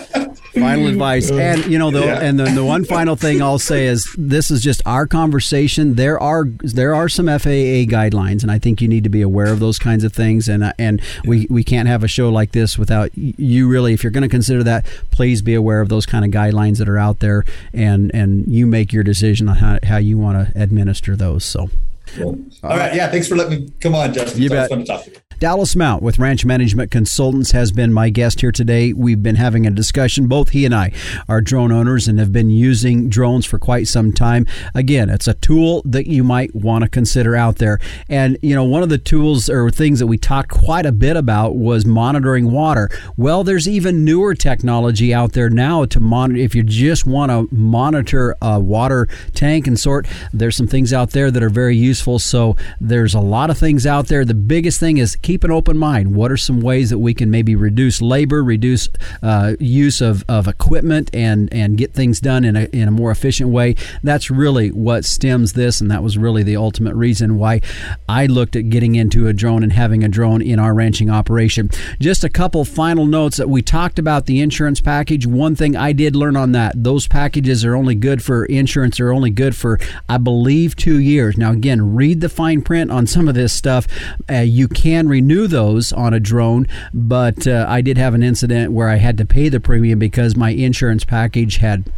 final 0.59 0.87
advice. 0.93 1.31
And 1.31 1.65
you 1.65 1.79
know, 1.79 1.91
the 1.91 2.01
yeah. 2.01 2.19
and 2.21 2.39
the, 2.39 2.45
the 2.45 2.63
one 2.63 2.85
final 2.95 3.15
thing 3.15 3.41
I'll 3.41 3.59
say 3.59 3.87
is 3.87 4.13
this 4.17 4.51
is 4.51 4.61
just 4.61 4.81
our 4.85 5.07
conversation. 5.07 5.95
There 5.95 6.19
are 6.19 6.45
there 6.45 6.95
are 6.95 7.09
some 7.09 7.27
FAA 7.27 7.85
guidelines, 7.87 8.43
and 8.43 8.51
I 8.51 8.59
think 8.59 8.81
you 8.81 8.87
need 8.87 9.03
to 9.03 9.09
be 9.09 9.21
aware 9.21 9.47
of 9.47 9.59
those 9.59 9.79
kinds 9.79 10.03
of 10.03 10.13
things. 10.13 10.47
And 10.47 10.63
uh, 10.63 10.73
and 10.77 11.01
we 11.25 11.47
we 11.49 11.63
can't 11.63 11.87
have 11.87 12.03
a 12.03 12.07
show 12.07 12.29
like 12.29 12.51
this 12.51 12.77
without 12.77 13.15
you 13.17 13.67
really. 13.67 13.93
If 13.93 14.03
you're 14.03 14.11
going 14.11 14.23
to 14.23 14.29
consider 14.29 14.63
that, 14.63 14.85
please 15.11 15.41
be 15.41 15.53
aware 15.53 15.81
of 15.81 15.89
those 15.89 16.05
kind 16.05 16.25
of 16.25 16.31
guidelines 16.31 16.77
that 16.77 16.89
are 16.89 16.97
out 16.97 17.19
there, 17.19 17.45
and 17.73 18.11
and 18.13 18.47
you 18.47 18.65
make 18.65 18.93
your 18.93 19.03
decision 19.03 19.49
on 19.49 19.57
how 19.57 19.79
how 19.83 19.97
you 19.97 20.17
want 20.17 20.53
to 20.53 20.61
administer 20.61 21.15
those. 21.15 21.45
So. 21.45 21.69
Cool. 22.15 22.27
All, 22.63 22.71
All 22.71 22.77
right. 22.77 22.87
right. 22.89 22.95
Yeah. 22.95 23.09
Thanks 23.09 23.27
for 23.27 23.35
letting 23.35 23.65
me 23.65 23.71
come 23.79 23.95
on, 23.95 24.13
Justin. 24.13 24.41
You 24.41 24.49
bet. 24.49 24.69
fun 24.69 24.79
to 24.79 24.85
talk 24.85 25.03
to 25.05 25.11
you. 25.11 25.17
Dallas 25.39 25.73
Mount 25.73 26.03
with 26.03 26.19
Ranch 26.19 26.43
Management 26.43 26.91
Consultants 26.91 27.51
has 27.51 27.71
been 27.71 27.93
my 27.93 28.09
guest 28.09 28.41
here 28.41 28.51
today. 28.51 28.91
We've 28.91 29.23
been 29.23 29.37
having 29.37 29.65
a 29.65 29.71
discussion. 29.71 30.27
Both 30.27 30.49
he 30.49 30.65
and 30.65 30.75
I 30.75 30.91
are 31.29 31.39
drone 31.39 31.71
owners 31.71 32.09
and 32.09 32.19
have 32.19 32.33
been 32.33 32.49
using 32.49 33.07
drones 33.07 33.45
for 33.45 33.57
quite 33.57 33.87
some 33.87 34.11
time. 34.11 34.45
Again, 34.75 35.09
it's 35.09 35.29
a 35.29 35.35
tool 35.35 35.81
that 35.85 36.07
you 36.07 36.25
might 36.25 36.53
want 36.53 36.83
to 36.83 36.89
consider 36.89 37.37
out 37.37 37.55
there. 37.55 37.79
And, 38.09 38.37
you 38.41 38.53
know, 38.53 38.65
one 38.65 38.83
of 38.83 38.89
the 38.89 38.97
tools 38.97 39.49
or 39.49 39.71
things 39.71 39.99
that 39.99 40.07
we 40.07 40.17
talked 40.17 40.51
quite 40.51 40.85
a 40.85 40.91
bit 40.91 41.15
about 41.15 41.55
was 41.55 41.85
monitoring 41.85 42.51
water. 42.51 42.89
Well, 43.15 43.45
there's 43.45 43.65
even 43.65 44.03
newer 44.03 44.35
technology 44.35 45.13
out 45.13 45.31
there 45.31 45.49
now 45.49 45.85
to 45.85 46.01
monitor. 46.01 46.41
If 46.41 46.53
you 46.53 46.63
just 46.63 47.05
want 47.05 47.31
to 47.31 47.47
monitor 47.55 48.35
a 48.41 48.59
water 48.59 49.07
tank 49.35 49.67
and 49.67 49.79
sort, 49.79 50.05
there's 50.33 50.57
some 50.57 50.67
things 50.67 50.91
out 50.91 51.11
there 51.11 51.31
that 51.31 51.41
are 51.41 51.49
very 51.49 51.77
useful. 51.77 51.98
So 51.99 52.55
there's 52.79 53.13
a 53.13 53.19
lot 53.19 53.49
of 53.49 53.57
things 53.57 53.85
out 53.85 54.07
there. 54.07 54.25
The 54.25 54.33
biggest 54.33 54.79
thing 54.79 54.97
is 54.97 55.15
keep 55.15 55.43
an 55.43 55.51
open 55.51 55.77
mind. 55.77 56.15
What 56.15 56.31
are 56.31 56.37
some 56.37 56.61
ways 56.61 56.89
that 56.89 56.99
we 56.99 57.13
can 57.13 57.29
maybe 57.29 57.55
reduce 57.55 58.01
labor, 58.01 58.43
reduce 58.43 58.89
uh, 59.21 59.55
use 59.59 60.01
of, 60.01 60.23
of 60.27 60.47
equipment, 60.47 61.09
and 61.13 61.51
and 61.53 61.77
get 61.77 61.93
things 61.93 62.19
done 62.19 62.45
in 62.45 62.55
a 62.55 62.63
in 62.71 62.87
a 62.87 62.91
more 62.91 63.11
efficient 63.11 63.49
way? 63.49 63.75
That's 64.01 64.31
really 64.31 64.69
what 64.69 65.05
stems 65.05 65.53
this, 65.53 65.81
and 65.81 65.91
that 65.91 66.01
was 66.03 66.17
really 66.17 66.43
the 66.43 66.55
ultimate 66.55 66.95
reason 66.95 67.37
why 67.37 67.61
I 68.07 68.25
looked 68.25 68.55
at 68.55 68.69
getting 68.69 68.95
into 68.95 69.27
a 69.27 69.33
drone 69.33 69.63
and 69.63 69.73
having 69.73 70.03
a 70.03 70.07
drone 70.07 70.41
in 70.41 70.59
our 70.59 70.73
ranching 70.73 71.09
operation. 71.09 71.69
Just 71.99 72.23
a 72.23 72.29
couple 72.29 72.65
final 72.65 73.05
notes 73.05 73.37
that 73.37 73.49
we 73.49 73.61
talked 73.61 73.99
about 73.99 74.25
the 74.25 74.39
insurance 74.41 74.81
package. 74.81 75.27
One 75.27 75.55
thing 75.55 75.75
I 75.75 75.91
did 75.91 76.15
learn 76.15 76.35
on 76.35 76.53
that: 76.53 76.83
those 76.83 77.07
packages 77.07 77.65
are 77.65 77.75
only 77.75 77.95
good 77.95 78.23
for 78.23 78.45
insurance. 78.45 78.99
Are 78.99 79.11
only 79.11 79.29
good 79.29 79.55
for 79.55 79.79
I 80.07 80.17
believe 80.17 80.75
two 80.75 80.99
years. 80.99 81.37
Now 81.37 81.51
again, 81.51 81.88
read 81.95 82.21
the 82.21 82.29
fine 82.29 82.61
print 82.61 82.91
on 82.91 83.07
some 83.07 83.27
of 83.27 83.35
this 83.35 83.53
stuff. 83.53 83.87
Uh, 84.29 84.37
you 84.37 84.67
can 84.67 85.07
renew 85.07 85.47
those 85.47 85.91
on 85.93 86.13
a 86.13 86.19
drone, 86.19 86.67
but 86.93 87.47
uh, 87.47 87.65
I 87.67 87.81
did 87.81 87.97
have 87.97 88.13
an 88.13 88.23
incident 88.23 88.71
where 88.71 88.89
I 88.89 88.95
had 88.95 89.17
to 89.17 89.25
pay 89.25 89.49
the 89.49 89.59
premium 89.59 89.99
because 89.99 90.35
my 90.35 90.51
insurance 90.51 91.03
package 91.03 91.57
had 91.57 91.91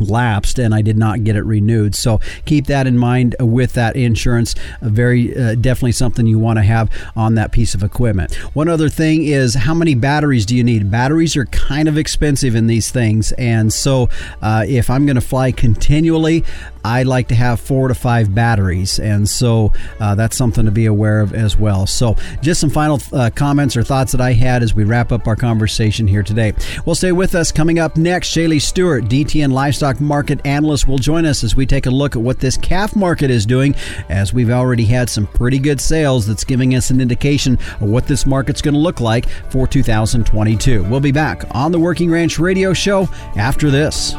lapsed 0.00 0.58
and 0.58 0.74
I 0.74 0.82
did 0.82 0.96
not 0.96 1.24
get 1.24 1.36
it 1.36 1.42
renewed. 1.42 1.94
So 1.94 2.20
keep 2.44 2.66
that 2.66 2.86
in 2.86 2.98
mind 2.98 3.36
with 3.40 3.74
that 3.74 3.96
insurance. 3.96 4.54
very 4.80 5.36
uh, 5.36 5.54
definitely 5.54 5.92
something 5.92 6.26
you 6.26 6.38
want 6.38 6.58
to 6.58 6.62
have 6.62 6.90
on 7.16 7.34
that 7.36 7.52
piece 7.52 7.74
of 7.74 7.82
equipment. 7.82 8.34
One 8.54 8.68
other 8.68 8.88
thing 8.88 9.24
is 9.24 9.54
how 9.54 9.74
many 9.74 9.94
batteries 9.94 10.46
do 10.46 10.56
you 10.56 10.64
need? 10.64 10.90
Batteries 10.90 11.36
are 11.36 11.46
kind 11.46 11.88
of 11.88 11.96
expensive 11.98 12.54
in 12.54 12.66
these 12.66 12.90
things, 12.90 13.32
and 13.32 13.72
so 13.72 14.08
uh, 14.40 14.64
if 14.66 14.90
I'm 14.90 15.06
going 15.06 15.16
to 15.16 15.20
fly 15.20 15.52
continually, 15.52 16.44
I 16.84 17.02
like 17.04 17.28
to 17.28 17.34
have 17.34 17.60
four 17.60 17.88
to 17.88 17.94
five 17.94 18.34
batteries, 18.34 18.98
and 18.98 19.28
so 19.28 19.72
uh, 20.00 20.14
that's 20.14 20.36
something 20.36 20.64
to 20.64 20.70
be 20.70 20.86
aware 20.86 21.20
of 21.20 21.34
as 21.34 21.56
well. 21.56 21.86
So, 21.86 22.16
just 22.40 22.60
some 22.60 22.70
final 22.70 23.00
uh, 23.12 23.30
comments 23.34 23.76
or 23.76 23.82
thoughts 23.82 24.12
that 24.12 24.20
I 24.20 24.32
had 24.32 24.62
as 24.62 24.74
we 24.74 24.84
wrap 24.84 25.12
up 25.12 25.26
our 25.26 25.36
conversation 25.36 26.06
here 26.06 26.22
today. 26.22 26.52
Well, 26.84 26.94
stay 26.94 27.12
with 27.12 27.34
us. 27.34 27.52
Coming 27.52 27.78
up 27.78 27.96
next, 27.96 28.28
ShayLe 28.28 28.60
Stewart, 28.60 29.04
DTN 29.04 29.52
Livestock 29.52 30.00
Market 30.00 30.44
Analyst, 30.44 30.88
will 30.88 30.98
join 30.98 31.26
us 31.26 31.44
as 31.44 31.54
we 31.54 31.66
take 31.66 31.86
a 31.86 31.90
look 31.90 32.16
at 32.16 32.22
what 32.22 32.40
this 32.40 32.56
calf 32.56 32.96
market 32.96 33.30
is 33.30 33.46
doing, 33.46 33.74
as 34.08 34.32
we've 34.32 34.50
already 34.50 34.84
had 34.84 35.08
some 35.08 35.26
pretty 35.26 35.58
good 35.58 35.80
sales 35.80 36.26
that's 36.26 36.44
giving 36.44 36.74
us 36.74 36.90
an 36.90 37.00
indication 37.00 37.54
of 37.80 37.82
what 37.82 38.06
this 38.06 38.26
market's 38.26 38.62
going 38.62 38.74
to 38.74 38.80
look 38.80 39.00
like 39.00 39.28
for 39.50 39.66
2022. 39.66 40.84
We'll 40.84 41.00
be 41.00 41.12
back 41.12 41.44
on 41.52 41.72
the 41.72 41.78
Working 41.78 42.10
Ranch 42.10 42.38
Radio 42.38 42.72
Show 42.72 43.08
after 43.36 43.70
this. 43.70 44.14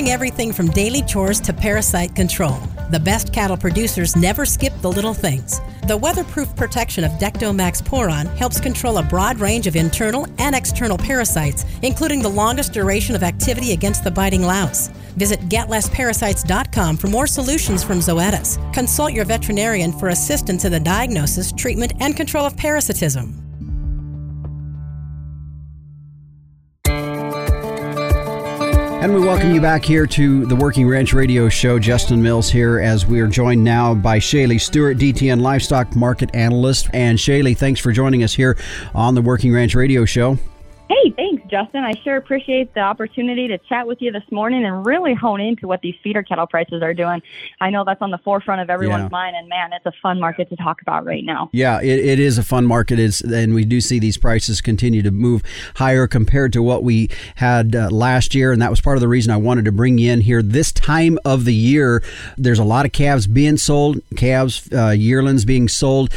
Covering 0.00 0.14
everything 0.14 0.52
from 0.54 0.70
daily 0.70 1.02
chores 1.02 1.38
to 1.40 1.52
parasite 1.52 2.16
control. 2.16 2.58
The 2.90 2.98
best 2.98 3.34
cattle 3.34 3.58
producers 3.58 4.16
never 4.16 4.46
skip 4.46 4.72
the 4.80 4.90
little 4.90 5.12
things. 5.12 5.60
The 5.88 5.96
weatherproof 5.98 6.56
protection 6.56 7.04
of 7.04 7.12
Dectomax 7.18 7.84
Pour-On 7.84 8.24
helps 8.24 8.60
control 8.60 8.96
a 8.96 9.02
broad 9.02 9.40
range 9.40 9.66
of 9.66 9.76
internal 9.76 10.26
and 10.38 10.54
external 10.54 10.96
parasites, 10.96 11.66
including 11.82 12.22
the 12.22 12.30
longest 12.30 12.72
duration 12.72 13.14
of 13.14 13.22
activity 13.22 13.72
against 13.72 14.02
the 14.02 14.10
biting 14.10 14.42
louse. 14.42 14.88
Visit 15.18 15.50
getlessparasites.com 15.50 16.96
for 16.96 17.08
more 17.08 17.26
solutions 17.26 17.84
from 17.84 17.98
Zoetis. 17.98 18.56
Consult 18.72 19.12
your 19.12 19.26
veterinarian 19.26 19.92
for 19.92 20.08
assistance 20.08 20.64
in 20.64 20.72
the 20.72 20.80
diagnosis, 20.80 21.52
treatment, 21.52 21.92
and 22.00 22.16
control 22.16 22.46
of 22.46 22.56
parasitism. 22.56 23.49
And 29.00 29.14
we 29.14 29.20
welcome 29.22 29.54
you 29.54 29.62
back 29.62 29.82
here 29.82 30.06
to 30.06 30.44
the 30.44 30.54
Working 30.54 30.86
Ranch 30.86 31.14
Radio 31.14 31.48
Show. 31.48 31.78
Justin 31.78 32.20
Mills 32.22 32.50
here 32.50 32.78
as 32.80 33.06
we 33.06 33.20
are 33.20 33.26
joined 33.26 33.64
now 33.64 33.94
by 33.94 34.18
ShayLe 34.18 34.60
Stewart, 34.60 34.98
DTN 34.98 35.40
Livestock 35.40 35.96
Market 35.96 36.28
Analyst. 36.34 36.90
And 36.92 37.16
ShayLe, 37.16 37.56
thanks 37.56 37.80
for 37.80 37.92
joining 37.92 38.22
us 38.22 38.34
here 38.34 38.58
on 38.94 39.14
the 39.14 39.22
Working 39.22 39.54
Ranch 39.54 39.74
Radio 39.74 40.04
Show. 40.04 40.36
Justin. 41.50 41.84
I 41.84 41.92
sure 42.04 42.16
appreciate 42.16 42.72
the 42.74 42.80
opportunity 42.80 43.48
to 43.48 43.58
chat 43.58 43.86
with 43.86 44.00
you 44.00 44.12
this 44.12 44.22
morning 44.30 44.64
and 44.64 44.86
really 44.86 45.14
hone 45.14 45.40
into 45.40 45.66
what 45.66 45.80
these 45.82 45.94
feeder 46.02 46.22
cattle 46.22 46.46
prices 46.46 46.82
are 46.82 46.94
doing. 46.94 47.20
I 47.60 47.70
know 47.70 47.84
that's 47.84 48.00
on 48.00 48.10
the 48.10 48.18
forefront 48.18 48.60
of 48.60 48.70
everyone's 48.70 49.02
Yeah. 49.04 49.08
mind, 49.10 49.36
and 49.36 49.48
man, 49.48 49.72
it's 49.72 49.84
a 49.86 49.92
fun 50.00 50.20
market 50.20 50.48
to 50.50 50.56
talk 50.56 50.80
about 50.82 51.04
right 51.04 51.24
now. 51.24 51.50
Yeah, 51.52 51.80
it, 51.80 51.98
it 51.98 52.20
is 52.20 52.38
a 52.38 52.42
fun 52.42 52.66
market, 52.66 52.98
it's, 52.98 53.20
and 53.20 53.54
we 53.54 53.64
do 53.64 53.80
see 53.80 53.98
these 53.98 54.16
prices 54.16 54.60
continue 54.60 55.02
to 55.02 55.10
move 55.10 55.42
higher 55.76 56.06
compared 56.06 56.52
to 56.52 56.62
what 56.62 56.84
we 56.84 57.08
had 57.34 57.74
uh, 57.74 57.88
last 57.90 58.34
year, 58.34 58.52
and 58.52 58.62
that 58.62 58.70
was 58.70 58.80
part 58.80 58.96
of 58.96 59.00
the 59.00 59.08
reason 59.08 59.32
I 59.32 59.36
wanted 59.36 59.64
to 59.64 59.72
bring 59.72 59.98
you 59.98 60.12
in 60.12 60.20
here. 60.20 60.42
This 60.42 60.70
time 60.72 61.18
of 61.24 61.44
the 61.44 61.54
year, 61.54 62.02
there's 62.38 62.58
a 62.58 62.64
lot 62.64 62.86
of 62.86 62.92
calves 62.92 63.26
being 63.26 63.56
sold, 63.56 64.00
calves, 64.16 64.68
uh, 64.72 64.90
yearlings 64.90 65.44
being 65.44 65.68
sold. 65.68 66.10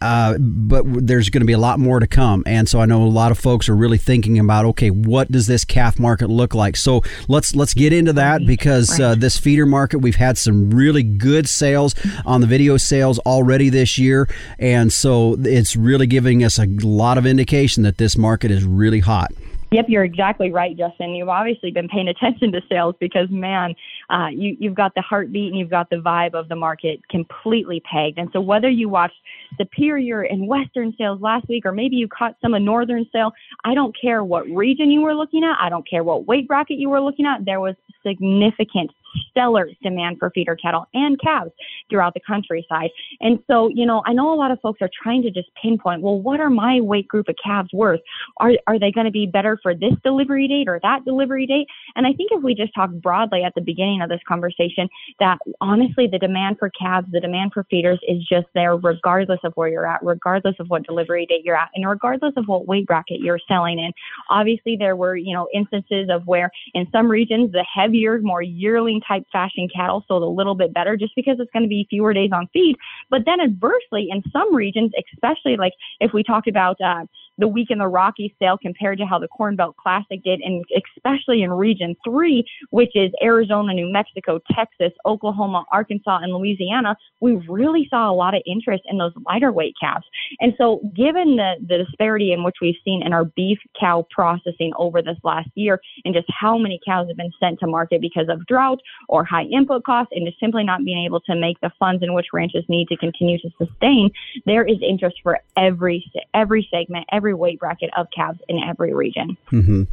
Uh, 0.00 0.38
but 0.38 0.84
there's 0.86 1.28
going 1.28 1.40
to 1.40 1.46
be 1.46 1.52
a 1.52 1.58
lot 1.58 1.80
more 1.80 1.98
to 1.98 2.06
come, 2.06 2.42
and 2.46 2.68
so 2.68 2.80
I 2.80 2.86
know 2.86 3.02
a 3.02 3.04
lot 3.04 3.32
of 3.32 3.38
folks 3.38 3.68
are 3.68 3.74
really 3.74 3.98
thinking 3.98 4.38
about, 4.38 4.64
okay, 4.66 4.90
what 4.90 5.30
does 5.30 5.46
this 5.46 5.64
calf 5.64 5.98
market 5.98 6.30
look 6.30 6.54
like? 6.54 6.76
So 6.76 7.02
let's 7.26 7.54
let's 7.56 7.74
get 7.74 7.92
into 7.92 8.12
that 8.12 8.46
because 8.46 9.00
uh, 9.00 9.14
this 9.16 9.38
feeder 9.38 9.66
market, 9.66 9.98
we've 9.98 10.16
had 10.16 10.38
some 10.38 10.70
really 10.70 11.02
good 11.02 11.48
sales 11.48 11.94
on 12.24 12.40
the 12.40 12.46
video 12.46 12.76
sales 12.76 13.18
already 13.20 13.70
this 13.70 13.98
year, 13.98 14.28
and 14.58 14.92
so 14.92 15.36
it's 15.40 15.74
really 15.74 16.06
giving 16.06 16.44
us 16.44 16.58
a 16.58 16.66
lot 16.66 17.18
of 17.18 17.26
indication 17.26 17.82
that 17.82 17.98
this 17.98 18.16
market 18.16 18.50
is 18.50 18.64
really 18.64 19.00
hot. 19.00 19.32
Yep, 19.70 19.86
you're 19.88 20.04
exactly 20.04 20.50
right, 20.50 20.74
Justin. 20.74 21.14
You've 21.14 21.28
obviously 21.28 21.70
been 21.70 21.88
paying 21.88 22.08
attention 22.08 22.52
to 22.52 22.62
sales 22.70 22.94
because, 22.98 23.28
man, 23.28 23.74
uh, 24.08 24.28
you, 24.32 24.56
you've 24.58 24.74
got 24.74 24.94
the 24.94 25.02
heartbeat 25.02 25.50
and 25.50 25.58
you've 25.58 25.68
got 25.68 25.90
the 25.90 25.96
vibe 25.96 26.32
of 26.32 26.48
the 26.48 26.56
market 26.56 27.06
completely 27.10 27.80
pegged. 27.80 28.18
And 28.18 28.30
so, 28.32 28.40
whether 28.40 28.70
you 28.70 28.88
watched 28.88 29.16
Superior 29.58 30.22
and 30.22 30.48
Western 30.48 30.94
sales 30.96 31.20
last 31.20 31.48
week, 31.48 31.66
or 31.66 31.72
maybe 31.72 31.96
you 31.96 32.08
caught 32.08 32.36
some 32.40 32.54
of 32.54 32.62
Northern 32.62 33.04
sale, 33.12 33.32
I 33.64 33.74
don't 33.74 33.94
care 34.00 34.24
what 34.24 34.46
region 34.48 34.90
you 34.90 35.02
were 35.02 35.14
looking 35.14 35.44
at. 35.44 35.58
I 35.60 35.68
don't 35.68 35.88
care 35.88 36.02
what 36.02 36.26
weight 36.26 36.48
bracket 36.48 36.78
you 36.78 36.88
were 36.88 37.02
looking 37.02 37.26
at. 37.26 37.44
There 37.44 37.60
was 37.60 37.74
significant, 38.06 38.90
stellar 39.30 39.68
demand 39.82 40.18
for 40.18 40.30
feeder 40.30 40.56
cattle 40.56 40.86
and 40.94 41.20
calves 41.20 41.50
throughout 41.90 42.14
the 42.14 42.20
countryside. 42.26 42.90
And 43.20 43.38
so, 43.46 43.68
you 43.68 43.86
know, 43.86 44.02
I 44.06 44.12
know 44.12 44.32
a 44.32 44.36
lot 44.36 44.50
of 44.50 44.60
folks 44.60 44.80
are 44.82 44.90
trying 45.02 45.22
to 45.22 45.30
just 45.30 45.48
pinpoint, 45.60 46.02
well, 46.02 46.20
what 46.20 46.40
are 46.40 46.50
my 46.50 46.80
weight 46.80 47.08
group 47.08 47.28
of 47.28 47.36
calves 47.42 47.70
worth? 47.72 48.00
Are, 48.38 48.52
are 48.66 48.78
they 48.78 48.90
going 48.90 49.06
to 49.06 49.10
be 49.12 49.26
better 49.26 49.58
for 49.62 49.74
this 49.74 49.94
delivery 50.04 50.48
date 50.48 50.68
or 50.68 50.80
that 50.82 51.04
delivery 51.04 51.46
date? 51.46 51.66
And 51.96 52.06
I 52.06 52.12
think 52.12 52.30
if 52.32 52.42
we 52.42 52.54
just 52.54 52.74
talk 52.74 52.90
broadly 52.90 53.44
at 53.44 53.54
the 53.54 53.60
beginning 53.60 54.02
of 54.02 54.08
this 54.08 54.20
conversation, 54.26 54.88
that 55.20 55.38
honestly, 55.60 56.06
the 56.06 56.18
demand 56.18 56.56
for 56.58 56.70
calves, 56.70 57.06
the 57.12 57.20
demand 57.20 57.52
for 57.52 57.64
feeders 57.70 57.98
is 58.06 58.24
just 58.28 58.46
there 58.54 58.76
regardless 58.76 59.40
of 59.44 59.52
where 59.54 59.68
you're 59.68 59.86
at, 59.86 60.04
regardless 60.04 60.56
of 60.58 60.68
what 60.68 60.86
delivery 60.86 61.26
date 61.26 61.42
you're 61.44 61.56
at, 61.56 61.70
and 61.74 61.88
regardless 61.88 62.34
of 62.36 62.46
what 62.46 62.66
weight 62.66 62.86
bracket 62.86 63.20
you're 63.20 63.40
selling 63.48 63.78
in. 63.78 63.92
Obviously, 64.30 64.76
there 64.76 64.96
were, 64.96 65.16
you 65.16 65.34
know, 65.34 65.48
instances 65.54 66.08
of 66.10 66.26
where 66.26 66.50
in 66.74 66.86
some 66.92 67.08
regions, 67.08 67.52
the 67.52 67.64
heavier, 67.72 68.18
more 68.20 68.42
yearling 68.42 68.97
type 69.00 69.24
fashion 69.32 69.68
cattle 69.74 70.04
sold 70.08 70.22
a 70.22 70.26
little 70.26 70.54
bit 70.54 70.72
better 70.72 70.96
just 70.96 71.14
because 71.16 71.36
it's 71.38 71.50
going 71.52 71.62
to 71.62 71.68
be 71.68 71.86
fewer 71.88 72.12
days 72.12 72.30
on 72.32 72.48
feed. 72.52 72.76
But 73.10 73.22
then 73.26 73.40
adversely, 73.40 74.08
in 74.10 74.22
some 74.32 74.54
regions, 74.54 74.92
especially 75.14 75.56
like 75.56 75.72
if 76.00 76.12
we 76.12 76.22
talked 76.22 76.48
about 76.48 76.76
uh, 76.80 77.04
the 77.38 77.48
week 77.48 77.70
in 77.70 77.78
the 77.78 77.86
Rockies 77.86 78.32
sale 78.38 78.58
compared 78.58 78.98
to 78.98 79.06
how 79.06 79.18
the 79.18 79.28
Corn 79.28 79.56
Belt 79.56 79.76
Classic 79.76 80.22
did, 80.22 80.40
and 80.40 80.64
especially 80.96 81.42
in 81.42 81.52
Region 81.52 81.96
3, 82.04 82.44
which 82.70 82.94
is 82.94 83.10
Arizona, 83.22 83.72
New 83.72 83.90
Mexico, 83.90 84.40
Texas, 84.52 84.92
Oklahoma, 85.06 85.64
Arkansas, 85.72 86.18
and 86.22 86.32
Louisiana, 86.32 86.96
we 87.20 87.36
really 87.48 87.86
saw 87.88 88.10
a 88.10 88.14
lot 88.14 88.34
of 88.34 88.42
interest 88.46 88.82
in 88.86 88.98
those 88.98 89.12
lighter 89.26 89.52
weight 89.52 89.74
calves. 89.80 90.04
And 90.40 90.54
so, 90.58 90.80
given 90.94 91.36
the, 91.36 91.54
the 91.60 91.78
disparity 91.84 92.32
in 92.32 92.44
which 92.44 92.56
we've 92.60 92.76
seen 92.84 93.02
in 93.04 93.12
our 93.12 93.24
beef 93.24 93.58
cow 93.78 94.06
processing 94.10 94.72
over 94.76 95.02
this 95.02 95.18
last 95.22 95.50
year, 95.54 95.80
and 96.04 96.14
just 96.14 96.26
how 96.28 96.58
many 96.58 96.80
cows 96.84 97.08
have 97.08 97.16
been 97.16 97.32
sent 97.40 97.60
to 97.60 97.66
market 97.66 98.00
because 98.00 98.28
of 98.28 98.44
drought 98.46 98.80
or 99.08 99.24
high 99.24 99.44
input 99.44 99.84
costs, 99.84 100.12
and 100.14 100.26
just 100.26 100.40
simply 100.40 100.64
not 100.64 100.84
being 100.84 101.04
able 101.04 101.20
to 101.20 101.34
make 101.34 101.60
the 101.60 101.70
funds 101.78 102.02
in 102.02 102.14
which 102.14 102.26
ranches 102.32 102.64
need 102.68 102.88
to 102.88 102.96
continue 102.96 103.38
to 103.38 103.50
sustain, 103.58 104.10
there 104.46 104.64
is 104.64 104.76
interest 104.82 105.16
for 105.22 105.38
every 105.56 106.10
every 106.34 106.68
segment, 106.70 107.06
every 107.12 107.27
weight 107.34 107.58
bracket 107.58 107.90
of 107.96 108.08
calves 108.10 108.40
in 108.48 108.58
every 108.62 108.94
region. 108.94 109.36
hmm 109.48 109.84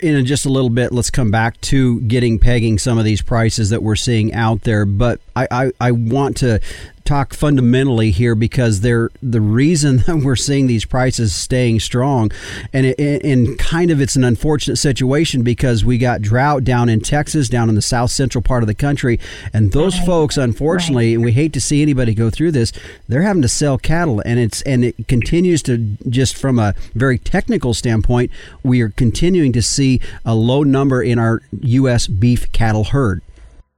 In 0.00 0.24
just 0.26 0.46
a 0.46 0.48
little 0.48 0.70
bit, 0.70 0.92
let's 0.92 1.10
come 1.10 1.30
back 1.30 1.60
to 1.62 2.00
getting 2.02 2.38
pegging 2.38 2.78
some 2.78 2.98
of 2.98 3.04
these 3.04 3.22
prices 3.22 3.70
that 3.70 3.82
we're 3.82 3.96
seeing 3.96 4.32
out 4.34 4.62
there. 4.62 4.84
But 4.84 5.20
I, 5.36 5.48
I, 5.50 5.72
I 5.80 5.90
want 5.92 6.36
to 6.38 6.60
talk 7.04 7.34
fundamentally 7.34 8.10
here 8.10 8.34
because 8.34 8.80
they're 8.80 9.10
the 9.22 9.40
reason 9.40 9.96
that 10.06 10.16
we're 10.16 10.36
seeing 10.36 10.66
these 10.66 10.84
prices 10.84 11.34
staying 11.34 11.80
strong 11.80 12.30
and 12.72 12.86
it, 12.86 13.24
and 13.24 13.58
kind 13.58 13.90
of 13.90 14.00
it's 14.00 14.16
an 14.16 14.24
unfortunate 14.24 14.76
situation 14.76 15.42
because 15.42 15.84
we 15.84 15.98
got 15.98 16.22
drought 16.22 16.64
down 16.64 16.88
in 16.88 17.00
Texas 17.00 17.48
down 17.48 17.68
in 17.68 17.74
the 17.74 17.82
south 17.82 18.10
central 18.10 18.40
part 18.40 18.62
of 18.62 18.66
the 18.66 18.74
country 18.74 19.20
and 19.52 19.72
those 19.72 19.98
folks 20.00 20.36
unfortunately 20.36 21.14
and 21.14 21.24
we 21.24 21.32
hate 21.32 21.52
to 21.52 21.60
see 21.60 21.82
anybody 21.82 22.14
go 22.14 22.30
through 22.30 22.50
this 22.50 22.72
they're 23.08 23.22
having 23.22 23.42
to 23.42 23.48
sell 23.48 23.76
cattle 23.76 24.20
and 24.24 24.38
it's 24.38 24.62
and 24.62 24.84
it 24.84 25.08
continues 25.08 25.62
to 25.62 25.76
just 26.08 26.36
from 26.36 26.58
a 26.58 26.74
very 26.94 27.18
technical 27.18 27.74
standpoint 27.74 28.30
we 28.62 28.80
are 28.80 28.90
continuing 28.90 29.52
to 29.52 29.62
see 29.62 30.00
a 30.24 30.34
low 30.34 30.62
number 30.62 31.02
in 31.02 31.18
our 31.18 31.42
US 31.60 32.06
beef 32.06 32.50
cattle 32.52 32.84
herd 32.84 33.20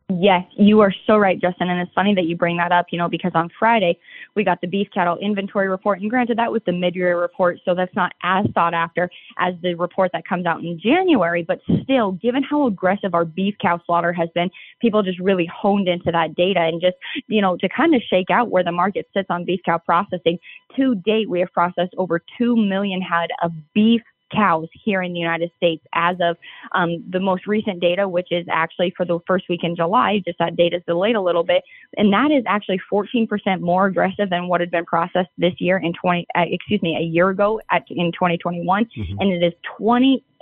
Yes, 0.09 0.45
you 0.57 0.79
are 0.83 0.95
so 1.05 1.17
right, 1.17 1.41
Justin. 1.41 1.69
And 1.69 1.81
it's 1.81 1.91
funny 1.93 2.15
that 2.15 2.27
you 2.27 2.37
bring 2.37 2.59
that 2.59 2.71
up, 2.71 2.87
you 2.93 2.99
know, 2.99 3.09
because 3.09 3.33
on 3.35 3.51
Friday 3.59 3.99
we 4.37 4.45
got 4.45 4.61
the 4.61 4.69
beef 4.69 4.87
cattle 4.95 5.19
inventory 5.19 5.69
report. 5.69 6.01
And 6.01 6.09
granted, 6.09 6.39
that 6.39 6.53
was 6.53 6.63
the 6.65 6.73
mid 6.73 6.95
year 6.95 7.21
report, 7.21 7.59
so 7.65 7.75
that's 7.75 7.95
not 7.97 8.13
as 8.23 8.47
sought 8.55 8.73
after 8.73 9.11
as 9.39 9.55
the 9.63 9.75
report 9.75 10.13
that 10.13 10.25
comes 10.25 10.47
out 10.47 10.61
in 10.61 10.79
January. 10.79 11.43
But 11.43 11.59
still, 11.83 12.13
given 12.13 12.45
how 12.45 12.69
aggressive 12.69 13.15
our 13.15 13.25
beef 13.25 13.57
cow 13.61 13.81
slaughter 13.85 14.13
has 14.13 14.29
been, 14.33 14.49
people 14.81 15.03
just 15.03 15.19
really 15.19 15.51
honed 15.53 15.89
into 15.89 16.13
that 16.13 16.37
data 16.37 16.61
and 16.61 16.81
just, 16.81 16.97
you 17.27 17.43
know, 17.43 17.57
to 17.57 17.69
kind 17.69 17.93
of 17.93 18.01
shake 18.09 18.31
out 18.31 18.49
where 18.49 18.63
the 18.63 18.71
market 18.71 19.09
sits 19.13 19.27
on 19.29 19.45
beef 19.45 19.61
cow 19.65 19.79
processing. 19.79 20.39
To 20.77 20.95
date, 20.95 21.29
we 21.29 21.41
have 21.41 21.53
processed 21.53 21.95
over 21.99 22.23
2 22.39 22.55
million 22.55 23.03
head 23.03 23.31
of 23.43 23.51
beef 23.75 24.03
cows 24.33 24.69
here 24.73 25.03
in 25.03 25.13
the 25.13 25.19
United 25.19 25.51
States 25.57 25.85
as 25.95 26.17
of 26.21 26.37
um, 26.73 27.05
the 27.11 27.21
most 27.21 27.47
recent 27.47 27.81
data, 27.81 28.09
which 28.09 28.29
is 28.31 28.47
actually 28.51 28.93
for 28.97 29.05
the 29.05 29.19
first 29.27 29.49
week 29.49 29.61
in 29.63 29.77
July. 29.77 30.21
Just 30.25 30.39
that 30.39 30.57
data 30.57 30.77
is 30.77 30.83
delayed 30.87 31.17
a 31.17 31.21
little 31.21 31.45
bit, 31.45 31.63
and 31.97 32.13
that 32.13 32.31
is 32.31 32.45
actually 32.47 32.81
14% 32.93 33.61
more 33.61 33.87
aggressive 33.87 34.31
than 34.31 34.49
what 34.49 34.61
had 34.61 34.71
been 34.71 34.85
processed 34.85 35.31
this 35.39 35.55
year 35.59 35.79
in 35.79 35.93
20. 35.93 36.27
Uh, 36.35 36.43
excuse 36.47 36.83
me, 36.83 36.97
a 36.97 37.05
year 37.05 37.31
ago 37.31 37.61
at 37.71 37.85
in 37.91 38.13
2021, 38.13 38.89
and 39.21 39.33
it 39.33 39.43
is 39.45 39.53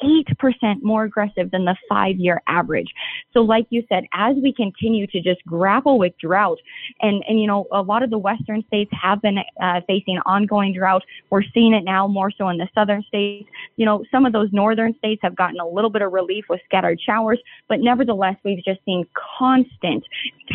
28% 0.04 0.82
more 0.82 1.04
aggressive 1.04 1.50
than 1.50 1.64
the 1.64 1.76
five-year 1.88 2.42
average. 2.46 2.88
So, 3.32 3.40
like 3.40 3.66
you 3.70 3.84
said, 3.88 4.04
as 4.12 4.36
we 4.42 4.52
continue 4.52 5.06
to 5.08 5.20
just 5.20 5.44
grapple 5.46 5.98
with 5.98 6.12
drought, 6.18 6.58
and 7.00 7.22
and 7.28 7.40
you 7.40 7.46
know, 7.46 7.66
a 7.72 7.82
lot 7.82 8.02
of 8.02 8.10
the 8.10 8.18
western 8.18 8.64
states 8.66 8.90
have 9.00 9.22
been 9.22 9.38
uh, 9.60 9.80
facing 9.86 10.18
ongoing 10.26 10.74
drought. 10.74 11.02
We're 11.30 11.42
seeing 11.54 11.74
it 11.74 11.84
now 11.84 12.06
more 12.06 12.30
so 12.30 12.48
in 12.48 12.58
the 12.58 12.68
southern 12.74 13.02
states 13.02 13.48
you 13.76 13.86
know, 13.86 14.04
some 14.10 14.26
of 14.26 14.32
those 14.32 14.48
northern 14.52 14.94
states 14.98 15.20
have 15.22 15.34
gotten 15.34 15.58
a 15.60 15.66
little 15.66 15.90
bit 15.90 16.02
of 16.02 16.12
relief 16.12 16.44
with 16.48 16.60
scattered 16.64 17.00
showers, 17.00 17.40
but 17.68 17.80
nevertheless, 17.80 18.36
we've 18.44 18.64
just 18.64 18.80
seen 18.84 19.04
constant 19.38 20.04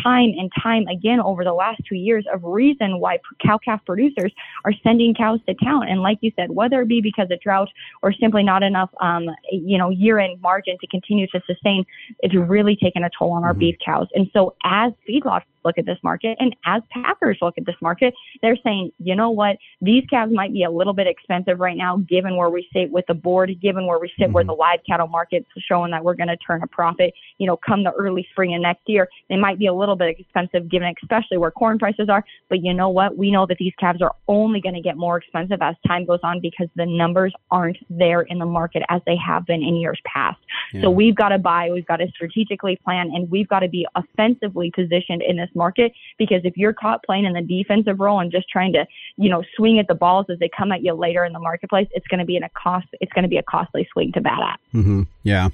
time 0.02 0.32
and 0.38 0.50
time 0.62 0.86
again 0.86 1.20
over 1.20 1.44
the 1.44 1.52
last 1.52 1.82
two 1.88 1.96
years 1.96 2.24
of 2.32 2.42
reason 2.44 3.00
why 3.00 3.18
cow 3.44 3.58
calf 3.58 3.80
producers 3.84 4.32
are 4.64 4.72
sending 4.82 5.14
cows 5.14 5.40
to 5.46 5.54
town. 5.62 5.88
And 5.88 6.00
like 6.00 6.18
you 6.20 6.32
said, 6.36 6.50
whether 6.50 6.80
it 6.82 6.88
be 6.88 7.00
because 7.00 7.30
of 7.30 7.40
drought 7.40 7.68
or 8.02 8.12
simply 8.12 8.42
not 8.42 8.62
enough, 8.62 8.90
um, 9.00 9.28
you 9.50 9.78
know, 9.78 9.90
year 9.90 10.18
end 10.18 10.40
margin 10.40 10.76
to 10.80 10.86
continue 10.86 11.26
to 11.28 11.40
sustain, 11.46 11.84
it's 12.20 12.34
really 12.34 12.76
taken 12.76 13.04
a 13.04 13.10
toll 13.16 13.32
on 13.32 13.44
our 13.44 13.52
mm-hmm. 13.52 13.60
beef 13.60 13.76
cows. 13.84 14.08
And 14.14 14.30
so 14.32 14.54
as 14.64 14.92
feedlots 15.08 15.44
look 15.64 15.78
at 15.78 15.86
this 15.86 15.98
market 16.02 16.36
and 16.40 16.54
as 16.66 16.82
packers 16.90 17.38
look 17.42 17.54
at 17.58 17.66
this 17.66 17.76
market, 17.80 18.14
they're 18.42 18.58
saying, 18.62 18.92
you 18.98 19.14
know 19.14 19.30
what, 19.30 19.56
these 19.80 20.04
calves 20.08 20.32
might 20.32 20.52
be 20.52 20.64
a 20.64 20.70
little 20.70 20.92
bit 20.92 21.06
expensive 21.06 21.60
right 21.60 21.76
now, 21.76 21.96
given 22.08 22.36
where 22.36 22.50
we 22.50 22.68
sit 22.72 22.90
with 22.90 23.04
the 23.06 23.14
board, 23.14 23.50
given 23.60 23.86
where 23.86 23.98
we 23.98 24.10
sit 24.18 24.30
where 24.32 24.42
mm-hmm. 24.42 24.50
the 24.50 24.54
live 24.54 24.80
cattle 24.86 25.08
market's 25.08 25.46
showing 25.58 25.90
that 25.90 26.04
we're 26.04 26.14
going 26.14 26.28
to 26.28 26.36
turn 26.36 26.62
a 26.62 26.66
profit, 26.66 27.12
you 27.38 27.46
know, 27.46 27.56
come 27.56 27.84
the 27.84 27.92
early 27.92 28.26
spring 28.30 28.54
of 28.54 28.60
next 28.60 28.82
year. 28.86 29.08
They 29.28 29.36
might 29.36 29.58
be 29.58 29.66
a 29.66 29.74
little 29.74 29.96
bit 29.96 30.18
expensive 30.18 30.68
given 30.68 30.92
especially 31.02 31.38
where 31.38 31.50
corn 31.50 31.78
prices 31.78 32.08
are. 32.08 32.24
But 32.48 32.62
you 32.62 32.74
know 32.74 32.88
what? 32.88 33.16
We 33.16 33.30
know 33.30 33.46
that 33.46 33.58
these 33.58 33.72
calves 33.78 34.02
are 34.02 34.14
only 34.28 34.60
going 34.60 34.74
to 34.74 34.80
get 34.80 34.96
more 34.96 35.18
expensive 35.18 35.58
as 35.60 35.74
time 35.86 36.04
goes 36.04 36.20
on 36.22 36.40
because 36.40 36.68
the 36.76 36.86
numbers 36.86 37.32
aren't 37.50 37.78
there 37.88 38.22
in 38.22 38.38
the 38.38 38.46
market 38.46 38.82
as 38.88 39.00
they 39.06 39.16
have 39.16 39.46
been 39.46 39.62
in 39.62 39.76
years 39.76 40.00
past. 40.04 40.38
Yeah. 40.72 40.82
So 40.82 40.90
we've 40.90 41.14
got 41.14 41.30
to 41.30 41.38
buy, 41.38 41.70
we've 41.70 41.86
got 41.86 41.96
to 41.96 42.08
strategically 42.08 42.78
plan, 42.84 43.10
and 43.14 43.30
we've 43.30 43.48
got 43.48 43.60
to 43.60 43.68
be 43.68 43.86
offensively 43.94 44.72
positioned 44.74 45.22
in 45.22 45.36
this 45.36 45.49
market 45.54 45.92
because 46.18 46.40
if 46.44 46.56
you're 46.56 46.72
caught 46.72 47.02
playing 47.04 47.24
in 47.24 47.32
the 47.32 47.42
defensive 47.42 48.00
role 48.00 48.20
and 48.20 48.30
just 48.30 48.48
trying 48.48 48.72
to, 48.72 48.86
you 49.16 49.28
know, 49.28 49.42
swing 49.56 49.78
at 49.78 49.88
the 49.88 49.94
balls 49.94 50.26
as 50.30 50.38
they 50.38 50.48
come 50.56 50.72
at 50.72 50.82
you 50.82 50.94
later 50.94 51.24
in 51.24 51.32
the 51.32 51.38
marketplace, 51.38 51.88
it's 51.92 52.06
going 52.08 52.20
to 52.20 52.24
be 52.24 52.36
in 52.36 52.42
a 52.42 52.48
cost. 52.50 52.86
It's 53.00 53.12
going 53.12 53.22
to 53.22 53.28
be 53.28 53.38
a 53.38 53.42
costly 53.42 53.88
swing 53.92 54.12
to 54.12 54.20
bat 54.20 54.38
at. 54.42 54.60
Mm-hmm. 54.74 55.02
Yeah. 55.22 55.50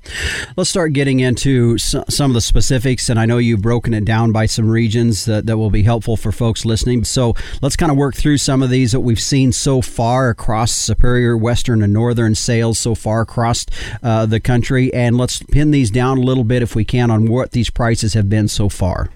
Let's 0.57 0.71
start 0.71 0.93
getting 0.93 1.21
into 1.21 1.77
some 1.79 2.31
of 2.31 2.35
the 2.35 2.41
specifics, 2.41 3.09
and 3.09 3.19
I 3.19 3.27
know 3.27 3.39
you've 3.39 3.63
broken 3.63 3.95
it 3.95 4.05
down 4.05 4.31
by 4.31 4.47
some 4.47 4.69
regions 4.69 5.25
that, 5.25 5.47
that 5.47 5.57
will 5.59 5.71
be 5.71 5.83
helpful 5.83 6.17
for 6.17 6.31
folks 6.31 6.65
listening. 6.65 7.05
So 7.05 7.35
let's 7.63 7.77
kind 7.77 7.91
of 7.91 7.99
work 7.99 8.15
through 8.15 8.39
some 8.39 8.63
of 8.63 8.71
these 8.71 8.93
that 8.93 9.01
we've 9.01 9.21
seen 9.21 9.53
so 9.53 9.83
far 9.83 10.29
across 10.29 10.73
Superior, 10.73 11.37
Western, 11.37 11.83
and 11.83 11.93
Northern 11.93 12.35
sales 12.35 12.79
so 12.79 12.95
far 12.95 13.23
across 13.23 13.67
uh, 14.03 14.27
the 14.27 14.41
country, 14.41 14.93
and 14.95 15.17
let's 15.17 15.43
pin 15.43 15.73
these 15.73 15.91
down 15.91 16.19
a 16.19 16.23
little 16.23 16.45
bit 16.45 16.63
if 16.63 16.77
we 16.77 16.85
can 16.85 17.11
on 17.11 17.27
what 17.27 17.53
these 17.53 17.71
prices 17.71 18.15
have 18.15 18.29
been 18.29 18.49
so 18.49 18.69
far. 18.69 19.11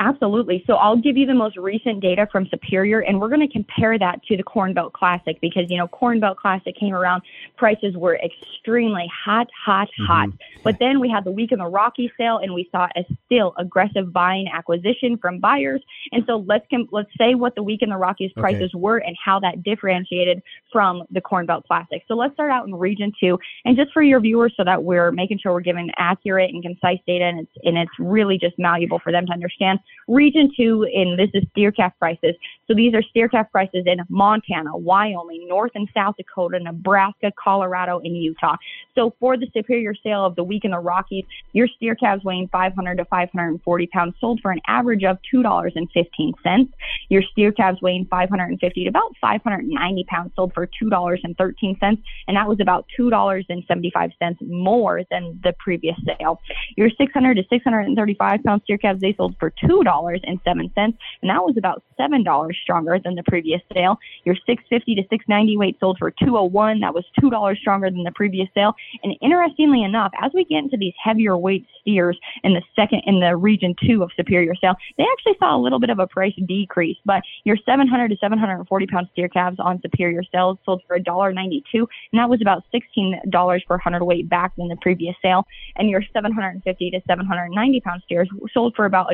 Absolutely. 0.00 0.62
So 0.64 0.74
I'll 0.74 0.96
give 0.96 1.16
you 1.16 1.26
the 1.26 1.34
most 1.34 1.56
recent 1.56 2.00
data 2.00 2.28
from 2.30 2.46
Superior, 2.46 3.00
and 3.00 3.20
we're 3.20 3.28
going 3.28 3.46
to 3.46 3.52
compare 3.52 3.98
that 3.98 4.22
to 4.26 4.36
the 4.36 4.44
Corn 4.44 4.72
Belt 4.72 4.92
Classic 4.92 5.40
because, 5.40 5.64
you 5.68 5.76
know, 5.76 5.88
Corn 5.88 6.20
Belt 6.20 6.38
Classic 6.38 6.72
came 6.78 6.94
around, 6.94 7.22
prices 7.56 7.96
were 7.96 8.16
extremely 8.16 9.10
hot, 9.12 9.48
hot, 9.64 9.88
mm-hmm. 9.88 10.06
hot. 10.06 10.28
But 10.62 10.76
then 10.78 11.00
we 11.00 11.10
had 11.10 11.24
the 11.24 11.32
week 11.32 11.50
in 11.50 11.58
the 11.58 11.66
Rocky 11.66 12.12
sale, 12.16 12.38
and 12.38 12.54
we 12.54 12.68
saw 12.70 12.86
a 12.96 13.04
still 13.26 13.54
aggressive 13.58 14.12
buying 14.12 14.46
acquisition 14.46 15.18
from 15.18 15.40
buyers. 15.40 15.82
And 16.12 16.22
so 16.28 16.44
let's 16.46 16.64
com- 16.70 16.88
let's 16.92 17.10
say 17.18 17.34
what 17.34 17.56
the 17.56 17.64
week 17.64 17.82
in 17.82 17.88
the 17.88 17.96
Rockies 17.96 18.30
prices 18.36 18.70
okay. 18.72 18.80
were 18.80 18.98
and 18.98 19.16
how 19.22 19.40
that 19.40 19.64
differentiated 19.64 20.42
from 20.72 21.02
the 21.10 21.20
Corn 21.20 21.44
Belt 21.44 21.66
Classic. 21.66 22.04
So 22.06 22.14
let's 22.14 22.34
start 22.34 22.52
out 22.52 22.68
in 22.68 22.74
Region 22.76 23.12
Two, 23.18 23.36
and 23.64 23.76
just 23.76 23.92
for 23.92 24.02
your 24.02 24.20
viewers, 24.20 24.54
so 24.56 24.62
that 24.62 24.84
we're 24.84 25.10
making 25.10 25.40
sure 25.40 25.52
we're 25.52 25.60
giving 25.60 25.90
accurate 25.96 26.54
and 26.54 26.62
concise 26.62 27.00
data, 27.04 27.24
and 27.24 27.40
it's 27.40 27.52
and 27.64 27.76
it's 27.76 27.90
really 27.98 28.38
just 28.38 28.56
malleable 28.60 29.00
for 29.00 29.10
them 29.10 29.26
to 29.26 29.32
understand. 29.32 29.80
Region 30.08 30.50
2, 30.56 30.88
and 30.94 31.18
this 31.18 31.28
is 31.34 31.44
steer 31.50 31.70
calf 31.70 31.92
prices. 31.98 32.34
So 32.66 32.74
these 32.74 32.94
are 32.94 33.02
steer 33.02 33.28
calf 33.28 33.46
prices 33.52 33.84
in 33.86 33.98
Montana, 34.08 34.76
Wyoming, 34.76 35.46
North 35.46 35.72
and 35.74 35.88
South 35.94 36.16
Dakota, 36.16 36.58
Nebraska, 36.58 37.30
Colorado, 37.42 37.98
and 37.98 38.16
Utah. 38.16 38.56
So 38.94 39.14
for 39.20 39.36
the 39.36 39.46
superior 39.54 39.94
sale 40.02 40.24
of 40.24 40.34
the 40.34 40.44
week 40.44 40.64
in 40.64 40.70
the 40.70 40.78
Rockies, 40.78 41.24
your 41.52 41.68
steer 41.68 41.94
calves 41.94 42.24
weighing 42.24 42.48
500 42.50 42.96
to 42.96 43.04
540 43.04 43.86
pounds 43.88 44.14
sold 44.20 44.40
for 44.40 44.50
an 44.50 44.60
average 44.66 45.04
of 45.04 45.18
$2.15. 45.32 46.68
Your 47.10 47.22
steer 47.22 47.52
calves 47.52 47.80
weighing 47.82 48.06
550 48.10 48.84
to 48.84 48.88
about 48.88 49.14
590 49.20 50.04
pounds 50.04 50.32
sold 50.34 50.52
for 50.54 50.66
$2.13. 50.82 52.02
And 52.28 52.36
that 52.36 52.48
was 52.48 52.60
about 52.60 52.86
$2.75 52.98 54.36
more 54.40 55.02
than 55.10 55.40
the 55.42 55.52
previous 55.58 55.96
sale. 56.06 56.40
Your 56.76 56.90
600 56.90 57.34
to 57.34 57.42
635 57.50 58.42
pound 58.44 58.62
steer 58.64 58.78
calves, 58.78 59.00
they 59.00 59.14
sold 59.14 59.36
for 59.38 59.52
$2 59.62 59.77
dollars 59.84 60.20
and 60.24 60.38
seven 60.44 60.70
cents, 60.74 60.98
and 61.22 61.30
that 61.30 61.42
was 61.42 61.56
about 61.56 61.82
seven 61.96 62.22
dollars 62.22 62.56
stronger 62.62 62.98
than 63.02 63.14
the 63.14 63.22
previous 63.24 63.60
sale. 63.72 63.98
Your 64.24 64.34
650 64.34 64.94
to 64.96 65.02
690 65.02 65.56
weight 65.56 65.76
sold 65.80 65.98
for 65.98 66.10
201. 66.10 66.80
That 66.80 66.94
was 66.94 67.04
two 67.20 67.30
dollars 67.30 67.58
stronger 67.60 67.90
than 67.90 68.04
the 68.04 68.12
previous 68.12 68.48
sale. 68.54 68.74
And 69.02 69.14
interestingly 69.20 69.82
enough, 69.82 70.12
as 70.20 70.32
we 70.34 70.44
get 70.44 70.58
into 70.58 70.76
these 70.76 70.94
heavier 71.02 71.36
weight 71.36 71.66
steers 71.80 72.18
in 72.44 72.54
the 72.54 72.62
second 72.76 73.02
in 73.06 73.20
the 73.20 73.36
region 73.36 73.74
two 73.86 74.02
of 74.02 74.10
superior 74.16 74.54
sale, 74.54 74.74
they 74.96 75.04
actually 75.12 75.36
saw 75.38 75.56
a 75.56 75.60
little 75.60 75.80
bit 75.80 75.90
of 75.90 75.98
a 75.98 76.06
price 76.06 76.34
decrease. 76.46 76.96
But 77.04 77.22
your 77.44 77.56
700 77.64 78.08
to 78.08 78.16
740 78.16 78.86
pound 78.86 79.08
steer 79.12 79.28
calves 79.28 79.58
on 79.58 79.80
superior 79.80 80.22
sales 80.32 80.58
sold 80.64 80.82
for 80.86 80.98
$1.92, 80.98 81.62
and 81.74 81.86
that 82.12 82.28
was 82.28 82.40
about 82.40 82.64
$16 82.74 83.66
per 83.66 83.78
hundred 83.78 84.04
weight 84.04 84.28
back 84.28 84.54
than 84.56 84.68
the 84.68 84.76
previous 84.76 85.14
sale. 85.22 85.46
And 85.76 85.88
your 85.88 86.02
750 86.12 86.90
to 86.90 87.00
790 87.06 87.80
pound 87.80 88.02
steers 88.04 88.28
sold 88.52 88.74
for 88.74 88.84
about 88.84 89.12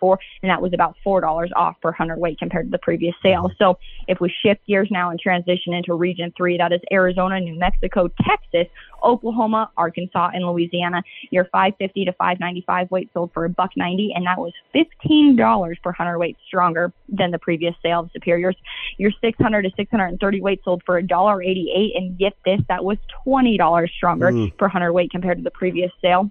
$1.94 0.00 0.16
and 0.42 0.50
that 0.50 0.60
was 0.60 0.72
about 0.72 0.96
four 1.02 1.20
dollars 1.20 1.50
off 1.56 1.76
per 1.80 1.92
hundredweight 1.92 2.38
compared 2.38 2.66
to 2.66 2.70
the 2.70 2.78
previous 2.78 3.14
sale. 3.22 3.50
So 3.58 3.78
if 4.08 4.20
we 4.20 4.32
shift 4.42 4.66
gears 4.66 4.88
now 4.90 5.10
and 5.10 5.18
transition 5.18 5.74
into 5.74 5.94
Region 5.94 6.32
Three, 6.36 6.58
that 6.58 6.72
is 6.72 6.80
Arizona, 6.92 7.40
New 7.40 7.58
Mexico, 7.58 8.08
Texas, 8.22 8.66
Oklahoma, 9.02 9.70
Arkansas, 9.76 10.30
and 10.34 10.44
Louisiana. 10.44 11.02
Your 11.30 11.44
550 11.44 12.06
to 12.06 12.12
595 12.12 12.90
weight 12.90 13.10
sold 13.12 13.32
for 13.32 13.44
a 13.44 13.48
buck 13.48 13.70
90, 13.76 14.12
and 14.14 14.26
that 14.26 14.38
was 14.38 14.52
$15 14.74 15.82
per 15.82 15.92
hundredweight 15.92 16.36
stronger 16.46 16.92
than 17.08 17.30
the 17.30 17.38
previous 17.38 17.74
sale 17.82 18.00
of 18.00 18.10
Superiors. 18.12 18.56
Your 18.98 19.10
600 19.20 19.62
to 19.62 19.70
630 19.76 20.40
weight 20.40 20.60
sold 20.64 20.82
for 20.84 20.98
a 20.98 21.02
dollar 21.02 21.42
88, 21.42 21.92
and 21.96 22.18
get 22.18 22.34
this, 22.44 22.60
that 22.68 22.84
was 22.84 22.98
$20 23.26 23.90
stronger 23.90 24.30
mm. 24.30 24.56
per 24.56 24.68
hundredweight 24.68 25.10
compared 25.10 25.38
to 25.38 25.44
the 25.44 25.50
previous 25.50 25.90
sale 26.00 26.30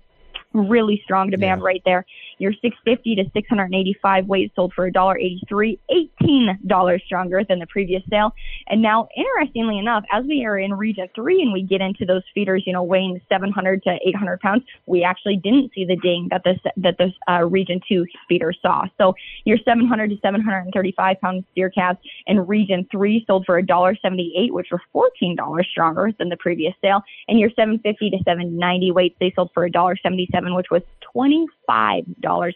really 0.53 0.99
strong 1.03 1.29
demand 1.29 1.61
yeah. 1.61 1.65
right 1.65 1.81
there. 1.85 2.05
Your 2.39 2.53
650 2.53 3.15
to 3.15 3.23
685 3.33 4.25
weight 4.27 4.51
sold 4.55 4.73
for 4.73 4.89
$1.83, 4.89 5.77
$18 6.21 7.01
stronger 7.05 7.43
than 7.47 7.59
the 7.59 7.67
previous 7.67 8.01
sale. 8.09 8.33
And 8.67 8.81
now, 8.81 9.07
interestingly 9.15 9.77
enough, 9.77 10.03
as 10.11 10.25
we 10.25 10.45
are 10.45 10.57
in 10.57 10.73
region 10.73 11.07
three 11.13 11.41
and 11.41 11.51
we 11.51 11.61
get 11.61 11.81
into 11.81 12.05
those 12.05 12.23
feeders, 12.33 12.63
you 12.65 12.73
know, 12.73 12.83
weighing 12.83 13.19
700 13.29 13.83
to 13.83 13.99
800 14.05 14.39
pounds, 14.39 14.63
we 14.85 15.03
actually 15.03 15.35
didn't 15.35 15.71
see 15.73 15.85
the 15.85 15.97
ding 15.97 16.27
that 16.31 16.43
this 16.43 16.57
that 16.77 16.97
this 16.97 17.11
uh, 17.29 17.43
region 17.43 17.81
two 17.87 18.05
feeder 18.27 18.53
saw. 18.61 18.85
So 18.97 19.13
your 19.43 19.57
700 19.57 20.09
to 20.09 20.17
735 20.21 21.21
pound 21.21 21.43
steer 21.51 21.69
calves 21.69 21.99
in 22.27 22.45
region 22.47 22.87
three 22.91 23.23
sold 23.27 23.45
for 23.45 23.61
$1.78, 23.61 24.51
which 24.51 24.67
were 24.71 24.81
$14 24.95 25.65
stronger 25.65 26.11
than 26.17 26.29
the 26.29 26.37
previous 26.37 26.73
sale. 26.81 27.01
And 27.27 27.39
your 27.39 27.49
750 27.49 28.11
to 28.11 28.17
790 28.23 28.91
weights, 28.91 29.15
they 29.19 29.33
sold 29.35 29.51
for 29.53 29.69
$1.77 29.69 30.55
which 30.55 30.71
was 30.71 30.81
$25 31.15 32.05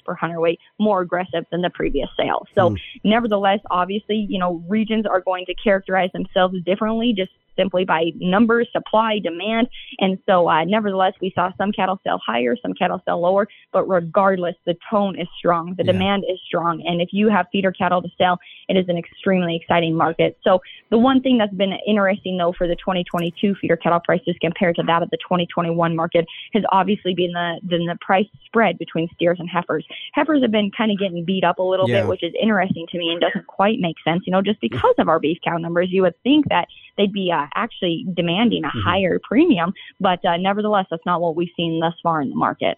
per 0.05 0.13
hundredweight 0.13 0.59
more 0.79 1.01
aggressive 1.01 1.45
than 1.51 1.61
the 1.61 1.69
previous 1.69 2.09
sale. 2.17 2.45
So, 2.55 2.71
mm. 2.71 2.77
nevertheless, 3.03 3.59
obviously, 3.69 4.25
you 4.29 4.39
know, 4.39 4.63
regions 4.67 5.05
are 5.05 5.21
going 5.21 5.45
to 5.45 5.55
characterize 5.55 6.11
themselves 6.13 6.55
differently 6.63 7.13
just 7.15 7.31
simply 7.55 7.85
by 7.85 8.11
numbers, 8.15 8.67
supply, 8.71 9.19
demand. 9.19 9.67
And 9.99 10.17
so, 10.27 10.49
uh, 10.49 10.63
nevertheless, 10.65 11.13
we 11.21 11.31
saw 11.35 11.51
some 11.57 11.71
cattle 11.71 11.99
sell 12.03 12.19
higher, 12.25 12.55
some 12.61 12.73
cattle 12.73 13.01
sell 13.05 13.21
lower, 13.21 13.47
but 13.71 13.87
regardless, 13.87 14.55
the 14.65 14.75
tone 14.89 15.19
is 15.19 15.27
strong, 15.37 15.75
the 15.77 15.85
yeah. 15.85 15.91
demand 15.91 16.23
is 16.29 16.39
strong. 16.45 16.83
And 16.85 17.01
if 17.01 17.09
you 17.11 17.29
have 17.29 17.47
feeder 17.51 17.71
cattle 17.71 18.01
to 18.01 18.09
sell, 18.17 18.39
it 18.69 18.77
is 18.77 18.85
an 18.89 18.97
extremely 18.97 19.55
exciting 19.55 19.95
market. 19.95 20.37
So, 20.43 20.59
the 20.89 20.97
one 20.97 21.21
thing 21.21 21.37
that's 21.37 21.53
been 21.53 21.73
interesting 21.87 22.37
though 22.37 22.53
for 22.57 22.67
the 22.67 22.75
2022 22.75 23.55
feeder 23.59 23.77
cattle 23.77 23.99
prices 24.03 24.35
compared 24.41 24.75
to 24.75 24.83
that 24.83 25.01
of 25.01 25.09
the 25.09 25.17
2021 25.17 25.95
market 25.95 26.25
has 26.53 26.63
obviously 26.71 27.13
been 27.13 27.31
the, 27.31 27.59
been 27.67 27.85
the 27.85 27.97
price 28.01 28.27
spread 28.45 28.77
between 28.77 29.07
steers 29.15 29.39
and 29.39 29.49
heifers. 29.49 29.85
Heifers 30.13 30.41
have 30.41 30.51
been 30.51 30.71
kind 30.75 30.91
of 30.91 30.99
getting 30.99 31.25
beat 31.25 31.43
up 31.43 31.59
a 31.59 31.63
little 31.63 31.89
yeah. 31.89 32.01
bit, 32.01 32.09
which 32.09 32.23
is 32.23 32.33
interesting 32.41 32.85
to 32.91 32.97
me 32.97 33.09
and 33.09 33.21
doesn't 33.21 33.47
quite 33.47 33.79
make 33.79 33.95
sense. 34.03 34.23
You 34.25 34.31
know, 34.31 34.41
just 34.41 34.61
because 34.61 34.95
of 34.97 35.09
our 35.09 35.19
beef 35.19 35.37
cow 35.43 35.57
numbers, 35.57 35.89
you 35.91 36.01
would 36.03 36.15
think 36.23 36.47
that 36.49 36.67
they'd 36.97 37.13
be 37.13 37.31
uh, 37.31 37.47
actually 37.55 38.05
demanding 38.13 38.63
a 38.63 38.67
mm-hmm. 38.67 38.79
higher 38.81 39.19
premium. 39.23 39.73
But 39.99 40.23
uh, 40.25 40.37
nevertheless, 40.37 40.85
that's 40.89 41.05
not 41.05 41.21
what 41.21 41.35
we've 41.35 41.49
seen 41.55 41.79
thus 41.79 41.93
far 42.01 42.21
in 42.21 42.29
the 42.29 42.35
market. 42.35 42.77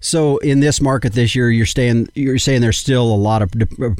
So 0.00 0.38
in 0.38 0.60
this 0.60 0.80
market 0.80 1.12
this 1.12 1.34
year, 1.34 1.50
you're 1.50 1.66
saying 1.66 2.08
you're 2.14 2.38
saying 2.38 2.60
there's 2.60 2.78
still 2.78 3.04
a 3.04 3.16
lot 3.16 3.42
of 3.42 3.52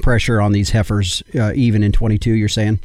pressure 0.03 0.41
on 0.41 0.53
these 0.53 0.71
heifers, 0.71 1.23
uh, 1.35 1.53
even 1.55 1.83
in 1.83 1.93
22. 1.93 2.33
You're 2.33 2.49
saying. 2.49 2.81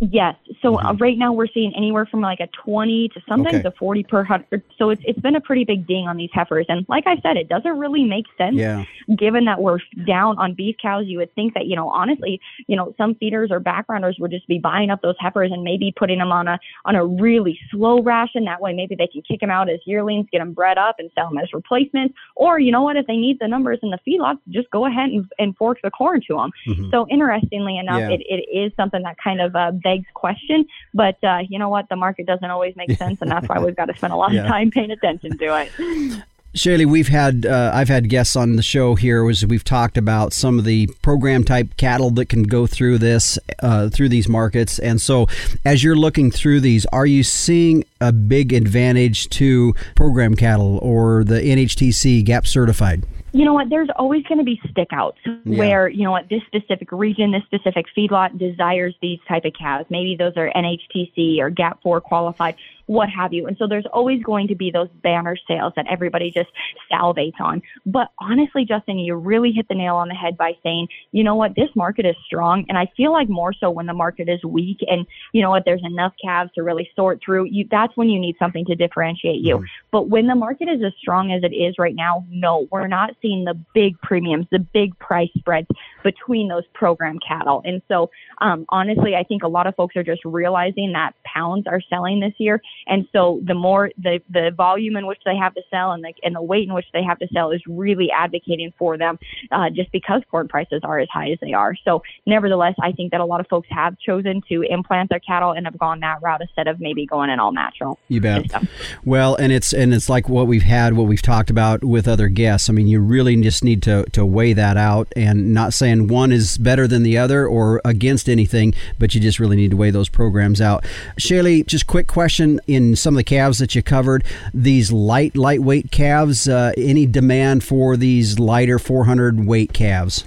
Yes. 0.00 0.36
So 0.62 0.76
uh, 0.76 0.92
mm-hmm. 0.92 1.02
right 1.02 1.18
now 1.18 1.32
we're 1.32 1.48
seeing 1.48 1.72
anywhere 1.76 2.06
from 2.06 2.20
like 2.20 2.40
a 2.40 2.48
20 2.64 3.08
to 3.08 3.20
sometimes 3.28 3.56
okay. 3.56 3.68
a 3.68 3.72
40 3.72 4.04
per 4.04 4.24
hundred. 4.24 4.62
So 4.76 4.90
it's 4.90 5.02
it's 5.04 5.18
been 5.20 5.34
a 5.34 5.40
pretty 5.40 5.64
big 5.64 5.86
ding 5.86 6.06
on 6.06 6.16
these 6.16 6.30
heifers. 6.32 6.66
And 6.68 6.86
like 6.88 7.06
I 7.06 7.20
said, 7.20 7.36
it 7.36 7.48
doesn't 7.48 7.78
really 7.78 8.04
make 8.04 8.26
sense. 8.36 8.56
Yeah. 8.56 8.84
Given 9.16 9.46
that 9.46 9.60
we're 9.60 9.78
down 10.06 10.38
on 10.38 10.54
beef 10.54 10.76
cows, 10.80 11.06
you 11.06 11.18
would 11.18 11.34
think 11.34 11.54
that 11.54 11.66
you 11.66 11.74
know 11.74 11.88
honestly, 11.88 12.40
you 12.66 12.76
know, 12.76 12.94
some 12.96 13.14
feeders 13.16 13.50
or 13.50 13.60
backgrounders 13.60 14.16
would 14.18 14.30
just 14.30 14.46
be 14.46 14.58
buying 14.58 14.90
up 14.90 15.02
those 15.02 15.16
heifers 15.18 15.50
and 15.52 15.64
maybe 15.64 15.92
putting 15.96 16.18
them 16.18 16.30
on 16.30 16.46
a 16.46 16.58
on 16.84 16.94
a 16.94 17.04
really 17.04 17.58
slow 17.70 18.00
ration. 18.00 18.44
That 18.44 18.60
way, 18.60 18.72
maybe 18.72 18.94
they 18.94 19.08
can 19.08 19.22
kick 19.22 19.40
them 19.40 19.50
out 19.50 19.68
as 19.68 19.80
yearlings, 19.84 20.26
get 20.30 20.38
them 20.38 20.52
bred 20.52 20.78
up, 20.78 20.96
and 20.98 21.10
sell 21.14 21.28
them 21.28 21.38
as 21.38 21.52
replacements. 21.52 22.14
Or 22.36 22.60
you 22.60 22.70
know 22.70 22.82
what, 22.82 22.96
if 22.96 23.06
they 23.06 23.16
need 23.16 23.38
the 23.40 23.48
numbers 23.48 23.80
in 23.82 23.90
the 23.90 23.98
feedlot, 24.06 24.38
just 24.48 24.70
go 24.70 24.86
ahead 24.86 25.10
and, 25.10 25.26
and 25.38 25.56
fork 25.56 25.78
the 25.82 25.90
corn 25.90 26.20
to 26.28 26.34
them. 26.36 26.50
Mm-hmm. 26.68 26.90
So 26.90 27.06
interestingly 27.08 27.78
enough, 27.78 28.00
yeah. 28.00 28.10
it, 28.10 28.20
it 28.28 28.56
is 28.56 28.72
something 28.76 29.02
that 29.02 29.16
kind 29.22 29.40
of 29.40 29.56
uh, 29.56 29.72
begs 29.88 30.06
question. 30.14 30.66
But 30.94 31.22
uh, 31.22 31.40
you 31.48 31.58
know 31.58 31.68
what? 31.68 31.88
The 31.88 31.96
market 31.96 32.26
doesn't 32.26 32.50
always 32.50 32.76
make 32.76 32.92
sense, 32.92 33.22
and 33.22 33.30
that's 33.30 33.48
why 33.48 33.58
we've 33.58 33.76
got 33.76 33.86
to 33.86 33.96
spend 33.96 34.12
a 34.12 34.16
lot 34.22 34.32
yeah. 34.32 34.42
of 34.42 34.48
time 34.48 34.70
paying 34.70 34.90
attention 34.90 35.38
to 35.38 35.62
it. 35.62 36.22
ShayLe, 36.56 36.86
we've 36.86 37.08
had 37.08 37.44
uh, 37.46 37.70
I've 37.74 37.88
had 37.88 38.08
guests 38.08 38.34
on 38.34 38.56
the 38.56 38.62
show 38.62 38.94
here. 38.94 39.22
Was 39.22 39.44
we've 39.44 39.64
talked 39.64 39.98
about 39.98 40.32
some 40.32 40.58
of 40.58 40.64
the 40.64 40.88
program 41.02 41.44
type 41.44 41.76
cattle 41.76 42.10
that 42.12 42.26
can 42.26 42.42
go 42.42 42.66
through 42.66 42.98
this 42.98 43.38
uh, 43.62 43.90
through 43.90 44.08
these 44.08 44.28
markets, 44.28 44.78
and 44.78 45.00
so 45.00 45.26
as 45.64 45.84
you're 45.84 45.96
looking 45.96 46.30
through 46.30 46.60
these, 46.60 46.86
are 46.86 47.06
you 47.06 47.22
seeing 47.22 47.84
a 48.00 48.12
big 48.12 48.52
advantage 48.52 49.28
to 49.30 49.74
program 49.94 50.34
cattle 50.34 50.78
or 50.78 51.22
the 51.22 51.40
NHTC 51.40 52.24
GAP 52.24 52.46
certified? 52.46 53.04
You 53.38 53.44
know 53.44 53.52
what? 53.52 53.70
There's 53.70 53.88
always 53.94 54.24
going 54.24 54.38
to 54.38 54.44
be 54.44 54.60
stickouts 54.66 55.14
yeah. 55.24 55.58
where 55.58 55.88
you 55.88 56.02
know 56.02 56.10
what 56.10 56.28
this 56.28 56.42
specific 56.48 56.90
region, 56.90 57.30
this 57.30 57.44
specific 57.44 57.86
feedlot 57.96 58.36
desires 58.36 58.96
these 59.00 59.20
type 59.28 59.44
of 59.44 59.52
cows. 59.56 59.86
Maybe 59.90 60.16
those 60.16 60.32
are 60.36 60.50
NHTC 60.56 61.38
or 61.38 61.48
GAP 61.48 61.80
four 61.80 62.00
qualified. 62.00 62.56
What 62.88 63.10
have 63.10 63.34
you. 63.34 63.46
And 63.46 63.56
so 63.58 63.66
there's 63.68 63.86
always 63.92 64.22
going 64.22 64.48
to 64.48 64.54
be 64.54 64.70
those 64.70 64.88
banner 65.02 65.36
sales 65.46 65.74
that 65.76 65.86
everybody 65.90 66.30
just 66.30 66.48
salivates 66.90 67.38
on. 67.38 67.60
But 67.84 68.08
honestly, 68.18 68.64
Justin, 68.64 68.98
you 68.98 69.14
really 69.14 69.52
hit 69.52 69.68
the 69.68 69.74
nail 69.74 69.96
on 69.96 70.08
the 70.08 70.14
head 70.14 70.38
by 70.38 70.52
saying, 70.62 70.88
you 71.12 71.22
know 71.22 71.34
what, 71.34 71.54
this 71.54 71.68
market 71.76 72.06
is 72.06 72.16
strong. 72.24 72.64
And 72.68 72.78
I 72.78 72.90
feel 72.96 73.12
like 73.12 73.28
more 73.28 73.52
so 73.52 73.70
when 73.70 73.84
the 73.84 73.92
market 73.92 74.28
is 74.30 74.42
weak 74.42 74.78
and 74.86 75.06
you 75.32 75.42
know 75.42 75.50
what, 75.50 75.64
there's 75.66 75.84
enough 75.84 76.14
calves 76.22 76.50
to 76.54 76.62
really 76.62 76.88
sort 76.96 77.20
through 77.22 77.44
you. 77.44 77.66
That's 77.70 77.94
when 77.94 78.08
you 78.08 78.18
need 78.18 78.36
something 78.38 78.64
to 78.64 78.74
differentiate 78.74 79.40
you. 79.40 79.56
Mm-hmm. 79.56 79.64
But 79.90 80.08
when 80.08 80.26
the 80.26 80.34
market 80.34 80.68
is 80.70 80.82
as 80.82 80.94
strong 80.98 81.30
as 81.30 81.42
it 81.44 81.54
is 81.54 81.74
right 81.78 81.94
now, 81.94 82.24
no, 82.30 82.66
we're 82.72 82.88
not 82.88 83.10
seeing 83.20 83.44
the 83.44 83.54
big 83.74 84.00
premiums, 84.00 84.46
the 84.50 84.60
big 84.60 84.98
price 84.98 85.30
spreads 85.36 85.68
between 86.02 86.48
those 86.48 86.64
program 86.72 87.18
cattle. 87.26 87.60
And 87.66 87.82
so, 87.86 88.10
um, 88.40 88.64
honestly, 88.70 89.14
I 89.14 89.24
think 89.24 89.42
a 89.42 89.48
lot 89.48 89.66
of 89.66 89.74
folks 89.76 89.94
are 89.96 90.02
just 90.02 90.24
realizing 90.24 90.92
that 90.92 91.12
pounds 91.24 91.66
are 91.66 91.82
selling 91.90 92.20
this 92.20 92.32
year. 92.38 92.62
And 92.86 93.06
so 93.12 93.40
the 93.44 93.54
more 93.54 93.90
the, 93.98 94.20
the 94.30 94.50
volume 94.56 94.96
in 94.96 95.06
which 95.06 95.18
they 95.24 95.36
have 95.36 95.54
to 95.54 95.62
sell 95.70 95.92
and 95.92 96.04
the, 96.04 96.12
and 96.22 96.34
the 96.34 96.42
weight 96.42 96.68
in 96.68 96.74
which 96.74 96.86
they 96.92 97.02
have 97.02 97.18
to 97.18 97.28
sell 97.32 97.50
is 97.50 97.60
really 97.66 98.10
advocating 98.10 98.72
for 98.78 98.96
them, 98.96 99.18
uh, 99.50 99.70
just 99.70 99.90
because 99.92 100.22
corn 100.30 100.48
prices 100.48 100.80
are 100.84 100.98
as 100.98 101.08
high 101.12 101.30
as 101.30 101.38
they 101.40 101.52
are. 101.52 101.74
So 101.84 102.02
nevertheless, 102.26 102.74
I 102.80 102.92
think 102.92 103.12
that 103.12 103.20
a 103.20 103.24
lot 103.24 103.40
of 103.40 103.46
folks 103.48 103.68
have 103.70 103.98
chosen 103.98 104.42
to 104.48 104.62
implant 104.62 105.10
their 105.10 105.20
cattle 105.20 105.52
and 105.52 105.66
have 105.66 105.78
gone 105.78 106.00
that 106.00 106.22
route 106.22 106.40
instead 106.40 106.68
of 106.68 106.80
maybe 106.80 107.06
going 107.06 107.30
an 107.30 107.40
all 107.40 107.52
natural. 107.52 107.98
You 108.08 108.20
bet. 108.20 108.42
System. 108.42 108.68
Well, 109.04 109.34
and 109.36 109.52
it's, 109.52 109.72
and 109.72 109.92
it's 109.92 110.08
like 110.08 110.28
what 110.28 110.46
we've 110.46 110.62
had, 110.62 110.94
what 110.94 111.04
we've 111.08 111.22
talked 111.22 111.50
about 111.50 111.84
with 111.84 112.08
other 112.08 112.28
guests. 112.28 112.70
I 112.70 112.72
mean, 112.72 112.86
you 112.86 113.00
really 113.00 113.40
just 113.42 113.64
need 113.64 113.82
to, 113.82 114.04
to 114.12 114.24
weigh 114.24 114.52
that 114.54 114.76
out 114.76 115.12
and 115.16 115.52
not 115.52 115.74
saying 115.74 116.08
one 116.08 116.32
is 116.32 116.58
better 116.58 116.86
than 116.86 117.02
the 117.02 117.18
other 117.18 117.46
or 117.46 117.80
against 117.84 118.28
anything, 118.28 118.74
but 118.98 119.14
you 119.14 119.20
just 119.20 119.38
really 119.38 119.56
need 119.56 119.70
to 119.70 119.76
weigh 119.76 119.90
those 119.90 120.08
programs 120.08 120.60
out. 120.60 120.84
ShayLe, 121.18 121.66
just 121.66 121.86
quick 121.86 122.06
question 122.06 122.60
in 122.68 122.94
some 122.94 123.14
of 123.14 123.16
the 123.16 123.24
calves 123.24 123.58
that 123.58 123.74
you 123.74 123.82
covered, 123.82 124.24
these 124.54 124.92
light, 124.92 125.36
lightweight 125.36 125.90
calves, 125.90 126.48
uh, 126.48 126.72
any 126.76 127.06
demand 127.06 127.64
for 127.64 127.96
these 127.96 128.38
lighter 128.38 128.78
400 128.78 129.46
weight 129.46 129.72
calves? 129.72 130.24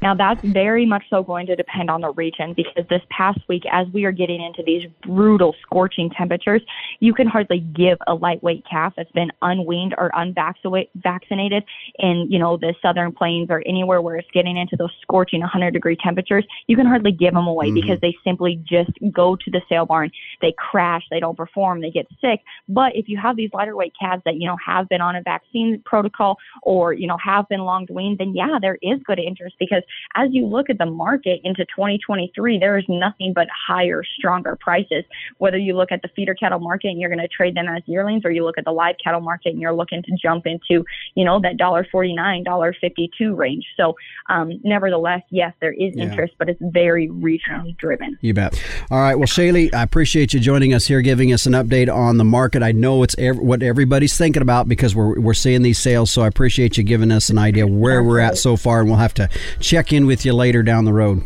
Now, 0.00 0.14
that's 0.14 0.40
very 0.44 0.86
much 0.86 1.04
so 1.10 1.22
going 1.22 1.46
to 1.46 1.56
depend 1.56 1.90
on 1.90 2.00
the 2.00 2.10
region 2.12 2.54
because 2.54 2.86
this 2.88 3.02
past 3.10 3.40
week, 3.48 3.64
as 3.70 3.86
we 3.92 4.04
are 4.04 4.12
getting 4.12 4.40
into 4.40 4.62
these 4.64 4.88
brutal, 5.02 5.54
scorching 5.62 6.10
temperatures, 6.10 6.62
you 7.00 7.12
can 7.12 7.26
hardly 7.26 7.60
give 7.60 7.98
a 8.06 8.14
lightweight 8.14 8.64
calf 8.68 8.94
that's 8.96 9.10
been 9.12 9.30
unweaned 9.42 9.94
or 9.98 10.10
unvaccinated 10.14 11.64
in, 11.98 12.26
you 12.30 12.38
know, 12.38 12.56
the 12.56 12.74
southern 12.80 13.12
plains 13.12 13.48
or 13.50 13.62
anywhere 13.66 14.00
where 14.00 14.16
it's 14.16 14.30
getting 14.32 14.56
into 14.56 14.76
those 14.76 14.92
scorching 15.02 15.40
100 15.40 15.72
degree 15.72 15.96
temperatures. 15.96 16.46
You 16.68 16.76
can 16.76 16.86
hardly 16.86 17.12
give 17.12 17.34
them 17.34 17.46
away 17.46 17.66
mm-hmm. 17.66 17.74
because 17.74 18.00
they 18.00 18.16
simply 18.22 18.62
just 18.64 18.90
go 19.12 19.34
to 19.34 19.50
the 19.50 19.60
sale 19.68 19.86
barn. 19.86 20.10
They 20.40 20.54
crash, 20.56 21.02
they 21.10 21.20
don't 21.20 21.36
perform, 21.36 21.80
they 21.80 21.90
get 21.90 22.06
sick. 22.20 22.40
But 22.68 22.94
if 22.94 23.08
you 23.08 23.18
have 23.18 23.36
these 23.36 23.50
lighter 23.52 23.74
weight 23.74 23.94
calves 23.98 24.22
that, 24.26 24.36
you 24.36 24.46
know, 24.46 24.56
have 24.64 24.88
been 24.88 25.00
on 25.00 25.16
a 25.16 25.22
vaccine 25.22 25.82
protocol 25.84 26.36
or, 26.62 26.92
you 26.92 27.06
know, 27.06 27.16
have 27.24 27.48
been 27.48 27.60
long 27.60 27.86
weaned, 27.90 28.18
then 28.18 28.34
yeah, 28.34 28.58
there 28.60 28.78
is 28.80 29.00
good 29.04 29.18
interest 29.18 29.56
because 29.58 29.82
as 30.14 30.28
you 30.32 30.46
look 30.46 30.70
at 30.70 30.78
the 30.78 30.86
market 30.86 31.40
into 31.44 31.64
2023, 31.66 32.58
there 32.58 32.78
is 32.78 32.84
nothing 32.88 33.32
but 33.34 33.48
higher, 33.66 34.02
stronger 34.18 34.56
prices. 34.60 35.04
Whether 35.38 35.58
you 35.58 35.76
look 35.76 35.92
at 35.92 36.02
the 36.02 36.08
feeder 36.14 36.34
cattle 36.34 36.58
market 36.58 36.88
and 36.88 37.00
you're 37.00 37.10
going 37.10 37.20
to 37.20 37.28
trade 37.28 37.54
them 37.54 37.68
as 37.68 37.82
yearlings, 37.86 38.24
or 38.24 38.30
you 38.30 38.44
look 38.44 38.58
at 38.58 38.64
the 38.64 38.72
live 38.72 38.96
cattle 39.02 39.20
market 39.20 39.50
and 39.50 39.60
you're 39.60 39.72
looking 39.72 40.02
to 40.02 40.12
jump 40.20 40.46
into, 40.46 40.84
you 41.14 41.24
know, 41.24 41.40
that 41.40 41.56
dollar 41.56 41.86
forty 41.90 42.14
nine, 42.14 42.44
dollar 42.44 42.74
fifty 42.80 43.10
two 43.16 43.34
range. 43.34 43.64
So, 43.76 43.94
um, 44.28 44.60
nevertheless, 44.64 45.22
yes, 45.30 45.52
there 45.60 45.72
is 45.72 45.94
yeah. 45.94 46.04
interest, 46.04 46.34
but 46.38 46.48
it's 46.48 46.60
very 46.60 47.08
regionally 47.08 47.76
driven. 47.78 48.18
You 48.20 48.34
bet. 48.34 48.62
All 48.90 48.98
right. 48.98 49.14
Well, 49.14 49.26
ShayLe, 49.26 49.74
I 49.74 49.82
appreciate 49.82 50.34
you 50.34 50.40
joining 50.40 50.74
us 50.74 50.86
here, 50.86 51.00
giving 51.00 51.32
us 51.32 51.46
an 51.46 51.52
update 51.52 51.92
on 51.92 52.16
the 52.18 52.24
market. 52.24 52.62
I 52.62 52.72
know 52.72 53.02
it's 53.02 53.14
ev- 53.18 53.38
what 53.38 53.62
everybody's 53.62 54.16
thinking 54.16 54.42
about 54.42 54.68
because 54.68 54.94
we're 54.94 55.18
we're 55.20 55.34
seeing 55.34 55.62
these 55.62 55.78
sales. 55.78 56.10
So 56.10 56.22
I 56.22 56.26
appreciate 56.26 56.76
you 56.76 56.84
giving 56.84 57.12
us 57.12 57.30
an 57.30 57.38
idea 57.38 57.66
where 57.66 58.02
we're 58.02 58.20
at 58.20 58.38
so 58.38 58.56
far, 58.56 58.80
and 58.80 58.88
we'll 58.88 58.98
have 58.98 59.14
to 59.14 59.28
check 59.60 59.77
check 59.78 59.92
in 59.92 60.06
with 60.06 60.24
you 60.24 60.32
later 60.32 60.64
down 60.64 60.84
the 60.84 60.92
road. 60.92 61.22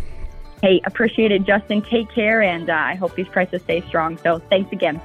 Hey, 0.61 0.83
appreciate 0.85 1.33
it, 1.33 1.45
Justin. 1.45 1.81
Take 1.81 2.11
care, 2.11 2.43
and 2.43 2.69
uh, 2.69 2.75
I 2.75 2.95
hope 2.97 3.15
these 3.15 3.29
prices 3.29 3.63
stay 3.63 3.81
strong. 3.89 4.19
So 4.19 4.41
thanks 4.51 4.71
again. 4.73 5.01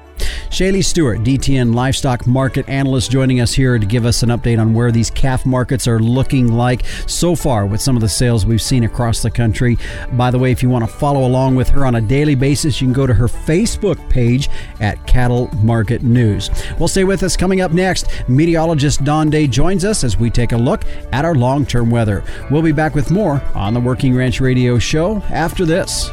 ShayLe 0.49 0.83
Stewart, 0.83 1.19
DTN 1.19 1.75
Livestock 1.75 2.25
Market 2.25 2.67
Analyst, 2.69 3.11
joining 3.11 3.41
us 3.41 3.53
here 3.53 3.77
to 3.77 3.85
give 3.85 4.05
us 4.05 4.23
an 4.23 4.29
update 4.29 4.59
on 4.59 4.73
where 4.73 4.91
these 4.91 5.09
calf 5.09 5.45
markets 5.45 5.87
are 5.87 5.99
looking 5.99 6.51
like 6.51 6.85
so 7.05 7.35
far 7.35 7.65
with 7.65 7.81
some 7.81 7.95
of 7.95 8.01
the 8.01 8.09
sales 8.09 8.45
we've 8.45 8.61
seen 8.61 8.85
across 8.85 9.21
the 9.21 9.29
country. 9.29 9.77
By 10.13 10.31
the 10.31 10.39
way, 10.39 10.51
if 10.51 10.63
you 10.63 10.69
want 10.69 10.85
to 10.85 10.91
follow 10.91 11.27
along 11.27 11.55
with 11.55 11.69
her 11.69 11.85
on 11.85 11.95
a 11.95 12.01
daily 12.01 12.33
basis, 12.33 12.81
you 12.81 12.87
can 12.87 12.93
go 12.93 13.05
to 13.05 13.13
her 13.13 13.27
Facebook 13.27 14.09
page 14.09 14.49
at 14.79 15.05
Cattle 15.05 15.49
Market 15.57 16.01
News. 16.01 16.49
Well, 16.79 16.87
stay 16.87 17.03
with 17.03 17.23
us. 17.23 17.37
Coming 17.37 17.61
up 17.61 17.71
next, 17.71 18.07
meteorologist 18.27 19.03
Don 19.03 19.29
Day 19.29 19.47
joins 19.47 19.83
us 19.83 20.03
as 20.03 20.17
we 20.17 20.29
take 20.29 20.53
a 20.53 20.57
look 20.57 20.83
at 21.11 21.25
our 21.25 21.35
long 21.35 21.65
term 21.65 21.89
weather. 21.89 22.23
We'll 22.49 22.61
be 22.61 22.71
back 22.71 22.95
with 22.95 23.11
more 23.11 23.41
on 23.53 23.73
the 23.73 23.81
Working 23.81 24.15
Ranch 24.15 24.39
Radio 24.39 24.79
Show 24.79 25.21
after 25.29 25.65
this. 25.65 26.09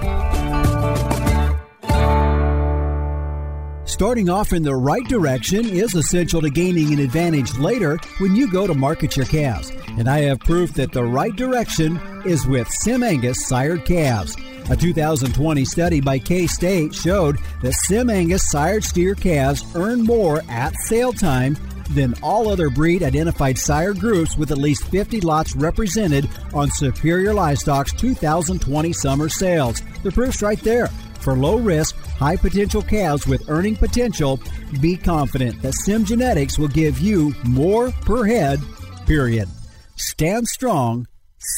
Starting 3.87 4.31
off 4.31 4.55
in 4.55 4.63
the 4.63 4.75
right 4.75 5.07
direction 5.09 5.69
is 5.69 5.95
essential 5.95 6.41
to 6.41 6.49
gaining 6.49 6.95
an 6.95 7.01
advantage 7.01 7.55
later 7.59 7.99
when 8.19 8.35
you 8.35 8.51
go 8.51 8.67
to 8.67 8.73
market 8.73 9.15
your 9.15 9.27
calves. 9.27 9.71
And 9.99 10.09
I 10.09 10.21
have 10.21 10.41
proof 10.41 10.73
that 10.75 10.93
the 10.93 11.05
right 11.05 11.37
direction 11.37 12.01
is 12.25 12.47
with 12.47 12.67
SimAngus 12.85 13.37
sired 13.37 13.85
calves. 13.85 14.37
A 14.71 14.77
2020 14.77 15.67
study 15.67 16.01
by 16.01 16.19
K 16.19 16.47
State 16.47 16.95
showed 16.95 17.37
that 17.61 17.75
SimAngus 17.87 18.41
sired 18.41 18.85
steer 18.85 19.15
calves 19.15 19.63
earn 19.75 20.03
more 20.03 20.43
at 20.49 20.75
sale 20.87 21.13
time 21.13 21.55
than 21.91 22.15
all 22.23 22.49
other 22.49 22.71
breed 22.71 23.03
identified 23.03 23.59
sire 23.59 23.93
groups 23.93 24.39
with 24.39 24.51
at 24.51 24.57
least 24.57 24.89
50 24.89 25.21
lots 25.21 25.55
represented 25.55 26.27
on 26.55 26.71
Superior 26.71 27.35
Livestock's 27.35 27.93
2020 27.93 28.95
summer 28.95 29.29
sales. 29.29 29.83
The 30.03 30.11
proof's 30.11 30.41
right 30.41 30.61
there. 30.61 30.89
For 31.25 31.35
low 31.35 31.57
risk, 31.57 31.97
high 32.19 32.37
potential 32.37 32.83
calves 32.83 33.27
with 33.27 33.49
earning 33.49 33.77
potential, 33.77 34.39
be 34.83 34.95
confident 34.95 35.63
that 35.63 35.73
SimGenetics 35.73 36.59
will 36.59 36.69
give 36.69 36.99
you 36.99 37.35
more 37.45 37.91
per 38.03 38.25
head, 38.27 38.61
period. 39.07 39.49
Stand 39.97 40.47
strong, 40.47 41.07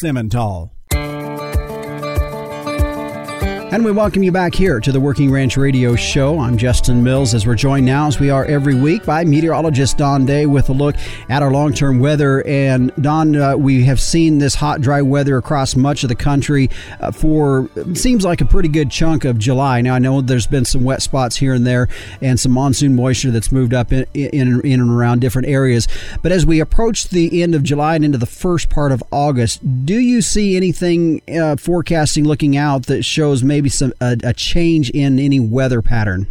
Simmental. 0.00 0.76
And 3.72 3.84
we 3.84 3.90
welcome 3.90 4.22
you 4.22 4.30
back 4.30 4.54
here 4.54 4.78
to 4.78 4.92
the 4.92 5.00
Working 5.00 5.30
Ranch 5.30 5.56
Radio 5.56 5.96
Show. 5.96 6.38
I'm 6.38 6.56
Justin 6.56 7.02
Mills 7.02 7.34
as 7.34 7.46
we're 7.46 7.56
joined 7.56 7.84
now, 7.84 8.06
as 8.06 8.20
we 8.20 8.30
are 8.30 8.44
every 8.44 8.76
week, 8.76 9.04
by 9.04 9.24
meteorologist 9.24 9.98
Don 9.98 10.24
Day 10.24 10.46
with 10.46 10.68
a 10.68 10.72
look 10.72 10.94
at 11.28 11.42
our 11.42 11.50
long 11.50 11.74
term 11.74 11.98
weather. 11.98 12.46
And 12.46 12.92
Don, 13.02 13.34
uh, 13.34 13.56
we 13.56 13.84
have 13.84 14.00
seen 14.00 14.38
this 14.38 14.54
hot, 14.54 14.80
dry 14.80 15.02
weather 15.02 15.36
across 15.36 15.74
much 15.74 16.04
of 16.04 16.08
the 16.08 16.14
country 16.14 16.70
uh, 17.00 17.10
for 17.10 17.68
seems 17.94 18.24
like 18.24 18.40
a 18.40 18.46
pretty 18.46 18.68
good 18.68 18.90
chunk 18.90 19.24
of 19.24 19.36
July. 19.36 19.80
Now, 19.80 19.94
I 19.96 19.98
know 19.98 20.20
there's 20.20 20.46
been 20.46 20.64
some 20.64 20.84
wet 20.84 21.02
spots 21.02 21.36
here 21.36 21.52
and 21.52 21.66
there 21.66 21.88
and 22.22 22.38
some 22.38 22.52
monsoon 22.52 22.94
moisture 22.94 23.32
that's 23.32 23.50
moved 23.50 23.74
up 23.74 23.92
in, 23.92 24.06
in, 24.14 24.60
in 24.64 24.80
and 24.80 24.90
around 24.90 25.20
different 25.20 25.48
areas. 25.48 25.88
But 26.22 26.30
as 26.30 26.46
we 26.46 26.60
approach 26.60 27.08
the 27.08 27.42
end 27.42 27.54
of 27.54 27.62
July 27.64 27.96
and 27.96 28.04
into 28.04 28.16
the 28.18 28.26
first 28.26 28.70
part 28.70 28.92
of 28.92 29.02
August, 29.10 29.84
do 29.84 29.98
you 29.98 30.22
see 30.22 30.56
anything 30.56 31.20
uh, 31.28 31.56
forecasting 31.56 32.24
looking 32.24 32.56
out 32.56 32.86
that 32.86 33.04
shows 33.04 33.42
maybe 33.42 33.65
maybe 33.66 33.70
some 33.70 33.92
a, 34.00 34.16
a 34.22 34.32
change 34.32 34.90
in 34.90 35.18
any 35.18 35.40
weather 35.40 35.82
pattern? 35.82 36.26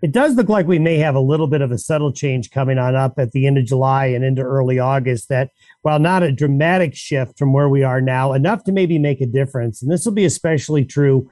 It 0.00 0.12
does 0.12 0.36
look 0.36 0.48
like 0.48 0.66
we 0.66 0.78
may 0.78 0.96
have 0.98 1.16
a 1.16 1.20
little 1.20 1.48
bit 1.48 1.60
of 1.60 1.72
a 1.72 1.78
subtle 1.78 2.12
change 2.12 2.50
coming 2.50 2.78
on 2.78 2.94
up 2.94 3.18
at 3.18 3.32
the 3.32 3.46
end 3.46 3.58
of 3.58 3.66
July 3.66 4.06
and 4.06 4.24
into 4.24 4.42
early 4.42 4.78
August 4.78 5.28
that 5.28 5.50
while 5.82 5.98
not 5.98 6.22
a 6.22 6.30
dramatic 6.30 6.94
shift 6.94 7.36
from 7.36 7.52
where 7.52 7.68
we 7.68 7.82
are 7.82 8.00
now, 8.00 8.32
enough 8.32 8.62
to 8.64 8.72
maybe 8.72 8.98
make 8.98 9.20
a 9.20 9.26
difference. 9.26 9.82
And 9.82 9.90
this 9.90 10.04
will 10.04 10.12
be 10.12 10.24
especially 10.24 10.84
true 10.84 11.28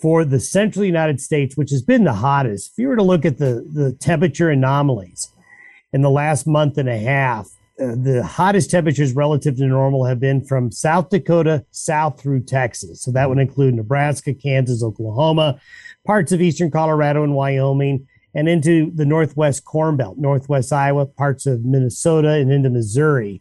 for 0.00 0.24
the 0.24 0.40
central 0.40 0.84
United 0.84 1.20
States, 1.20 1.56
which 1.56 1.70
has 1.70 1.82
been 1.82 2.04
the 2.04 2.12
hottest. 2.12 2.72
If 2.72 2.78
you 2.78 2.88
were 2.88 2.96
to 2.96 3.02
look 3.02 3.24
at 3.24 3.38
the, 3.38 3.68
the 3.72 3.92
temperature 4.00 4.50
anomalies 4.50 5.28
in 5.92 6.02
the 6.02 6.10
last 6.10 6.46
month 6.46 6.78
and 6.78 6.88
a 6.88 6.98
half, 6.98 7.48
uh, 7.80 7.96
the 7.96 8.22
hottest 8.24 8.70
temperatures 8.70 9.14
relative 9.14 9.56
to 9.56 9.66
normal 9.66 10.04
have 10.04 10.20
been 10.20 10.44
from 10.44 10.70
South 10.70 11.10
Dakota 11.10 11.64
south 11.72 12.20
through 12.20 12.44
Texas. 12.44 13.02
So 13.02 13.10
that 13.10 13.28
would 13.28 13.38
include 13.38 13.74
Nebraska, 13.74 14.32
Kansas, 14.32 14.82
Oklahoma, 14.82 15.60
parts 16.06 16.30
of 16.30 16.40
eastern 16.40 16.70
Colorado 16.70 17.24
and 17.24 17.34
Wyoming, 17.34 18.06
and 18.32 18.48
into 18.48 18.92
the 18.94 19.04
Northwest 19.04 19.64
Corn 19.64 19.96
Belt, 19.96 20.18
Northwest 20.18 20.72
Iowa, 20.72 21.06
parts 21.06 21.46
of 21.46 21.64
Minnesota, 21.64 22.30
and 22.30 22.52
into 22.52 22.70
Missouri. 22.70 23.40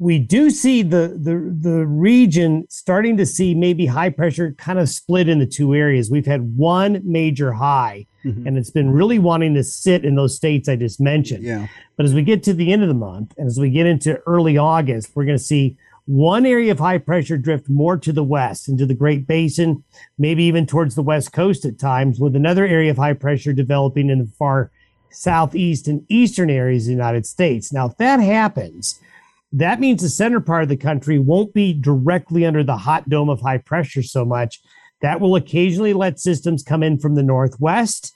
We 0.00 0.18
do 0.18 0.50
see 0.50 0.82
the, 0.82 1.16
the, 1.16 1.54
the 1.60 1.86
region 1.86 2.66
starting 2.68 3.16
to 3.18 3.26
see 3.26 3.54
maybe 3.54 3.86
high 3.86 4.10
pressure 4.10 4.52
kind 4.58 4.80
of 4.80 4.88
split 4.88 5.28
into 5.28 5.46
two 5.46 5.74
areas. 5.74 6.10
We've 6.10 6.26
had 6.26 6.56
one 6.56 7.00
major 7.04 7.52
high 7.52 8.06
Mm-hmm. 8.24 8.46
And 8.46 8.58
it's 8.58 8.70
been 8.70 8.90
really 8.90 9.18
wanting 9.18 9.54
to 9.54 9.64
sit 9.64 10.04
in 10.04 10.14
those 10.14 10.36
states 10.36 10.68
I 10.68 10.76
just 10.76 11.00
mentioned. 11.00 11.44
Yeah. 11.44 11.68
But 11.96 12.06
as 12.06 12.14
we 12.14 12.22
get 12.22 12.42
to 12.44 12.54
the 12.54 12.72
end 12.72 12.82
of 12.82 12.88
the 12.88 12.94
month 12.94 13.34
and 13.38 13.46
as 13.46 13.58
we 13.58 13.70
get 13.70 13.86
into 13.86 14.20
early 14.26 14.58
August, 14.58 15.12
we're 15.14 15.24
going 15.24 15.38
to 15.38 15.42
see 15.42 15.76
one 16.06 16.44
area 16.44 16.72
of 16.72 16.78
high 16.78 16.98
pressure 16.98 17.38
drift 17.38 17.68
more 17.68 17.96
to 17.96 18.12
the 18.12 18.24
west 18.24 18.68
into 18.68 18.84
the 18.84 18.94
Great 18.94 19.26
Basin, 19.26 19.84
maybe 20.18 20.44
even 20.44 20.66
towards 20.66 20.94
the 20.94 21.02
west 21.02 21.32
coast 21.32 21.64
at 21.64 21.78
times, 21.78 22.18
with 22.18 22.34
another 22.34 22.66
area 22.66 22.90
of 22.90 22.96
high 22.96 23.12
pressure 23.12 23.52
developing 23.52 24.10
in 24.10 24.18
the 24.18 24.30
far 24.38 24.70
southeast 25.10 25.88
and 25.88 26.04
eastern 26.08 26.50
areas 26.50 26.84
of 26.84 26.86
the 26.88 26.92
United 26.92 27.26
States. 27.26 27.72
Now, 27.72 27.86
if 27.86 27.96
that 27.98 28.20
happens, 28.20 29.00
that 29.52 29.80
means 29.80 30.02
the 30.02 30.08
center 30.08 30.40
part 30.40 30.62
of 30.62 30.68
the 30.68 30.76
country 30.76 31.18
won't 31.18 31.52
be 31.52 31.72
directly 31.72 32.46
under 32.46 32.62
the 32.62 32.76
hot 32.76 33.08
dome 33.08 33.28
of 33.28 33.40
high 33.40 33.58
pressure 33.58 34.02
so 34.02 34.24
much. 34.24 34.60
That 35.02 35.20
will 35.20 35.34
occasionally 35.34 35.92
let 35.92 36.20
systems 36.20 36.62
come 36.62 36.82
in 36.82 36.98
from 36.98 37.14
the 37.14 37.22
northwest 37.22 38.14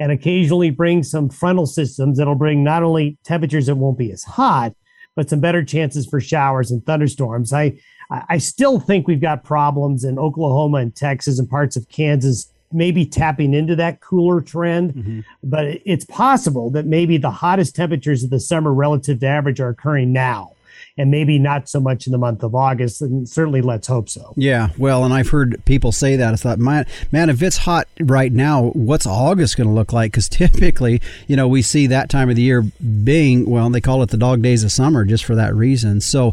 and 0.00 0.10
occasionally 0.10 0.70
bring 0.70 1.02
some 1.02 1.28
frontal 1.28 1.66
systems 1.66 2.18
that'll 2.18 2.34
bring 2.34 2.64
not 2.64 2.82
only 2.82 3.18
temperatures 3.22 3.66
that 3.66 3.76
won't 3.76 3.98
be 3.98 4.10
as 4.10 4.24
hot, 4.24 4.74
but 5.14 5.30
some 5.30 5.38
better 5.40 5.62
chances 5.64 6.06
for 6.06 6.20
showers 6.20 6.72
and 6.72 6.84
thunderstorms. 6.84 7.52
I 7.52 7.78
I 8.10 8.38
still 8.38 8.80
think 8.80 9.06
we've 9.06 9.20
got 9.20 9.44
problems 9.44 10.04
in 10.04 10.18
Oklahoma 10.18 10.78
and 10.78 10.94
Texas 10.94 11.38
and 11.38 11.48
parts 11.48 11.76
of 11.76 11.88
Kansas 11.88 12.52
maybe 12.70 13.06
tapping 13.06 13.54
into 13.54 13.76
that 13.76 14.00
cooler 14.00 14.40
trend, 14.40 14.94
mm-hmm. 14.94 15.20
but 15.44 15.80
it's 15.86 16.04
possible 16.04 16.70
that 16.70 16.86
maybe 16.86 17.16
the 17.16 17.30
hottest 17.30 17.76
temperatures 17.76 18.24
of 18.24 18.30
the 18.30 18.40
summer 18.40 18.74
relative 18.74 19.20
to 19.20 19.26
average 19.26 19.60
are 19.60 19.68
occurring 19.68 20.12
now 20.12 20.53
and 20.96 21.10
maybe 21.10 21.38
not 21.38 21.68
so 21.68 21.80
much 21.80 22.06
in 22.06 22.12
the 22.12 22.18
month 22.18 22.42
of 22.42 22.54
August. 22.54 23.02
And 23.02 23.28
certainly, 23.28 23.60
let's 23.60 23.86
hope 23.86 24.08
so. 24.08 24.34
Yeah, 24.36 24.70
well, 24.78 25.04
and 25.04 25.12
I've 25.12 25.28
heard 25.28 25.62
people 25.64 25.92
say 25.92 26.16
that. 26.16 26.32
I 26.32 26.36
thought, 26.36 26.58
man, 26.58 26.86
man, 27.12 27.30
if 27.30 27.42
it's 27.42 27.58
hot 27.58 27.88
right 28.00 28.32
now, 28.32 28.70
what's 28.74 29.06
August 29.06 29.56
going 29.56 29.68
to 29.68 29.74
look 29.74 29.92
like? 29.92 30.12
Because 30.12 30.28
typically, 30.34 31.00
you 31.26 31.36
know, 31.36 31.48
we 31.48 31.62
see 31.62 31.86
that 31.88 32.08
time 32.08 32.30
of 32.30 32.36
the 32.36 32.42
year 32.42 32.62
being 33.02 33.48
well, 33.48 33.68
they 33.70 33.80
call 33.80 34.02
it 34.02 34.10
the 34.10 34.16
dog 34.16 34.42
days 34.42 34.64
of 34.64 34.72
summer 34.72 35.04
just 35.04 35.24
for 35.24 35.34
that 35.34 35.54
reason. 35.54 36.00
So, 36.00 36.32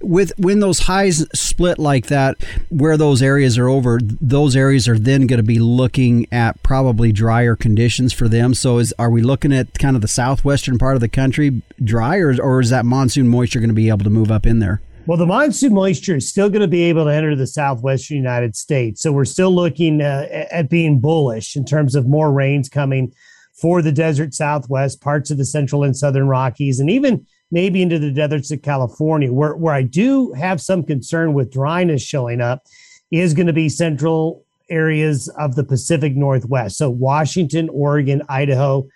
with 0.00 0.32
when 0.38 0.60
those 0.60 0.80
highs 0.80 1.26
split 1.38 1.78
like 1.78 2.06
that, 2.06 2.36
where 2.68 2.96
those 2.96 3.22
areas 3.22 3.58
are 3.58 3.68
over, 3.68 4.00
those 4.02 4.56
areas 4.56 4.88
are 4.88 4.98
then 4.98 5.26
going 5.26 5.38
to 5.38 5.44
be 5.44 5.58
looking 5.58 6.26
at 6.32 6.62
probably 6.62 7.12
drier 7.12 7.56
conditions 7.56 8.12
for 8.12 8.28
them. 8.28 8.54
So, 8.54 8.78
is 8.78 8.94
are 8.98 9.10
we 9.10 9.22
looking 9.22 9.52
at 9.52 9.78
kind 9.78 9.96
of 9.96 10.02
the 10.02 10.08
southwestern 10.08 10.78
part 10.78 10.94
of 10.94 11.00
the 11.00 11.08
country 11.08 11.62
dry, 11.82 12.16
or, 12.16 12.40
or 12.40 12.60
is 12.60 12.70
that 12.70 12.84
monsoon 12.84 13.28
moisture 13.28 13.60
going 13.60 13.68
to 13.68 13.74
be 13.78 13.88
able 13.88 14.04
to 14.04 14.10
move 14.10 14.30
up 14.30 14.46
in 14.46 14.58
there? 14.58 14.80
Well, 15.06 15.16
the 15.16 15.26
monsoon 15.26 15.72
moisture 15.72 16.16
is 16.16 16.28
still 16.28 16.50
going 16.50 16.60
to 16.60 16.68
be 16.68 16.82
able 16.82 17.04
to 17.04 17.10
enter 17.10 17.34
the 17.34 17.46
southwestern 17.46 18.18
United 18.18 18.54
States. 18.56 19.00
So 19.00 19.10
we're 19.10 19.24
still 19.24 19.54
looking 19.54 20.02
uh, 20.02 20.26
at 20.50 20.68
being 20.68 21.00
bullish 21.00 21.56
in 21.56 21.64
terms 21.64 21.94
of 21.94 22.06
more 22.06 22.30
rains 22.30 22.68
coming 22.68 23.12
for 23.54 23.80
the 23.80 23.90
desert 23.90 24.34
southwest, 24.34 25.00
parts 25.00 25.30
of 25.30 25.38
the 25.38 25.46
central 25.46 25.82
and 25.82 25.96
southern 25.96 26.28
Rockies, 26.28 26.78
and 26.78 26.90
even 26.90 27.26
maybe 27.50 27.80
into 27.80 27.98
the 27.98 28.10
deserts 28.10 28.50
of 28.50 28.60
California. 28.60 29.32
Where, 29.32 29.56
where 29.56 29.74
I 29.74 29.82
do 29.82 30.32
have 30.32 30.60
some 30.60 30.82
concern 30.82 31.32
with 31.32 31.50
dryness 31.50 32.02
showing 32.02 32.42
up 32.42 32.64
is 33.10 33.32
going 33.32 33.46
to 33.46 33.52
be 33.54 33.70
central 33.70 34.44
areas 34.68 35.28
of 35.38 35.54
the 35.54 35.64
Pacific 35.64 36.14
Northwest. 36.16 36.76
So 36.76 36.90
Washington, 36.90 37.70
Oregon, 37.70 38.20
Idaho, 38.28 38.86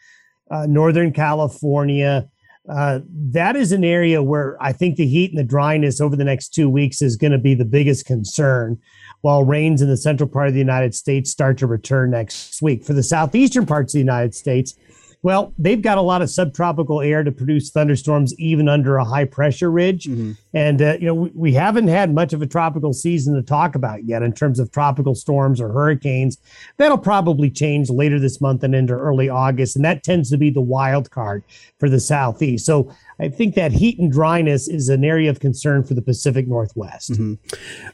uh, 0.51 0.67
Northern 0.67 1.13
California, 1.13 2.29
uh, 2.69 3.01
that 3.09 3.57
is 3.57 3.73
an 3.73 3.85
area 3.85 4.23
where 4.23 4.57
I 4.63 4.73
think 4.73 4.97
the 4.97 5.07
heat 5.07 5.31
and 5.31 5.39
the 5.39 5.45
dryness 5.45 6.01
over 6.01 6.15
the 6.15 6.25
next 6.25 6.51
two 6.51 6.69
weeks 6.69 7.03
is 7.03 7.17
going 7.17 7.33
to 7.33 7.39
be 7.39 7.55
the 7.55 7.65
biggest 7.65 8.07
concern, 8.07 8.79
while 9.21 9.45
rains 9.45 9.83
in 9.83 9.89
the 9.89 9.97
central 9.97 10.29
part 10.29 10.49
of 10.49 10.55
the 10.55 10.61
United 10.61 10.95
States 10.95 11.31
start 11.31 11.59
to 11.59 11.67
return 11.67 12.11
next 12.11 12.63
week. 12.63 12.85
For 12.85 12.93
the 12.93 13.03
southeastern 13.03 13.67
parts 13.67 13.93
of 13.93 13.99
the 13.99 14.05
United 14.05 14.35
States, 14.35 14.77
well, 15.23 15.55
they've 15.57 15.81
got 15.81 15.99
a 15.99 16.03
lot 16.03 16.21
of 16.21 16.31
subtropical 16.31 17.01
air 17.01 17.23
to 17.23 17.31
produce 17.31 17.71
thunderstorms 17.71 18.35
even 18.39 18.69
under 18.69 18.97
a 18.97 19.05
high 19.05 19.25
pressure 19.25 19.71
ridge. 19.71 20.05
Mm-hmm. 20.05 20.33
And, 20.53 20.83
uh, 20.83 20.97
you 21.01 21.07
know, 21.07 21.15
we, 21.15 21.31
we, 21.35 21.53
haven't 21.53 21.89
had 21.89 22.13
much 22.13 22.33
of 22.33 22.43
a 22.43 22.47
tropical 22.47 22.93
season 22.93 23.35
to 23.35 23.43
talk 23.43 23.75
about 23.75 24.05
yet 24.05 24.23
in 24.23 24.33
terms 24.33 24.59
of 24.59 24.73
tropical 24.73 25.15
storms 25.15 25.61
or 25.61 25.69
hurricanes. 25.69 26.39
That'll 26.77 26.99
probably 26.99 27.51
change 27.51 27.89
later 27.89 28.19
this 28.19 28.41
month 28.41 28.65
and 28.65 28.75
into 28.75 28.95
early 28.95 29.29
August. 29.29 29.77
And 29.77 29.85
that 29.85 30.03
tends 30.03 30.29
to 30.31 30.37
be 30.37 30.51
the 30.51 30.61
wild 30.61 31.11
card 31.11 31.45
for 31.79 31.89
the 31.89 32.01
Southeast. 32.01 32.67
So 32.67 32.93
I 33.23 33.29
think 33.29 33.55
that 33.55 33.71
heat 33.73 34.01
and 34.01 34.11
dryness 34.11 34.67
is 34.67 34.89
an 34.89 35.05
area 35.05 35.31
of 35.31 35.39
concern 35.39 35.85
for 35.85 35.95
the 35.95 36.03
Pacific 36.03 36.49
Northwest. 36.49 37.13
Mm-hmm. 37.13 37.35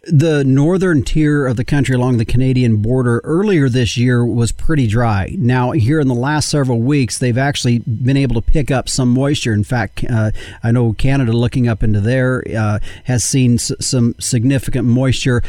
The 0.05 0.43
northern 0.45 1.05
tier 1.05 1.47
of 1.47 1.57
the 1.57 1.64
country 1.64 1.95
along 1.95 2.16
the 2.16 2.24
Canadian 2.24 2.79
border 2.79 3.20
earlier 3.24 3.68
this 3.68 3.99
year 3.99 4.24
was 4.24 4.53
pretty 4.53 4.87
dry. 4.87 5.35
Now, 5.39 5.72
here 5.72 6.01
in 6.01 6.09
the 6.09 6.14
last 6.14 6.49
several 6.49 6.81
weeks, 6.81 7.18
they've 7.19 7.39
actually 7.39 7.79
been 7.81 8.16
able 8.16 8.35
to 8.41 8.43
pick 8.43 8.71
up 8.71 8.89
some 8.89 9.11
moisture. 9.11 9.53
In 9.53 9.64
fact, 9.64 10.05
uh, 10.09 10.31
I 10.62 10.73
know 10.73 10.93
Canada, 10.93 11.33
looking 11.33 11.69
up 11.69 11.83
into 11.83 12.01
there, 12.01 12.43
uh, 12.57 12.79
has 13.05 13.25
seen 13.25 13.55
s- 13.55 13.73
some 13.81 14.14
significant 14.19 14.87
moisture. 14.87 15.43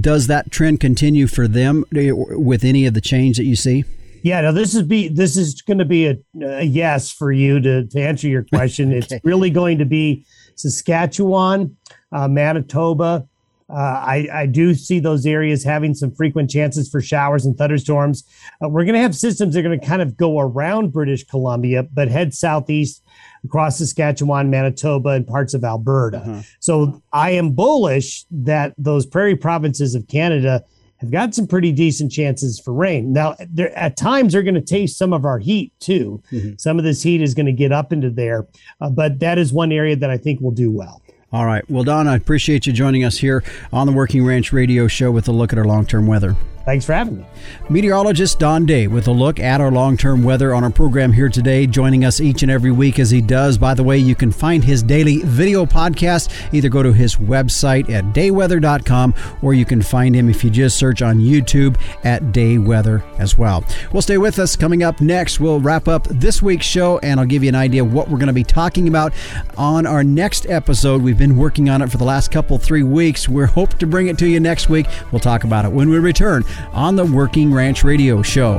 Does 0.00 0.26
that 0.28 0.50
trend 0.50 0.80
continue 0.80 1.26
for 1.26 1.48
them 1.48 1.84
uh, 1.96 2.14
with 2.14 2.64
any 2.64 2.86
of 2.86 2.94
the 2.94 3.00
change 3.00 3.36
that 3.38 3.44
you 3.44 3.56
see? 3.56 3.84
Yeah, 4.22 4.40
no, 4.40 4.52
this 4.52 4.74
is 4.74 4.82
be 4.82 5.08
this 5.08 5.36
is 5.36 5.60
going 5.60 5.78
to 5.78 5.84
be 5.84 6.06
a, 6.06 6.16
a, 6.42 6.62
yes 6.64 7.10
for 7.12 7.30
you 7.30 7.60
to 7.60 7.86
to 7.86 8.00
answer 8.00 8.26
your 8.26 8.42
question. 8.52 8.88
okay. 8.90 8.98
It's 8.98 9.24
really 9.24 9.50
going 9.50 9.78
to 9.78 9.84
be 9.84 10.24
Saskatchewan, 10.56 11.76
uh, 12.12 12.28
Manitoba. 12.28 13.28
Uh, 13.74 13.80
I, 14.06 14.28
I 14.32 14.46
do 14.46 14.74
see 14.74 15.00
those 15.00 15.26
areas 15.26 15.64
having 15.64 15.94
some 15.94 16.14
frequent 16.14 16.48
chances 16.48 16.88
for 16.88 17.00
showers 17.00 17.44
and 17.44 17.58
thunderstorms. 17.58 18.22
Uh, 18.62 18.68
we're 18.68 18.84
going 18.84 18.94
to 18.94 19.00
have 19.00 19.16
systems 19.16 19.54
that 19.54 19.60
are 19.60 19.62
going 19.64 19.80
to 19.80 19.86
kind 19.86 20.00
of 20.00 20.16
go 20.16 20.38
around 20.38 20.92
British 20.92 21.24
Columbia, 21.24 21.82
but 21.82 22.08
head 22.08 22.32
southeast 22.34 23.02
across 23.44 23.78
Saskatchewan, 23.78 24.48
Manitoba, 24.48 25.10
and 25.10 25.26
parts 25.26 25.54
of 25.54 25.64
Alberta. 25.64 26.18
Uh-huh. 26.18 26.42
So 26.60 27.02
I 27.12 27.32
am 27.32 27.52
bullish 27.52 28.24
that 28.30 28.74
those 28.78 29.06
prairie 29.06 29.36
provinces 29.36 29.94
of 29.94 30.06
Canada 30.06 30.62
have 30.98 31.10
got 31.10 31.34
some 31.34 31.46
pretty 31.46 31.72
decent 31.72 32.12
chances 32.12 32.60
for 32.60 32.72
rain. 32.72 33.12
Now, 33.12 33.34
at 33.74 33.96
times 33.96 34.32
they're 34.32 34.42
going 34.42 34.54
to 34.54 34.60
taste 34.60 34.96
some 34.96 35.12
of 35.12 35.24
our 35.24 35.38
heat 35.38 35.72
too. 35.80 36.22
Mm-hmm. 36.30 36.54
Some 36.58 36.78
of 36.78 36.84
this 36.84 37.02
heat 37.02 37.20
is 37.20 37.34
going 37.34 37.46
to 37.46 37.52
get 37.52 37.72
up 37.72 37.92
into 37.92 38.10
there, 38.10 38.46
uh, 38.80 38.90
but 38.90 39.18
that 39.18 39.36
is 39.36 39.52
one 39.52 39.72
area 39.72 39.96
that 39.96 40.10
I 40.10 40.16
think 40.16 40.40
will 40.40 40.52
do 40.52 40.70
well. 40.70 41.02
All 41.34 41.46
right. 41.46 41.68
Well, 41.68 41.82
Don, 41.82 42.06
I 42.06 42.14
appreciate 42.14 42.64
you 42.64 42.72
joining 42.72 43.02
us 43.02 43.18
here 43.18 43.42
on 43.72 43.88
the 43.88 43.92
Working 43.92 44.24
Ranch 44.24 44.52
Radio 44.52 44.86
Show 44.86 45.10
with 45.10 45.26
a 45.26 45.32
look 45.32 45.52
at 45.52 45.58
our 45.58 45.64
long 45.64 45.84
term 45.84 46.06
weather. 46.06 46.36
Thanks 46.64 46.86
for 46.86 46.94
having 46.94 47.18
me. 47.18 47.26
Meteorologist 47.68 48.38
Don 48.38 48.64
Day 48.64 48.86
with 48.86 49.06
a 49.06 49.12
look 49.12 49.38
at 49.38 49.60
our 49.60 49.70
long 49.70 49.98
term 49.98 50.22
weather 50.22 50.54
on 50.54 50.64
our 50.64 50.70
program 50.70 51.12
here 51.12 51.28
today, 51.28 51.66
joining 51.66 52.06
us 52.06 52.20
each 52.20 52.42
and 52.42 52.50
every 52.50 52.72
week 52.72 52.98
as 52.98 53.10
he 53.10 53.20
does. 53.20 53.58
By 53.58 53.74
the 53.74 53.82
way, 53.82 53.98
you 53.98 54.14
can 54.14 54.32
find 54.32 54.64
his 54.64 54.82
daily 54.82 55.18
video 55.18 55.66
podcast. 55.66 56.32
Either 56.54 56.70
go 56.70 56.82
to 56.82 56.92
his 56.92 57.16
website 57.16 57.90
at 57.90 58.04
dayweather.com 58.14 59.14
or 59.42 59.52
you 59.52 59.66
can 59.66 59.82
find 59.82 60.16
him 60.16 60.30
if 60.30 60.42
you 60.42 60.48
just 60.48 60.78
search 60.78 61.02
on 61.02 61.18
YouTube 61.18 61.78
at 62.02 62.32
Day 62.32 62.56
Weather 62.56 63.04
as 63.18 63.36
well. 63.36 63.62
Well, 63.92 64.02
stay 64.02 64.16
with 64.16 64.38
us. 64.38 64.56
Coming 64.56 64.82
up 64.82 65.02
next, 65.02 65.40
we'll 65.40 65.60
wrap 65.60 65.86
up 65.86 66.06
this 66.08 66.40
week's 66.40 66.66
show 66.66 66.98
and 66.98 67.20
I'll 67.20 67.26
give 67.26 67.42
you 67.42 67.50
an 67.50 67.54
idea 67.54 67.84
of 67.84 67.92
what 67.92 68.08
we're 68.08 68.18
going 68.18 68.28
to 68.28 68.32
be 68.32 68.44
talking 68.44 68.88
about 68.88 69.12
on 69.58 69.84
our 69.86 70.02
next 70.02 70.48
episode. 70.48 71.02
We've 71.02 71.18
been 71.18 71.36
working 71.36 71.68
on 71.68 71.82
it 71.82 71.90
for 71.90 71.98
the 71.98 72.04
last 72.04 72.30
couple, 72.30 72.56
three 72.56 72.82
weeks. 72.82 73.28
We're 73.28 73.46
hoping 73.46 73.78
to 73.78 73.86
bring 73.86 74.06
it 74.06 74.16
to 74.18 74.26
you 74.26 74.40
next 74.40 74.70
week. 74.70 74.86
We'll 75.12 75.20
talk 75.20 75.44
about 75.44 75.66
it 75.66 75.72
when 75.72 75.90
we 75.90 75.98
return 75.98 76.42
on 76.72 76.96
the 76.96 77.04
Working 77.04 77.52
Ranch 77.52 77.84
Radio 77.84 78.22
Show. 78.22 78.58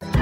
time. 0.00 0.21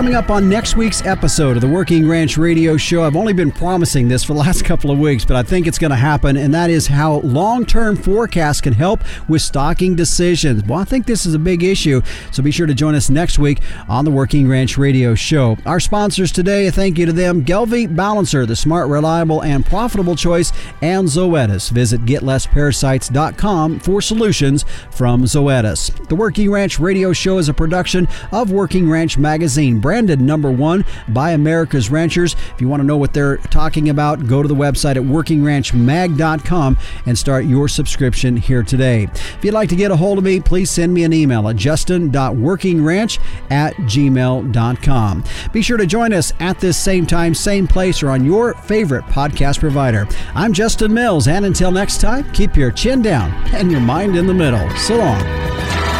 Coming 0.00 0.14
up 0.14 0.30
on 0.30 0.48
next 0.48 0.76
week's 0.76 1.04
episode 1.04 1.58
of 1.58 1.60
the 1.60 1.68
Working 1.68 2.08
Ranch 2.08 2.38
Radio 2.38 2.78
Show, 2.78 3.04
I've 3.04 3.16
only 3.16 3.34
been 3.34 3.52
promising 3.52 4.08
this 4.08 4.24
for 4.24 4.32
the 4.32 4.38
last 4.46 4.64
couple 4.64 4.90
of 4.90 4.98
weeks, 4.98 5.26
but 5.26 5.36
I 5.36 5.42
think 5.42 5.66
it's 5.66 5.76
going 5.76 5.90
to 5.90 5.96
happen, 5.96 6.38
and 6.38 6.54
that 6.54 6.70
is 6.70 6.86
how 6.86 7.16
long 7.18 7.66
term 7.66 7.96
forecasts 7.96 8.62
can 8.62 8.72
help 8.72 9.02
with 9.28 9.42
stocking 9.42 9.94
decisions. 9.94 10.64
Well, 10.64 10.78
I 10.78 10.84
think 10.84 11.04
this 11.04 11.26
is 11.26 11.34
a 11.34 11.38
big 11.38 11.62
issue, 11.62 12.00
so 12.32 12.42
be 12.42 12.50
sure 12.50 12.66
to 12.66 12.72
join 12.72 12.94
us 12.94 13.10
next 13.10 13.38
week 13.38 13.58
on 13.90 14.06
the 14.06 14.10
Working 14.10 14.48
Ranch 14.48 14.78
Radio 14.78 15.14
Show. 15.14 15.58
Our 15.66 15.80
sponsors 15.80 16.32
today, 16.32 16.70
thank 16.70 16.96
you 16.96 17.04
to 17.04 17.12
them 17.12 17.44
Gelbvieh 17.44 17.94
Balancer, 17.94 18.46
the 18.46 18.56
smart, 18.56 18.88
reliable, 18.88 19.42
and 19.42 19.66
profitable 19.66 20.16
choice, 20.16 20.50
and 20.80 21.08
Zoetis. 21.08 21.70
Visit 21.70 22.06
getlessparasites.com 22.06 23.80
for 23.80 24.00
solutions 24.00 24.64
from 24.92 25.24
Zoetis. 25.24 26.08
The 26.08 26.16
Working 26.16 26.50
Ranch 26.50 26.80
Radio 26.80 27.12
Show 27.12 27.36
is 27.36 27.50
a 27.50 27.54
production 27.54 28.08
of 28.32 28.50
Working 28.50 28.88
Ranch 28.88 29.18
Magazine 29.18 29.78
branded 29.90 30.20
number 30.20 30.52
one 30.52 30.84
by 31.08 31.32
America's 31.32 31.90
Ranchers. 31.90 32.36
If 32.54 32.60
you 32.60 32.68
want 32.68 32.80
to 32.80 32.86
know 32.86 32.96
what 32.96 33.12
they're 33.12 33.38
talking 33.38 33.88
about, 33.88 34.24
go 34.28 34.40
to 34.40 34.46
the 34.46 34.54
website 34.54 34.94
at 34.94 35.02
workingranchmag.com 35.02 36.78
and 37.06 37.18
start 37.18 37.44
your 37.44 37.66
subscription 37.66 38.36
here 38.36 38.62
today. 38.62 39.08
If 39.12 39.44
you'd 39.44 39.52
like 39.52 39.68
to 39.70 39.74
get 39.74 39.90
a 39.90 39.96
hold 39.96 40.18
of 40.18 40.22
me, 40.22 40.38
please 40.38 40.70
send 40.70 40.94
me 40.94 41.02
an 41.02 41.12
email 41.12 41.48
at 41.48 41.56
justin.workingranch 41.56 43.18
at 43.50 43.74
gmail.com. 43.74 45.24
Be 45.52 45.60
sure 45.60 45.76
to 45.76 45.86
join 45.86 46.12
us 46.12 46.32
at 46.38 46.60
this 46.60 46.76
same 46.76 47.04
time, 47.04 47.34
same 47.34 47.66
place, 47.66 48.00
or 48.00 48.10
on 48.10 48.24
your 48.24 48.54
favorite 48.54 49.06
podcast 49.06 49.58
provider. 49.58 50.06
I'm 50.36 50.52
Justin 50.52 50.94
Mills, 50.94 51.26
and 51.26 51.44
until 51.44 51.72
next 51.72 52.00
time, 52.00 52.30
keep 52.30 52.54
your 52.54 52.70
chin 52.70 53.02
down 53.02 53.32
and 53.56 53.72
your 53.72 53.80
mind 53.80 54.14
in 54.14 54.28
the 54.28 54.34
middle. 54.34 54.70
So 54.76 54.98
long. 54.98 55.99